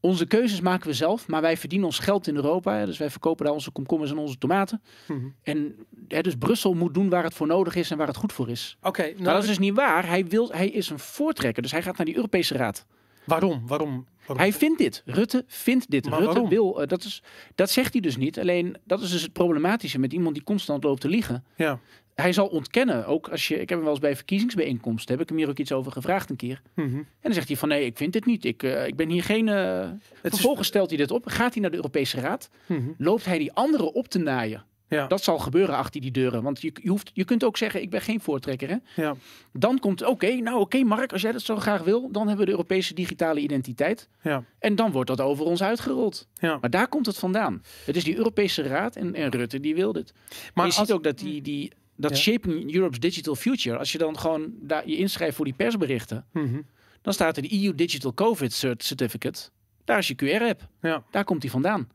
[0.00, 2.86] onze keuzes maken we zelf, maar wij verdienen ons geld in Europa.
[2.86, 4.82] dus wij verkopen daar onze komkommers en onze tomaten.
[5.06, 5.26] Mhm.
[5.42, 5.76] En
[6.08, 8.48] hè, dus Brussel moet doen waar het voor nodig is en waar het goed voor
[8.50, 8.76] is.
[8.82, 10.06] Oké, nou, Maar dat is dus niet waar.
[10.06, 12.86] Hij, wil, hij is een voortrekker, dus hij gaat naar die Europese Raad.
[13.24, 13.66] waarom?
[13.66, 14.06] Waarom?
[14.26, 14.36] Waarom?
[14.38, 15.02] Hij vindt dit.
[15.04, 16.04] Rutte vindt dit.
[16.04, 16.48] Maar Rutte waarom?
[16.50, 16.80] wil.
[16.82, 17.22] eh, dat, is,
[17.54, 18.38] dat zegt hij dus niet.
[18.38, 21.44] Alleen dat is dus het problematische met iemand die constant loopt te liegen.
[21.56, 21.78] Ja.
[22.14, 23.06] Hij zal ontkennen.
[23.06, 23.54] Ook als je.
[23.54, 25.12] Ik heb hem wel eens bij verkiezingsbijeenkomsten.
[25.14, 26.62] Heb ik hem hier ook iets over gevraagd een keer.
[26.74, 26.94] Mhm.
[26.96, 28.44] En dan zegt hij van nee, ik vind dit niet.
[28.44, 29.48] Ik, eh, ik ben hier geen.
[29.48, 29.90] is-
[30.22, 31.26] Vervolgens stelt hij dit op.
[31.26, 32.50] Gaat hij naar de Europese Raad.
[32.66, 32.80] Mhm.
[32.98, 34.64] Loopt hij die anderen op te naaien.
[34.92, 35.06] Ja.
[35.06, 36.42] Dat zal gebeuren achter die deuren.
[36.42, 38.68] Want je, je, hoeft, je kunt ook zeggen, ik ben geen voortrekker.
[38.68, 38.76] Hè?
[39.02, 39.14] Ja.
[39.52, 42.44] Dan komt, oké, nou oké Mark, als jij dat zo graag wil, dan hebben we
[42.44, 44.08] de Europese digitale identiteit.
[44.22, 44.44] Ja.
[44.58, 46.28] En dan wordt dat over ons uitgerold.
[46.34, 46.58] Ja.
[46.60, 47.62] Maar daar komt het vandaan.
[47.84, 50.12] Het is die Europese Raad en, en Rutte die wil dit.
[50.54, 52.16] Maar je als- ziet ook dat die, die dat Ja.
[52.16, 56.60] Shaping Europe's Digital Future, als je dan gewoon daar je inschrijft voor die persberichten, Mhm.
[57.02, 59.40] dan staat er de EU Digital COVID Cert- Certificate.
[59.84, 60.68] Daar is je QR-app.
[60.82, 61.02] Ja.
[61.10, 61.88] Daar komt die vandaan.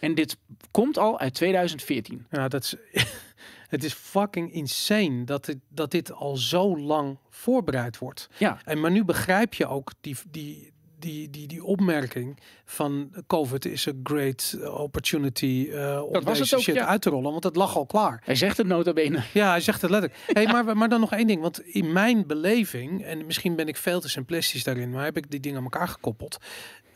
[0.00, 0.36] En dit
[0.70, 2.26] komt al uit 2014.
[2.30, 2.74] Ja, dat is.
[3.68, 8.28] het is fucking insane dat dit, dat dit al zo lang voorbereid wordt.
[8.36, 13.64] Ja, En maar nu begrijp je ook die, die, die, die, die opmerking van COVID
[13.64, 16.86] is a great opportunity uh, om Dat was deze het ook, shit ja.
[16.86, 18.22] uit te rollen, want het lag al klaar.
[18.24, 19.22] hij zegt het nota bene.
[19.32, 20.22] Ja, hij zegt het letterlijk.
[20.26, 23.76] Hey, maar, maar dan nog één ding, want in mijn beleving, en misschien ben ik
[23.76, 26.38] veel te simplistisch daarin, maar heb ik die dingen aan elkaar gekoppeld.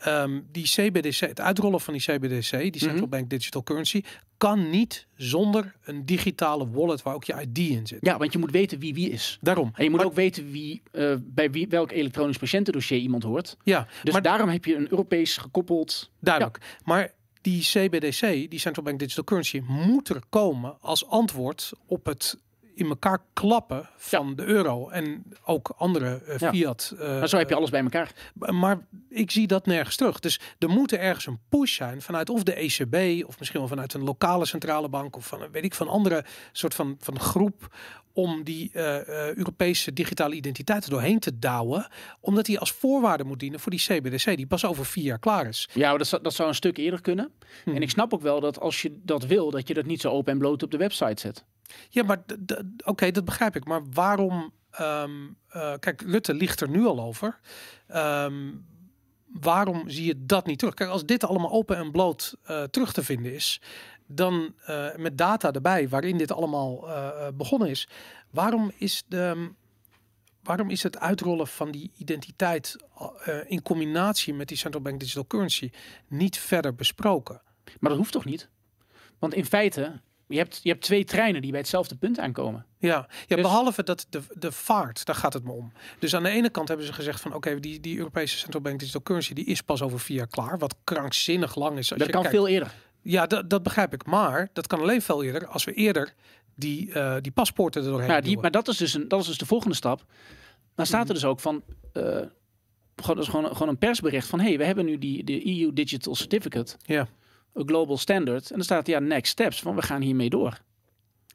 [0.03, 3.09] Ehm, die CBDC, het uitrollen van die CBDC, die Central Mhm.
[3.09, 4.03] Bank Digital Currency,
[4.37, 7.97] kan niet zonder een digitale wallet waar ook je ID in zit.
[8.01, 9.37] Ja, want je moet weten wie wie is.
[9.41, 9.71] Daarom.
[9.75, 13.57] En je moet Maar- ook weten wie, eh, bij wie, welk elektronisch patiëntendossier iemand hoort.
[13.63, 16.09] Ja, Dus maar daarom heb je een Europees gekoppeld.
[16.19, 16.79] duidelijk.
[16.83, 22.37] Maar die CBDC, die Central Bank Digital Currency, moet er komen als antwoord op het
[22.75, 26.49] in elkaar klappen van de euro en ook andere eh, Ja.
[26.51, 26.93] fiat.
[26.99, 28.11] eh, Maar zo heb je alles bij elkaar.
[28.33, 30.19] Maar ik zie dat nergens terug.
[30.19, 33.69] Dus er moet er ergens een push zijn vanuit of de ECB of misschien wel
[33.69, 37.19] vanuit een lokale centrale bank of van een weet ik van andere soort van, van
[37.19, 37.75] groep
[38.15, 38.97] om die eh,
[39.29, 41.87] eh, Europese digitale identiteit er doorheen te douwen,
[42.19, 45.47] omdat die als voorwaarde moet dienen voor die CBDC die pas over vier jaar klaar
[45.47, 45.69] is.
[45.73, 47.31] Ja, dat, zou- dat zou een stuk eerder kunnen.
[47.63, 47.75] Hmm.
[47.75, 50.09] En ik snap ook wel dat als je dat wil, dat je dat niet zo
[50.09, 51.43] open en bloot op de website zet.
[51.89, 52.23] Ja, maar
[52.83, 53.65] oké, dat begrijp ik.
[53.65, 54.53] Maar waarom?
[54.73, 55.11] ehm,
[55.49, 57.39] eh, kijk, Rutte ligt er nu al over.
[57.87, 58.51] Ehm,
[59.25, 60.73] waarom zie je dat niet terug?
[60.73, 63.61] Kijk, als dit allemaal open en bloot eh, terug te vinden is,
[64.07, 66.87] dan eh, met data erbij waarin dit allemaal
[67.33, 67.87] begonnen is,
[68.29, 69.51] waarom is de
[70.43, 72.75] waarom is het uitrollen van die identiteit
[73.45, 75.71] in combinatie met die central bank digital currency
[76.07, 77.41] niet verder besproken?
[77.79, 78.49] Maar dat hoeft toch niet?
[79.19, 82.65] Want in feite je hebt, je hebt twee treinen die bij hetzelfde punt aankomen.
[82.77, 85.71] Ja, ja Dus- behalve dat de, de vaart, daar gaat het me om.
[85.99, 88.79] Dus aan de ene kant hebben ze gezegd van oké, die, die Europese Central Bank
[88.79, 90.57] Digital Currency die is pas over vier jaar klaar.
[90.57, 91.89] Wat krankzinnig lang is.
[91.89, 92.37] Als Dat je kan kijkt.
[92.37, 92.73] veel eerder.
[93.01, 94.05] Ja, dat, dat begrijp ik.
[94.05, 96.13] Maar dat kan alleen veel eerder als we eerder
[96.55, 99.27] die, eh, die paspoorten er doorheen Ja, die, maar dat is, dus een, dat is
[99.27, 100.05] dus de volgende stap.
[100.75, 101.63] Dan staat er dus ook van.
[101.93, 102.03] eh,
[102.95, 105.73] gewoon, dat is gewoon, gewoon een persbericht van: hey, we hebben nu die de EU
[105.73, 107.07] Digital Certificate, Ja,
[107.53, 108.49] een global standard.
[108.49, 110.61] En dan staat ja, next steps, van we gaan hiermee door.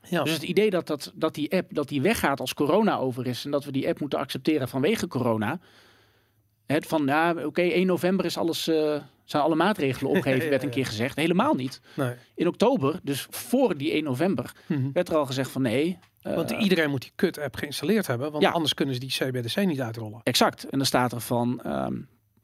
[0.09, 0.23] ja.
[0.23, 3.45] Dus het idee dat, dat, dat die app dat die weggaat als corona over is
[3.45, 5.61] en dat we die app moeten accepteren vanwege corona.
[6.67, 10.63] Het van ja, oké, 1 november is alles, eh, zijn alle maatregelen opgegeven, Ja, werd
[10.63, 11.17] een keer gezegd.
[11.17, 11.81] Helemaal niet.
[11.97, 12.15] nee.
[12.35, 14.93] In oktober, dus voor die 1 november, Mhm.
[14.93, 15.99] werd er al gezegd van nee.
[16.23, 18.51] eh, Want iedereen moet die kut-app geïnstalleerd hebben, want Ja.
[18.51, 20.21] anders kunnen ze die CBDC niet uitrollen.
[20.23, 20.65] Exact.
[20.69, 21.61] En dan staat er van.
[21.63, 21.97] ehm,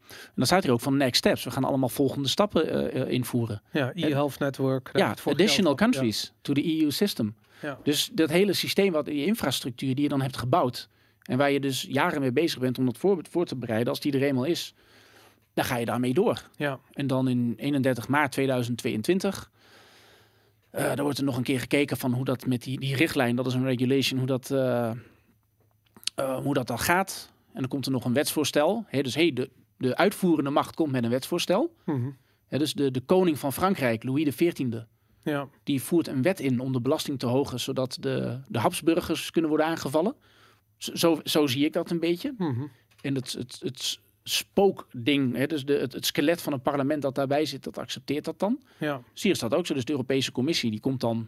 [0.09, 1.43] en dan staat hier ook van next steps.
[1.43, 3.61] We gaan allemaal volgende stappen eh, eh, invoeren.
[3.71, 4.89] Ja, e-health network.
[4.93, 7.35] Ja, additional countries to the EU system.
[7.61, 7.79] Ja.
[7.83, 10.89] Dus dat hele systeem, wat die infrastructuur die je dan hebt gebouwd.
[11.21, 13.99] En waar je dus jaren mee bezig bent om dat voor, voor te bereiden, als
[13.99, 14.73] die er eenmaal is,
[15.53, 16.41] dan ga je daarmee door.
[16.55, 19.51] Ja, En dan in 31 maart 2022.
[20.69, 23.35] eh daar wordt er nog een keer gekeken van hoe dat met die, die richtlijn,
[23.35, 24.91] dat is een regulation, hoe dat, eh,
[26.15, 27.31] eh, hoe dat dan gaat.
[27.53, 28.85] En dan komt er nog een wetsvoorstel.
[28.87, 31.75] Hè, dus hey, de, de uitvoerende macht komt met een wetsvoorstel.
[31.85, 32.09] Mhm.
[32.49, 34.81] Dus de, de koning van Frankrijk, Louis XIV,
[35.23, 35.47] ja.
[35.63, 39.49] die voert een wet in om de belasting te hogen, zodat de, de Habsburgers kunnen
[39.49, 40.15] worden aangevallen.
[40.77, 42.33] Zo, zo, zie ik dat een beetje.
[42.37, 42.65] Mhm.
[43.01, 47.15] En het, het, het spookding, hè, dus de, het, het skelet van een parlement dat
[47.15, 48.61] daarbij zit, dat accepteert dat dan.
[48.79, 49.01] ja.
[49.13, 49.73] Zie je dat ook zo.
[49.73, 51.27] Dus de Europese Commissie die komt dan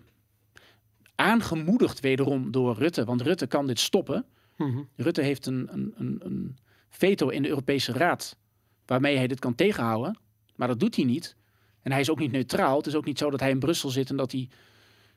[1.16, 3.06] aangemoedigd wederom door Rutte.
[3.06, 4.26] Want Rutte kan dit stoppen.
[4.58, 4.82] Mhm.
[4.96, 6.58] Rutte heeft een, een, een, een
[6.98, 8.38] veto in de Europese Raad
[8.86, 10.18] waarmee hij dit kan tegenhouden.
[10.56, 11.36] Maar dat doet hij niet.
[11.82, 12.78] En hij is ook niet neutraal.
[12.78, 14.50] Het is ook niet zo dat hij in Brussel zit en dat hij,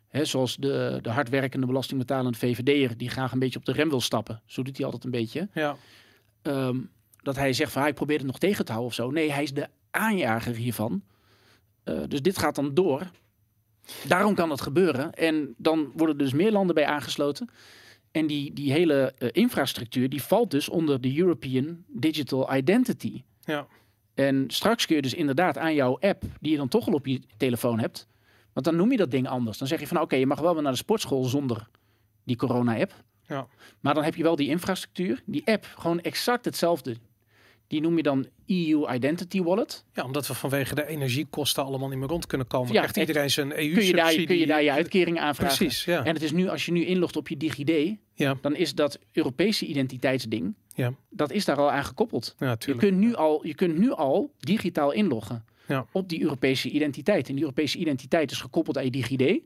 [0.08, 4.00] hè, zoals de, de hardwerkende belastingbetalende VVD'er, die graag een beetje op de rem wil
[4.00, 4.42] stappen.
[4.46, 5.48] Zo doet hij altijd een beetje.
[5.54, 5.76] ja.
[6.42, 6.78] Ehm,
[7.22, 9.10] dat hij zegt van, ah, ik probeer het nog tegen te houden of zo.
[9.10, 11.02] Nee, hij is de aanjager hiervan.
[11.82, 13.10] Eh, dus dit gaat dan door.
[14.08, 15.12] Daarom kan dat gebeuren.
[15.12, 17.50] En dan worden er dus meer landen bij aangesloten.
[18.10, 23.22] En die, die hele eh, infrastructuur, die valt dus onder de European Digital Identity.
[23.44, 23.66] Ja.
[24.14, 27.06] En straks kun je dus inderdaad aan jouw app, die je dan toch al op
[27.06, 28.08] je telefoon hebt.
[28.52, 29.58] Want dan noem je dat ding anders.
[29.58, 31.68] Dan zeg je van, oké, je mag wel weer naar de sportschool zonder
[32.24, 33.04] die corona-app.
[33.26, 33.46] Ja.
[33.80, 35.22] Maar dan heb je wel die infrastructuur.
[35.26, 36.96] Die app, gewoon exact hetzelfde.
[37.70, 39.84] Die noem je dan EU Identity Wallet.
[39.94, 42.66] Ja, omdat we vanwege de energiekosten allemaal niet meer rond kunnen komen.
[42.72, 43.08] Ja, krijgt echt.
[43.08, 44.26] iedereen zijn Kun je, daar, EU-subsidie.
[44.26, 45.56] kun je daar je uitkering aanvragen.
[45.56, 46.04] Precies, ja.
[46.04, 48.98] En het is nu, als je nu inlogt op je DigiD, Ja, dan is dat
[49.12, 50.92] Europese identiteitsding, ja.
[51.10, 52.34] dat is daar al aan gekoppeld.
[52.38, 55.86] ja Je kunt, nu al, je kunt nu al digitaal inloggen Ja.
[55.92, 57.28] op die Europese identiteit.
[57.28, 59.40] En die Europese identiteit is gekoppeld aan je DigiD.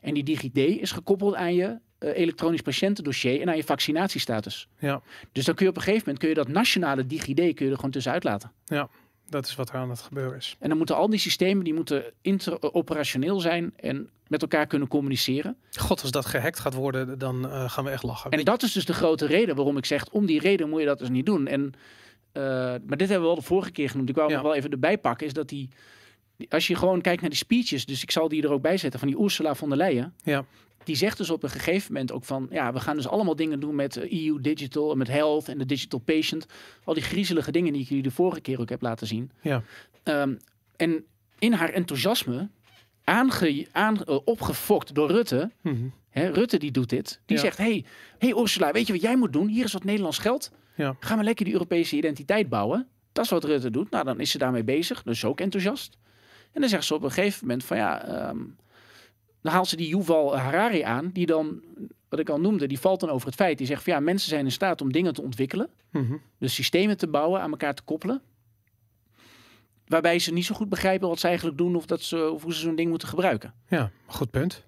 [0.00, 4.68] En die DigiD is gekoppeld aan je eh, elektronisch patiëntendossier en aan je vaccinatiestatus.
[4.78, 5.02] Ja.
[5.32, 7.70] Dus dan kun je op een gegeven moment kun je dat nationale DigiD kun je
[7.70, 8.52] er gewoon tussenuit laten.
[9.30, 10.56] Dat is wat er aan het gebeuren is.
[10.58, 15.56] En dan moeten al die systemen die moeten interoperationeel zijn en met elkaar kunnen communiceren.
[15.78, 18.30] God, als dat gehackt gaat worden, dan eh, gaan we echt lachen.
[18.30, 20.86] En dat is dus de grote reden waarom ik zeg, om die reden moet je
[20.86, 21.46] dat dus niet doen.
[21.46, 21.72] En,
[22.32, 22.42] eh,
[22.86, 24.08] maar dit hebben we al de vorige keer genoemd.
[24.08, 24.34] Ik wou Ja.
[24.34, 25.68] nog wel even erbij pakken, is dat die-
[26.48, 29.00] als je gewoon kijkt naar die speeches, dus ik zal die er ook bij zetten,
[29.00, 30.14] van die Ursula von der Leyen.
[30.22, 30.44] Ja.
[30.84, 33.60] Die zegt dus op een gegeven moment ook van, ja, we gaan dus allemaal dingen
[33.60, 36.46] doen met eh, EU Digital en met Health en de Digital Patient.
[36.84, 39.30] Al die griezelige dingen die ik jullie de vorige keer ook heb laten zien.
[39.40, 39.62] Ja.
[40.02, 40.34] Ehm,
[40.76, 41.04] en
[41.38, 42.48] in haar enthousiasme,
[43.04, 45.76] aange, aan, eh, opgefokt door Rutte, Mhm.
[46.08, 47.20] Hè, Rutte die doet dit.
[47.26, 47.42] Die Ja.
[47.42, 47.84] zegt, hey,
[48.18, 49.48] hey Ursula, weet je wat jij moet doen?
[49.48, 50.50] Hier is wat Nederlands geld.
[50.76, 50.96] Ja.
[51.00, 52.86] Gaan we lekker die Europese identiteit bouwen.
[53.12, 53.90] Dat is wat Rutte doet.
[53.90, 55.02] Nou, dan is ze daarmee bezig.
[55.02, 55.98] Dus ook enthousiast.
[56.52, 58.04] En dan zegt ze op een gegeven moment van ja...
[58.04, 58.38] ehm,
[59.40, 61.10] dan haalt ze die Yuval Harari aan.
[61.12, 61.62] Die dan,
[62.08, 63.58] wat ik al noemde, die valt dan over het feit.
[63.58, 65.68] Die zegt van ja, mensen zijn in staat om dingen te ontwikkelen.
[65.90, 66.16] Mhm.
[66.38, 68.22] Dus systemen te bouwen, aan elkaar te koppelen.
[69.86, 71.76] Waarbij ze niet zo goed begrijpen wat ze eigenlijk doen.
[71.76, 73.54] Of, dat ze, of hoe ze zo'n ding moeten gebruiken.
[73.68, 74.64] Ja, goed punt.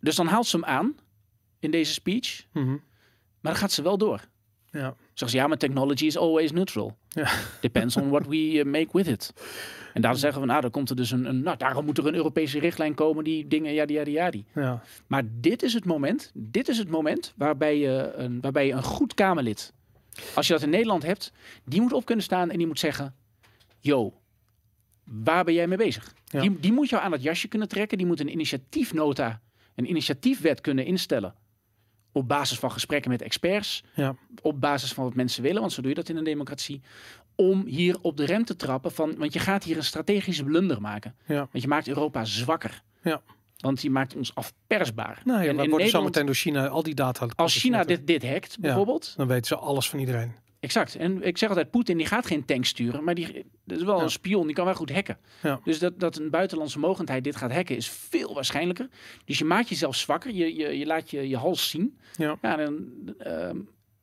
[0.00, 0.96] Dus dan haalt ze hem aan
[1.58, 2.46] in deze speech.
[2.52, 2.70] Mhm.
[3.40, 4.28] Maar dan gaat ze wel door.
[4.70, 4.94] Ja.
[5.18, 6.96] Zeggen ze, ja, maar technology is always neutral.
[7.08, 7.28] Ja.
[7.60, 9.32] Depends on what we uh, make with it.
[9.94, 12.06] En daar zeggen we, nou, dan komt er dus een, een nou, daarom moet er
[12.06, 14.44] een Europese richtlijn komen die dingen, ja, ja, ja, die.
[14.54, 14.82] Ja.
[15.06, 18.82] Maar dit is het moment, dit is het moment waarbij je een, waarbij je een
[18.82, 19.72] goed Kamerlid,
[20.34, 21.32] als je dat in Nederland hebt,
[21.64, 23.14] die moet op kunnen staan en die moet zeggen,
[23.80, 24.12] yo,
[25.04, 26.14] waar ben jij mee bezig?
[26.24, 26.40] Ja.
[26.40, 29.40] Die, die moet jou aan het jasje kunnen trekken, die moet een initiatiefnota,
[29.74, 31.34] een initiatiefwet kunnen instellen.
[32.18, 34.14] Op basis van gesprekken met experts, Ja.
[34.42, 36.80] op basis van wat mensen willen, want zo doe je dat in een democratie.
[37.34, 40.80] Om hier op de rem te trappen van, want je gaat hier een strategische blunder
[40.80, 41.14] maken.
[41.26, 41.48] Ja.
[41.52, 42.82] Want je maakt Europa zwakker.
[43.02, 43.20] Ja.
[43.58, 45.20] Want die maakt ons afpersbaar.
[45.24, 47.26] Nou ja, En we in worden Nederland- zometeen door China al die data.
[47.36, 50.32] Als China dit, dit hackt, bijvoorbeeld, Dan weten ze alles van iedereen.
[50.60, 50.94] Exact.
[50.96, 53.96] En ik zeg altijd, Poetin die gaat geen tank sturen, maar die dat is wel
[53.96, 54.02] Ja.
[54.02, 55.18] een spion, die kan wel goed hacken.
[55.42, 55.60] Ja.
[55.64, 58.88] Dus dat, dat een buitenlandse mogendheid dit gaat hacken is veel waarschijnlijker.
[59.24, 61.98] Dus je maakt jezelf zwakker, je, je, je laat je, je hals zien.
[62.16, 62.38] Ja.
[62.40, 62.84] dan,
[63.18, 63.56] ehm,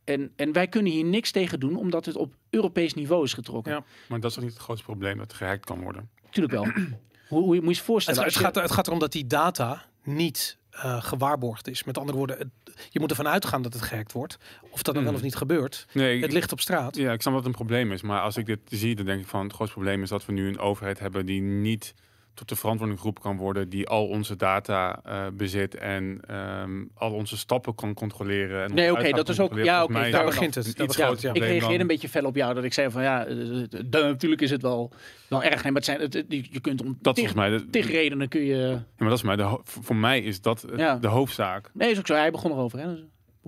[0.03, 3.71] en, en wij kunnen hier niks tegen doen, omdat het op Europees niveau is getrokken.
[3.73, 3.83] Ja.
[4.09, 6.09] Maar dat is ook niet het grootste probleem dat gehackt kan worden.
[6.29, 6.63] Tuurlijk wel.
[7.29, 8.23] hoe, hoe je moet je je voorstellen.
[8.23, 11.83] Het, het, als je- gaat, het gaat erom dat die data niet eh, gewaarborgd is.
[11.83, 14.37] Met andere woorden, het- je moet ervan uitgaan dat het gehackt wordt.
[14.69, 15.15] Of dat dan wel Hmm.
[15.15, 15.85] of niet gebeurt.
[15.91, 16.95] Nee, Het ligt op straat.
[16.95, 18.01] Ja, ik snap dat het een probleem is.
[18.01, 20.31] Maar als ik dit zie, dan denk ik van het grootste probleem is dat we
[20.33, 21.93] nu een overheid hebben die niet
[22.35, 27.11] tot de verantwoording geroepen kan worden, die al onze data eh, bezit en ehm, al
[27.13, 28.63] onze stappen kan controleren.
[28.63, 30.67] En Nee, oké, dat is ook- ja, oké, Daar begint het.
[30.67, 31.09] iets ja.
[31.11, 33.67] Ik reageerde dan- een beetje fel op jou, dat ik zei van ja, eh, eh,
[33.91, 34.91] natuurlijk is het wel,
[35.27, 35.63] wel erg.
[35.63, 37.49] Nee, maar het zijn, het, je kunt om Dat tig, mij.
[37.49, 38.55] De, tig redenen kun je...
[38.55, 40.65] Ja, maar dat is mij de, voor mij is dat
[41.01, 41.71] de hoofdzaak.
[41.73, 42.13] Nee, is ook zo.
[42.13, 42.79] Hij begon erover.
[42.79, 42.87] Hè?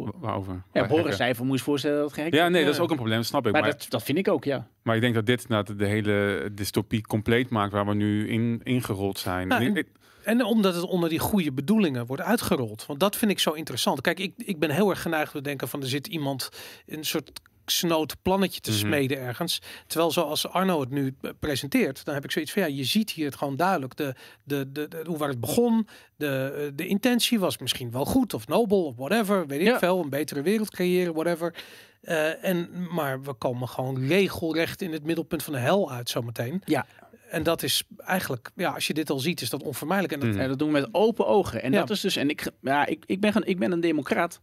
[0.06, 0.64] Wa- Waarover?
[0.74, 3.18] Ja, Boris zei van, eens voorstellen dat gehackt Ja, nee, dat is ook een probleem,
[3.18, 3.52] dat snap ik.
[3.52, 4.68] Maar, Maar, dat, dat vind ik ook, ja.
[4.84, 8.62] maar ik denk dat dit inderdaad de hele dystopie compleet maakt waar we nu in
[8.64, 9.48] ingerold zijn.
[9.48, 9.86] Nou, En
[10.24, 12.86] En omdat het onder die goede bedoelingen wordt uitgerold.
[12.86, 14.02] Want dat vind ik zo interessant.
[14.02, 16.50] Kijk, ik, ik ben heel erg geneigd te denken van er zit iemand
[16.86, 17.32] een soort
[17.72, 18.80] snoot plannetje te Mhm.
[18.80, 19.62] smeden ergens.
[19.88, 23.26] Terwijl zoals Arno het nu presenteert, dan heb ik zoiets van ja, je ziet hier
[23.26, 23.96] het gewoon duidelijk.
[23.96, 24.14] De,
[24.44, 28.34] de, de, de- hoe waar het begon, de, eh, de intentie was misschien wel goed
[28.34, 29.48] of nobel of whatever.
[29.48, 29.80] Weet ik Ja.
[29.80, 31.54] veel, een betere wereld creëren, whatever.
[32.02, 36.62] Eh, en, maar we komen gewoon regelrecht in het middelpunt van de hel uit zometeen.
[36.66, 36.86] Ja.
[37.30, 40.14] En dat is eigenlijk, ja, als je dit al ziet, is dat onvermijdelijk.
[40.14, 40.42] En dat, Mhm.
[40.42, 41.62] Ja, dat doen we met open ogen.
[41.64, 41.80] En Ja.
[41.80, 44.40] dat is dus, en ik, ja, ik, ik, ben, gaan- ik ben een democraat.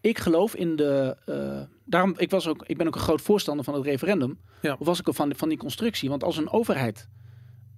[0.00, 1.16] Ik geloof in de.
[1.26, 4.38] eh, daarom, ik, was ook, ik ben ook een groot voorstander van het referendum.
[4.62, 4.76] Ja.
[4.78, 6.08] Of was ik ook van, van die constructie.
[6.08, 7.08] Want als een overheid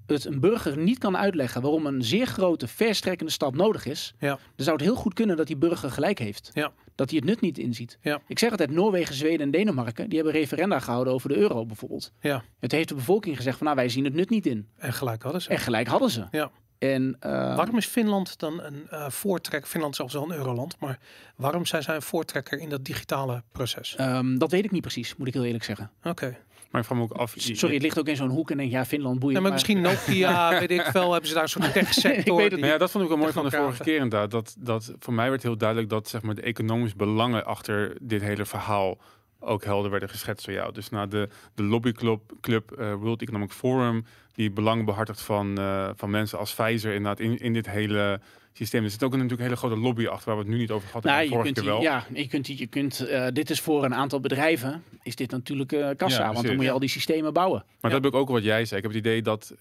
[0.07, 4.29] het een burger niet kan uitleggen waarom een zeer grote, verstrekkende stap nodig is, Ja.
[4.29, 6.51] dan zou het heel goed kunnen dat die burger gelijk heeft.
[6.55, 6.73] Ja.
[6.95, 7.99] Dat hij het nut niet inziet.
[8.03, 8.21] Ja.
[8.27, 12.13] Ik zeg altijd, Noorwegen, Zweden en Denemarken, die hebben referenda gehouden over de euro bijvoorbeeld.
[12.21, 12.43] Ja.
[12.59, 14.69] Het heeft de bevolking gezegd van, nou, wij zien het nut niet in.
[14.77, 15.49] En gelijk hadden ze.
[15.49, 16.27] En gelijk hadden ze.
[16.31, 16.51] Ja.
[16.81, 19.67] En, eh, Waarom is Finland dan een eh voortrek?
[19.67, 20.99] Finland is zelfs wel een euroland, maar
[21.37, 23.97] waarom zijn zij een voortrekker in dat digitale proces?
[23.97, 25.91] Ehm, dat weet ik niet precies, moet ik heel eerlijk zeggen.
[26.05, 26.39] Oké.
[26.71, 27.35] maar ik vraag me ook af.
[27.37, 29.37] Sorry, het ligt ook in zo'n hoek en denk ja, Finland boeien.
[29.37, 32.43] Ja, maar misschien Nokia, weet ik veel, hebben ze daar een soort tech-sector.
[32.43, 34.31] Ik weet ja, dat vond ik wel mooi van de vorige keer inderdaad.
[34.31, 38.23] Dat, dat voor mij werd heel duidelijk dat zeg maar, de economische belangen achter dit
[38.23, 38.99] hele verhaal
[39.41, 40.73] ook helder werden geschetst door jou.
[40.73, 44.05] Dus na de, de lobbyclub club, eh, World Economic Forum,
[44.35, 48.21] die belangen behartigt van, eh, van mensen als Pfizer inderdaad in, in dit hele
[48.53, 48.85] systeem.
[48.85, 50.71] Er zit ook een, natuurlijk een hele grote lobby achter waar we het nu niet
[50.71, 51.37] over gehad Nou, hebben.
[51.39, 52.07] je vorige kunt, keer wel.
[52.13, 55.97] ja, je kunt, je kunt eh, dit is voor een aantal bedrijven, is dit natuurlijk
[55.97, 56.19] kassa.
[56.27, 57.59] Ja, want dan moet je al die systemen bouwen.
[57.81, 57.97] Maar Ja.
[57.97, 58.81] dat heb ik ook wat jij zei.
[58.81, 59.55] Ik heb het idee dat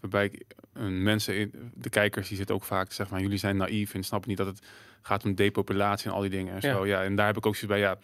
[0.00, 0.32] waarbij
[0.88, 4.28] mensen, in, de kijkers, die zitten ook vaak zeggen van jullie zijn naïef en snappen
[4.28, 4.60] niet dat het
[5.02, 6.74] gaat om depopulatie en al die dingen en Ja.
[6.74, 6.86] zo.
[6.86, 7.88] Ja, en daar heb ik ook zoiets bij.
[7.88, 7.98] Ja,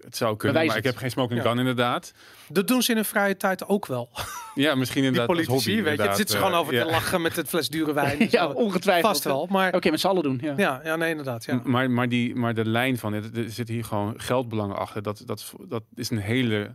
[0.00, 1.48] het zou kunnen, maar ik heb geen smoking Ja.
[1.48, 2.12] gun inderdaad.
[2.48, 4.10] Dat doen ze in hun vrije tijd ook wel.
[4.54, 5.88] Ja, misschien Die inderdaad als politici, hobby.
[5.88, 6.84] weet je, het zit ze gewoon eh, over ja.
[6.84, 8.26] te lachen met het fles dure wijn.
[8.30, 9.06] ja, ongetwijfeld.
[9.12, 10.38] Vast wel, maar Oké, met z'n allen doen.
[10.42, 10.54] Ja.
[10.56, 11.44] ja, ja, nee, inderdaad.
[11.44, 11.60] Ja.
[11.64, 15.02] Maar, maar, die, maar de lijn van het, er zitten hier gewoon geldbelangen achter.
[15.02, 16.74] Dat, dat, dat is een hele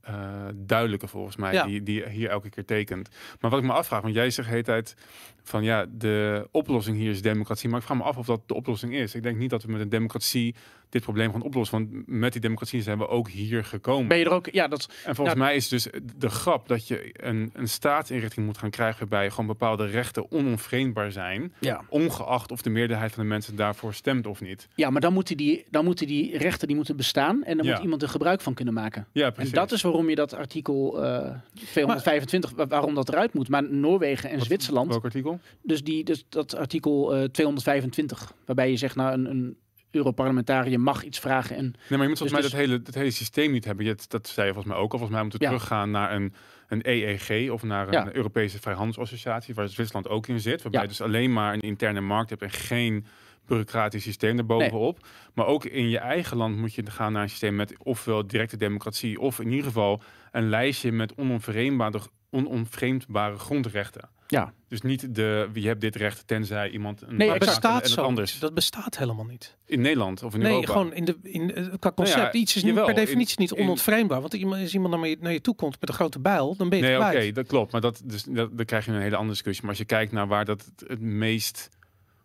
[0.00, 0.14] eh,
[0.54, 1.64] duidelijke volgens mij, Ja.
[1.66, 3.08] die, die hier elke keer tekent.
[3.40, 4.94] Maar wat ik me afvraag, want jij zegt de hele tijd
[5.42, 7.68] van ja, de oplossing hier is democratie.
[7.68, 9.14] Maar ik vraag me af of dat de oplossing is.
[9.14, 10.54] Ik denk niet dat we met een democratie
[10.88, 11.78] dit probleem gaan oplossen.
[11.78, 14.08] Want met die democratie zijn we ook hier gekomen.
[14.08, 14.48] Ben je er ook?
[14.52, 15.42] Ja, dat, En volgens Ja.
[15.44, 15.86] mij is dus
[16.16, 21.12] de grap dat je een, een staatsinrichting moet gaan krijgen waarbij gewoon bepaalde rechten onomvreemdbaar
[21.12, 21.52] zijn.
[21.60, 21.84] ja.
[21.88, 24.68] Ongeacht of de meerderheid van de mensen daarvoor stemt of niet.
[24.74, 27.72] ja, maar dan moeten, die, dan moeten die rechten die moeten bestaan en dan Ja.
[27.74, 29.06] moet iemand er gebruik van kunnen maken.
[29.12, 29.52] Ja, En precies.
[29.52, 31.34] dat is waarom je dat artikel eh
[31.72, 33.48] 225, wa- waarom dat eruit moet.
[33.48, 35.40] Maar Noorwegen en Wat- Zwitserland, Welk artikel?
[35.62, 39.56] dus, die, dus dat artikel eh 225, waarbij je zegt, nou, een, een
[39.96, 42.94] Europarlementariër mag iets vragen en Nee, maar je moet volgens Dus- mij dat, hele, dat
[42.94, 43.84] hele systeem niet hebben.
[43.84, 44.98] Je, dat zei je volgens mij ook al.
[44.98, 45.50] Volgens mij moeten we Ja.
[45.50, 46.34] teruggaan naar een,
[46.68, 48.12] een EEG of naar een Ja.
[48.14, 50.62] Europese Vrijhandelsassociatie, waar Zwitserland ook in zit.
[50.62, 53.06] Waarbij je dus alleen maar een interne markt hebt en geen
[53.46, 55.06] bureaucratisch systeem erbovenop.
[55.34, 58.56] Maar ook in je eigen land moet je gaan naar een systeem met ofwel directe
[58.56, 60.02] democratie, of in ieder geval
[60.32, 62.00] een lijstje met onomvreemdbare,
[62.30, 64.08] onomvreemdbare grondrechten.
[64.26, 64.52] Ja.
[64.68, 68.32] Dus niet de, wie hebt dit recht, tenzij iemand een Nee, bestaat en zo anders.
[68.32, 68.40] niet.
[68.40, 69.56] Dat bestaat helemaal niet.
[69.66, 70.72] In Nederland of in Nee, Europa.
[70.72, 71.46] gewoon in de, in,
[71.78, 72.16] qua concept.
[72.18, 74.20] Nou ja, Iets is niet, jawel, per definitie in- niet onontvreembaar.
[74.20, 76.68] Want iemand, als iemand naar je, naar je toe komt met een grote bijl, dan
[76.68, 77.72] ben je Nee, oké, dat klopt.
[77.72, 79.62] Maar dat, dus, dat, dan krijg je een hele andere discussie.
[79.62, 81.68] Maar als je kijkt naar waar dat het, het meest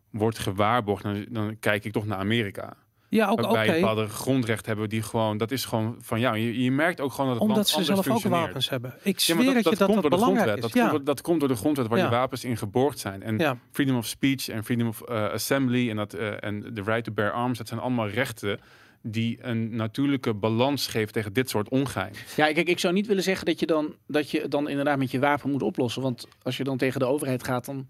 [0.09, 2.77] wordt gewaarborgd, dan, dan kijk ik toch naar Amerika.
[3.11, 3.73] Ja, ook waarbij oké.
[3.73, 6.37] je bepaalde grondrechten hebben die gewoon, dat is gewoon van jou.
[6.37, 8.93] Je, je merkt ook gewoon dat het Omdat land ze anders zelf ook wapens hebben.
[9.03, 10.65] Ik zweer maar dat, je dat dat komt door de belangrijk grondwet.
[10.65, 10.73] is.
[10.73, 10.89] Dat, ja.
[10.89, 12.03] komt, door- dat komt door de grondwet waar Ja.
[12.03, 13.23] je wapens in geborgd zijn.
[13.23, 13.57] En ja.
[13.71, 17.11] freedom of speech en freedom of eh, assembly en, dat, eh, en de right to
[17.11, 18.59] bear arms, dat zijn allemaal rechten
[19.01, 22.13] die een natuurlijke balans geven tegen dit soort ongein.
[22.35, 25.11] Ja, kijk, ik zou niet willen zeggen dat je dan, dat je dan inderdaad met
[25.11, 26.01] je wapen moet oplossen.
[26.01, 27.85] Want als je dan tegen de overheid gaat, dan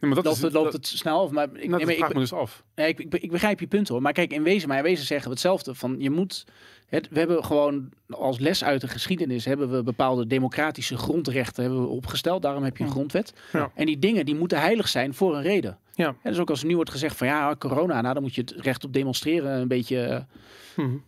[0.00, 1.30] Ja, maar dat loopt, is, het, loopt dat, het snel af.
[1.30, 2.62] Maar ik, nou, nee, maar ik, me dus af.
[2.74, 4.02] Nee, ik, ik, ik begrijp je punt hoor.
[4.02, 5.74] Maar kijk, in wezen, maar in wezen zeggen we hetzelfde.
[5.74, 6.44] Van je moet.
[6.86, 11.80] Het, we hebben gewoon als les uit de geschiedenis hebben we bepaalde democratische grondrechten hebben
[11.82, 12.42] we opgesteld.
[12.42, 12.94] Daarom heb je een Ja.
[12.94, 13.32] grondwet.
[13.52, 13.70] Ja.
[13.74, 15.78] En die dingen die moeten heilig zijn voor een reden.
[15.94, 16.06] Ja.
[16.22, 18.40] En dus ook als er nu wordt gezegd van ja, corona, nou dan moet je
[18.40, 20.26] het recht op demonstreren een beetje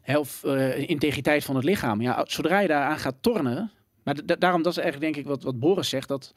[0.00, 2.00] hè, of eh, integriteit van het lichaam.
[2.00, 3.70] Ja, zodra je daaraan gaat tornen.
[4.02, 6.08] Maar da- daarom, dat is eigenlijk denk ik wat, wat Boris zegt.
[6.08, 6.32] Dat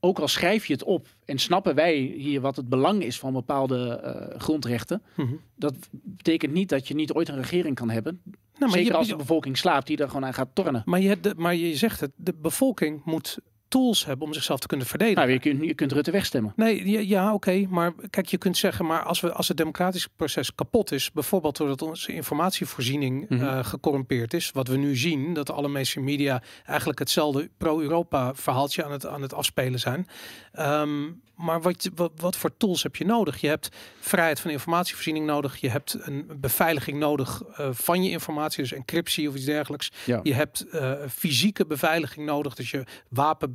[0.00, 3.32] ook al schrijf je het op en snappen wij hier wat het belang is van
[3.32, 5.02] bepaalde eh, grondrechten.
[5.16, 5.34] Mhm.
[5.56, 8.20] Dat betekent niet dat je niet ooit een regering kan hebben.
[8.24, 10.82] Nou, maar, Zeker je, als de bevolking slaapt die er gewoon aan gaat tornen.
[10.84, 13.38] maar, je, de- maar je zegt het, de bevolking moet
[13.70, 15.20] tools hebben om zichzelf te kunnen verdedigen.
[15.20, 16.52] Nou, je kunt, je kunt Rutte wegstemmen.
[16.56, 20.08] Nee, ja, ja oké, maar kijk, je kunt zeggen, maar als, we, als het democratische
[20.16, 25.50] proces kapot is, bijvoorbeeld doordat onze informatievoorziening eh, gecorrumpeerd is, wat we nu zien, dat
[25.50, 30.06] alle mainstream media eigenlijk hetzelfde pro-Europa verhaaltje aan het, aan het afspelen zijn.
[30.52, 31.04] Ehm,
[31.40, 33.40] maar wat, wat, wat voor tools heb je nodig?
[33.40, 33.68] Je hebt
[34.00, 39.28] vrijheid van informatievoorziening nodig, je hebt een beveiliging nodig eh, van je informatie, dus encryptie
[39.28, 39.90] of iets dergelijks.
[40.04, 40.20] Ja.
[40.22, 42.84] Je hebt eh, fysieke beveiliging nodig, dus je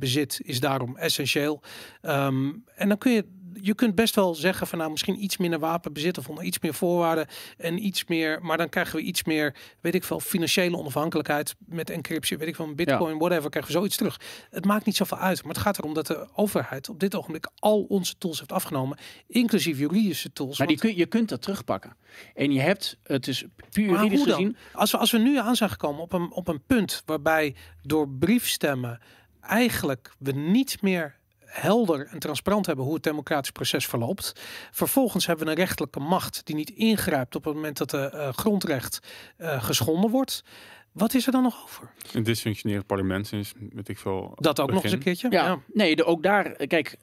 [0.06, 1.62] wapenbezit is daarom essentieel.
[2.00, 3.24] Ehm, en dan kun je,
[3.60, 6.74] je kunt best wel zeggen van nou misschien iets minder wapenbezit of onder iets meer
[6.74, 7.26] voorwaarden
[7.56, 11.90] en iets meer, maar dan krijgen we iets meer, weet ik veel, financiële onafhankelijkheid met
[11.90, 14.20] encryptie, weet ik veel, bitcoin, whatever, krijgen we zoiets terug.
[14.50, 17.48] Het maakt niet zoveel uit, maar het gaat erom dat de overheid op dit ogenblik
[17.58, 20.58] al onze tools heeft afgenomen, inclusief juridische tools.
[20.58, 21.96] Maar die kun, je kunt dat terugpakken.
[22.34, 24.56] En je hebt, het is puur juridisch gezien.
[24.72, 28.08] Als we, als we nu aan zijn gekomen op een, op een punt waarbij door
[28.08, 29.00] briefstemmen
[29.46, 31.16] eigenlijk we niet meer
[31.60, 34.32] helder en transparant hebben hoe het democratisch proces verloopt.
[34.70, 38.32] Vervolgens hebben we een rechtelijke macht die niet ingrijpt op het moment dat de eh,
[38.32, 38.98] grondrecht
[39.36, 40.44] eh, geschonden wordt.
[40.92, 41.90] Wat is er dan nog over?
[42.12, 44.32] Een dysfunctionerend parlement sinds, weet ik veel.
[44.34, 45.30] Dat ook nog eens een keertje.
[45.30, 46.96] Ja, nee, de, ook daar, eh, kijk,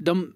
[0.00, 0.34] dan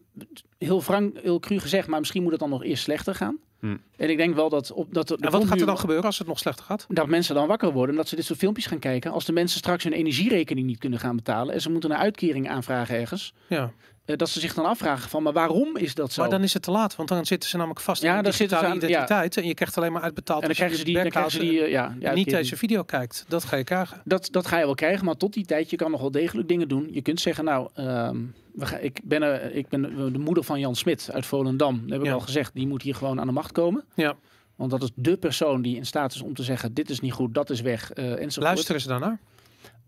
[0.58, 3.38] heel frank, heel cru gezegd, maar misschien moet het dan nog eerst slechter gaan.
[3.60, 3.76] Hm.
[3.96, 6.18] En ik denk wel dat op dat de En wat gaat er dan gebeuren als
[6.18, 6.86] het nog slechter gaat?
[6.88, 9.10] dat mensen dan wakker worden en dat ze dit soort filmpjes gaan kijken.
[9.10, 12.48] Als de mensen straks hun energierekening niet kunnen gaan betalen en ze moeten een uitkering
[12.48, 13.72] aanvragen ergens, Ja.
[14.10, 16.20] Eh, dat ze zich dan afvragen van, maar waarom is dat zo?
[16.20, 18.22] Maar dan is het te laat, want dan zitten ze namelijk vast Ja, in de
[18.22, 18.96] dan zitten ze digitale aan- ja.
[18.98, 21.38] identiteit en je krijgt alleen maar uitbetaald en dan krijgen ze die, dan krijgen ze
[21.38, 23.24] die, eh, ja, ja, niet deze video kijkt.
[23.28, 24.00] Dat ga je krijgen.
[24.04, 26.48] Dat, dat ga je wel krijgen, maar tot die tijd, je kan nog wel degelijk
[26.48, 26.88] dingen doen.
[26.90, 28.16] Je kunt zeggen, nou, ehm,
[28.52, 31.80] we gaan, ik, ben, er- ik ben de moeder van Jan Smit uit Volendam.
[31.82, 32.12] Dat heb ik Ja.
[32.12, 33.84] al gezegd, die moet hier gewoon aan de macht komen.
[33.94, 34.14] Ja.
[34.56, 37.12] Want dat is de persoon die in staat is om te zeggen, dit is niet
[37.12, 38.36] goed, dat is weg, eh enzovoort.
[38.36, 39.18] Luisteren ze daarnaar?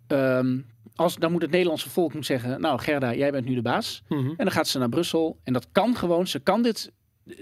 [0.07, 0.59] Ehm,
[0.95, 4.03] als, dan moet het Nederlandse volk moet zeggen, nou Gerda, jij bent nu de baas.
[4.09, 4.19] Mhm.
[4.29, 5.39] En dan gaat ze naar Brussel.
[5.45, 6.93] En dat kan gewoon, ze kan dit,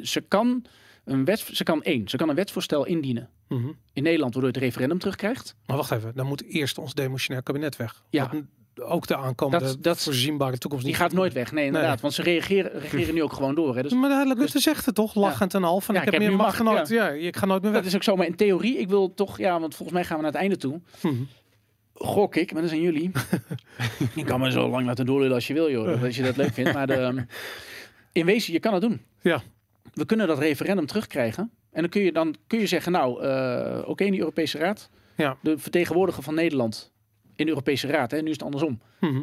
[0.03, 0.65] ze kan
[1.05, 3.29] een wet, ze kan één, ze kan een wetsvoorstel indienen.
[3.49, 3.69] Mhm.
[3.93, 5.55] In Nederland, waardoor je het referendum terugkrijgt.
[5.67, 8.03] Maar wacht even, dan moet eerst ons demissionair kabinet weg.
[8.11, 8.31] Ja.
[8.83, 12.01] Ook de aankomende Dat- dat- voorzienbare toekomst Die niet gaat nooit weg, nee inderdaad.
[12.01, 13.77] Want ze reageren, regeren nu ook gewoon door.
[13.77, 13.83] Hè.
[13.83, 15.81] Dus Maar Rutte zegt het toch, lachend en al.
[15.81, 16.89] Van, Ja, ik heb meer macht dan macht, ooit.
[16.89, 17.09] Ja.
[17.09, 17.81] ik ga nooit meer weg.
[17.81, 20.17] Dat is ook zo, maar in theorie, ik wil toch, ja, want volgens mij gaan
[20.17, 20.81] we naar het einde toe.
[21.03, 21.15] Mhm.
[22.03, 23.11] Gok ik, maar dat zijn jullie.
[24.15, 26.53] je kan me zo lang laten doorlullen als je wil, joh, als je dat leuk
[26.53, 26.73] vindt.
[26.73, 27.23] Maar de, ehm,
[28.13, 29.01] in wezen, je kan het doen.
[29.21, 29.43] Ja.
[29.95, 31.51] We kunnen dat referendum terugkrijgen.
[31.73, 34.91] En dan kun je, dan kun je zeggen, nou, eh, oké, in de Europese Raad.
[35.17, 35.37] Ja.
[35.43, 36.93] De vertegenwoordiger van Nederland
[37.37, 38.81] in de Europese Raad, hè, nu is het andersom.
[39.01, 39.21] Mhm.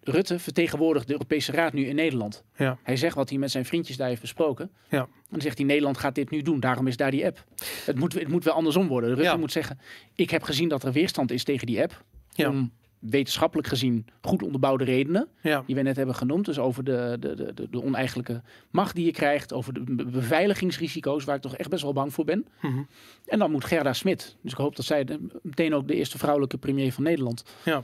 [0.00, 2.44] Rutte vertegenwoordigt de Europese Raad nu in Nederland.
[2.56, 2.78] Ja.
[2.82, 4.70] Hij zegt wat hij met zijn vriendjes daar heeft besproken.
[4.88, 5.00] Ja.
[5.00, 6.60] En dan zegt hij, Nederland gaat dit nu doen.
[6.60, 7.44] Daarom is daar die app.
[7.84, 9.08] Het moet, het moet wel andersom worden.
[9.10, 9.36] Rutte Ja.
[9.36, 9.78] moet zeggen,
[10.14, 12.04] ik heb gezien dat er weerstand is tegen die app.
[12.44, 12.50] Ja.
[12.50, 15.28] Om wetenschappelijk gezien goed onderbouwde redenen.
[15.42, 15.62] Ja.
[15.66, 16.44] Die we net hebben genoemd.
[16.44, 19.52] Dus over de, de, de, de, oneigenlijke macht die je krijgt.
[19.52, 22.46] Over de be- beveiligingsrisico's waar ik toch echt best wel bang voor ben.
[22.62, 22.82] Mhm.
[23.26, 24.36] En dan moet Gerda Smit.
[24.42, 27.44] Dus ik hoop dat zij de- meteen ook de eerste vrouwelijke premier van Nederland.
[27.64, 27.82] Ja.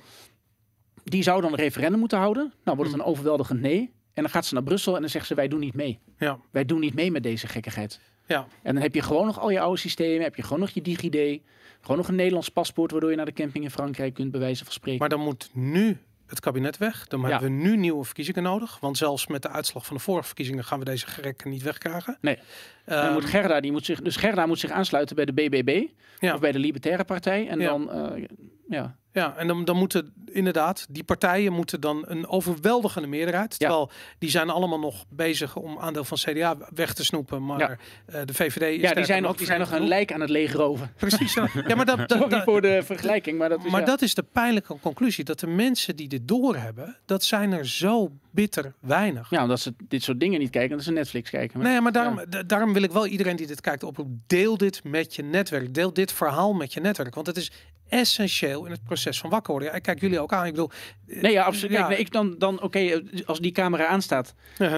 [1.05, 2.52] Die zou dan een referendum moeten houden.
[2.64, 3.09] Nou wordt het Mhm.
[3.10, 3.93] een overweldigend nee.
[4.12, 5.98] En dan gaat ze naar Brussel en dan zegt ze wij doen niet mee.
[6.18, 6.39] Ja.
[6.51, 8.01] Wij doen niet mee met deze gekkigheid.
[8.27, 8.47] Ja.
[8.63, 10.23] En dan heb je gewoon nog al je oude systemen.
[10.23, 11.41] Heb je gewoon nog je DigiD.
[11.81, 14.65] Gewoon nog een Nederlands paspoort waardoor je naar de camping in Frankrijk kunt bij wijze
[14.65, 15.01] van spreken.
[15.01, 17.07] Maar dan moet nu het kabinet weg.
[17.07, 17.27] Dan Ja.
[17.29, 18.79] hebben we nu nieuwe verkiezingen nodig.
[18.81, 22.19] Want zelfs met de uitslag van de vorige verkiezingen gaan we deze gerekken niet wegkrijgen.
[22.21, 22.37] Nee.
[22.37, 22.43] En
[22.97, 25.87] dan Ehm, moet Gerda, die moet zich, dus Gerda moet zich aansluiten bij de BBB
[26.19, 26.35] Ja.
[26.35, 27.49] of bij de Libertaire Partij.
[27.49, 28.25] En dan, eh,
[28.69, 28.97] Ja.
[29.12, 33.51] Ja, en dan, dan moeten inderdaad, die partijen moeten dan een overweldigende meerderheid.
[33.53, 33.57] Ja.
[33.59, 37.45] Terwijl die zijn allemaal nog bezig om aandeel van CDA weg te snoepen.
[37.45, 37.77] Maar Ja.
[38.07, 40.31] eh, de VVD is ja, die zijn, nog, die zijn nog een lijk aan het
[40.31, 40.93] legeroven.
[40.97, 41.35] Precies.
[41.66, 43.70] Ja, maar, dat, dat, Sorry dat- voor de vergelijking, maar dat is...
[43.70, 43.86] maar ja.
[43.86, 45.24] dat is de pijnlijke conclusie.
[45.24, 49.31] Dat de mensen die dit doorhebben, dat zijn er zo bitter weinig.
[49.31, 51.59] Ja, omdat ze dit soort dingen niet kijken, dat ze Netflix kijken.
[51.61, 54.23] Maar- Nee, maar daarom, da- daarom wil ik wel iedereen die dit kijkt oproepen.
[54.27, 55.74] Deel dit met je netwerk.
[55.74, 57.15] Deel dit verhaal met je netwerk.
[57.15, 57.51] Want het is
[57.89, 59.69] essentieel in het proces van wakker worden.
[59.70, 60.44] Ja, ik kijk jullie ook aan.
[60.47, 60.70] Ik bedoel,
[61.06, 61.70] Nee, ja, absoluut.
[61.73, 61.77] Ja.
[61.78, 64.35] Kijk, nee, ik dan, dan oké, eh, als die camera aanstaat.
[64.59, 64.69] eh,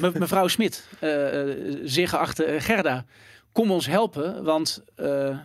[0.00, 3.04] me- mevrouw Smit, eh, eh, zeer geachte eh, Gerda,
[3.52, 5.38] kom ons helpen, want eh,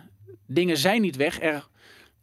[0.46, 1.40] dingen zijn niet weg.
[1.40, 1.66] Er,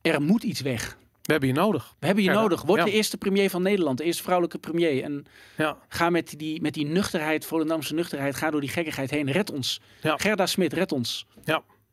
[0.01, 0.97] er moet iets weg.
[1.21, 1.95] we hebben je nodig.
[1.99, 2.61] We hebben je Gerda, nodig.
[2.61, 2.85] Word ja.
[2.85, 5.03] de eerste premier van Nederland, de eerste vrouwelijke premier.
[5.03, 5.25] En
[5.57, 5.77] Ja.
[5.89, 9.31] ga met die, met die nuchterheid, Volendamse nuchterheid, ga door die gekkigheid heen.
[9.31, 9.81] Red ons.
[10.01, 10.17] Ja.
[10.17, 11.25] Gerda Smit, red ons.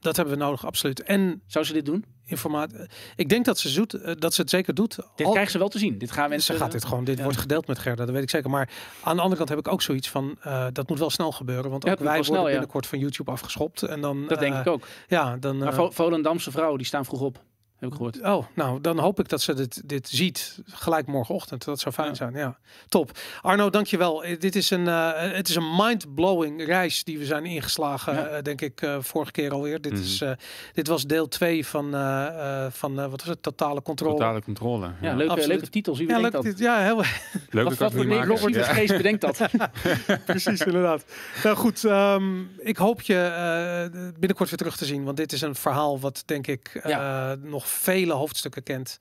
[0.01, 1.03] Dat hebben we nodig, absoluut.
[1.03, 2.05] En Zou ze dit doen?
[2.29, 2.79] informatie.
[3.17, 4.99] Ik denk dat ze, zoet, eh, dat ze het zeker doet.
[5.15, 5.99] Dit Al- krijgen ze wel te zien.
[5.99, 6.55] Dit gaan mensen...
[6.55, 7.23] ze gaat dit gewoon, dit ja.
[7.23, 8.51] wordt gedeeld met Gerda, dat weet ik zeker.
[8.51, 8.69] Maar
[9.03, 11.71] aan de andere kant heb ik ook zoiets van, eh, dat moet wel snel gebeuren.
[11.71, 12.51] Want ook wij worden snel, ja.
[12.51, 13.83] binnenkort van YouTube afgeschopt.
[13.83, 14.87] En dan, Dat denk eh, ik ook.
[15.09, 17.39] Ja, dan, Maar eh, Vo- Volendamse vrouwen, die staan vroeg op.
[17.79, 18.21] Heb ik gehoord.
[18.23, 21.65] Oh, nou, dan hoop ik dat ze dit, dit ziet gelijk morgenochtend.
[21.65, 22.15] Dat zou fijn Ja.
[22.15, 22.59] zijn, ja.
[22.89, 23.11] Top.
[23.43, 24.25] Arno, dankjewel.
[24.25, 28.27] Eh, Dit is een, eh, het is een mind-blowing reis die we zijn ingeslagen, Ja.
[28.27, 29.81] eh, denk ik, eh, vorige keer alweer.
[29.81, 30.03] Dit, Mhm.
[30.03, 30.31] is, eh,
[30.73, 34.13] dit was deel 2 van, eh, eh, van eh, wat was het, totale controle.
[34.13, 34.85] Totale controle.
[34.87, 35.99] Ja, Ja, leuke, leuke titels.
[35.99, 36.43] Wie ja, leuk, dat?
[36.43, 37.03] dit- ja, heel
[37.51, 38.65] Leuk Wat, wat voor negatieve Ja.
[38.65, 39.41] geest bedenkt dat?
[40.27, 41.05] precies, inderdaad.
[41.43, 45.05] Nou goed, ehm, ik hoop je eh, binnenkort weer terug te zien.
[45.05, 47.33] Want dit is een verhaal wat denk ik eh,
[47.69, 48.99] vele hoofdstukken kent.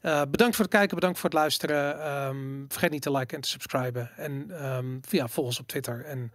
[0.00, 2.02] Eh, bedankt voor het kijken, bedankt voor het luisteren.
[2.02, 4.10] Ehm, vergeet niet te liken en te subscriben.
[4.16, 6.04] En ehm, ja, volg ons op Twitter.
[6.04, 6.32] En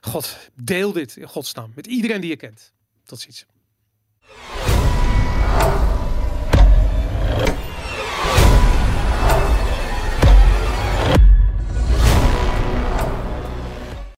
[0.00, 2.72] god, deel dit in godsnaam met iedereen die je kent.
[3.04, 3.46] Tot ziens.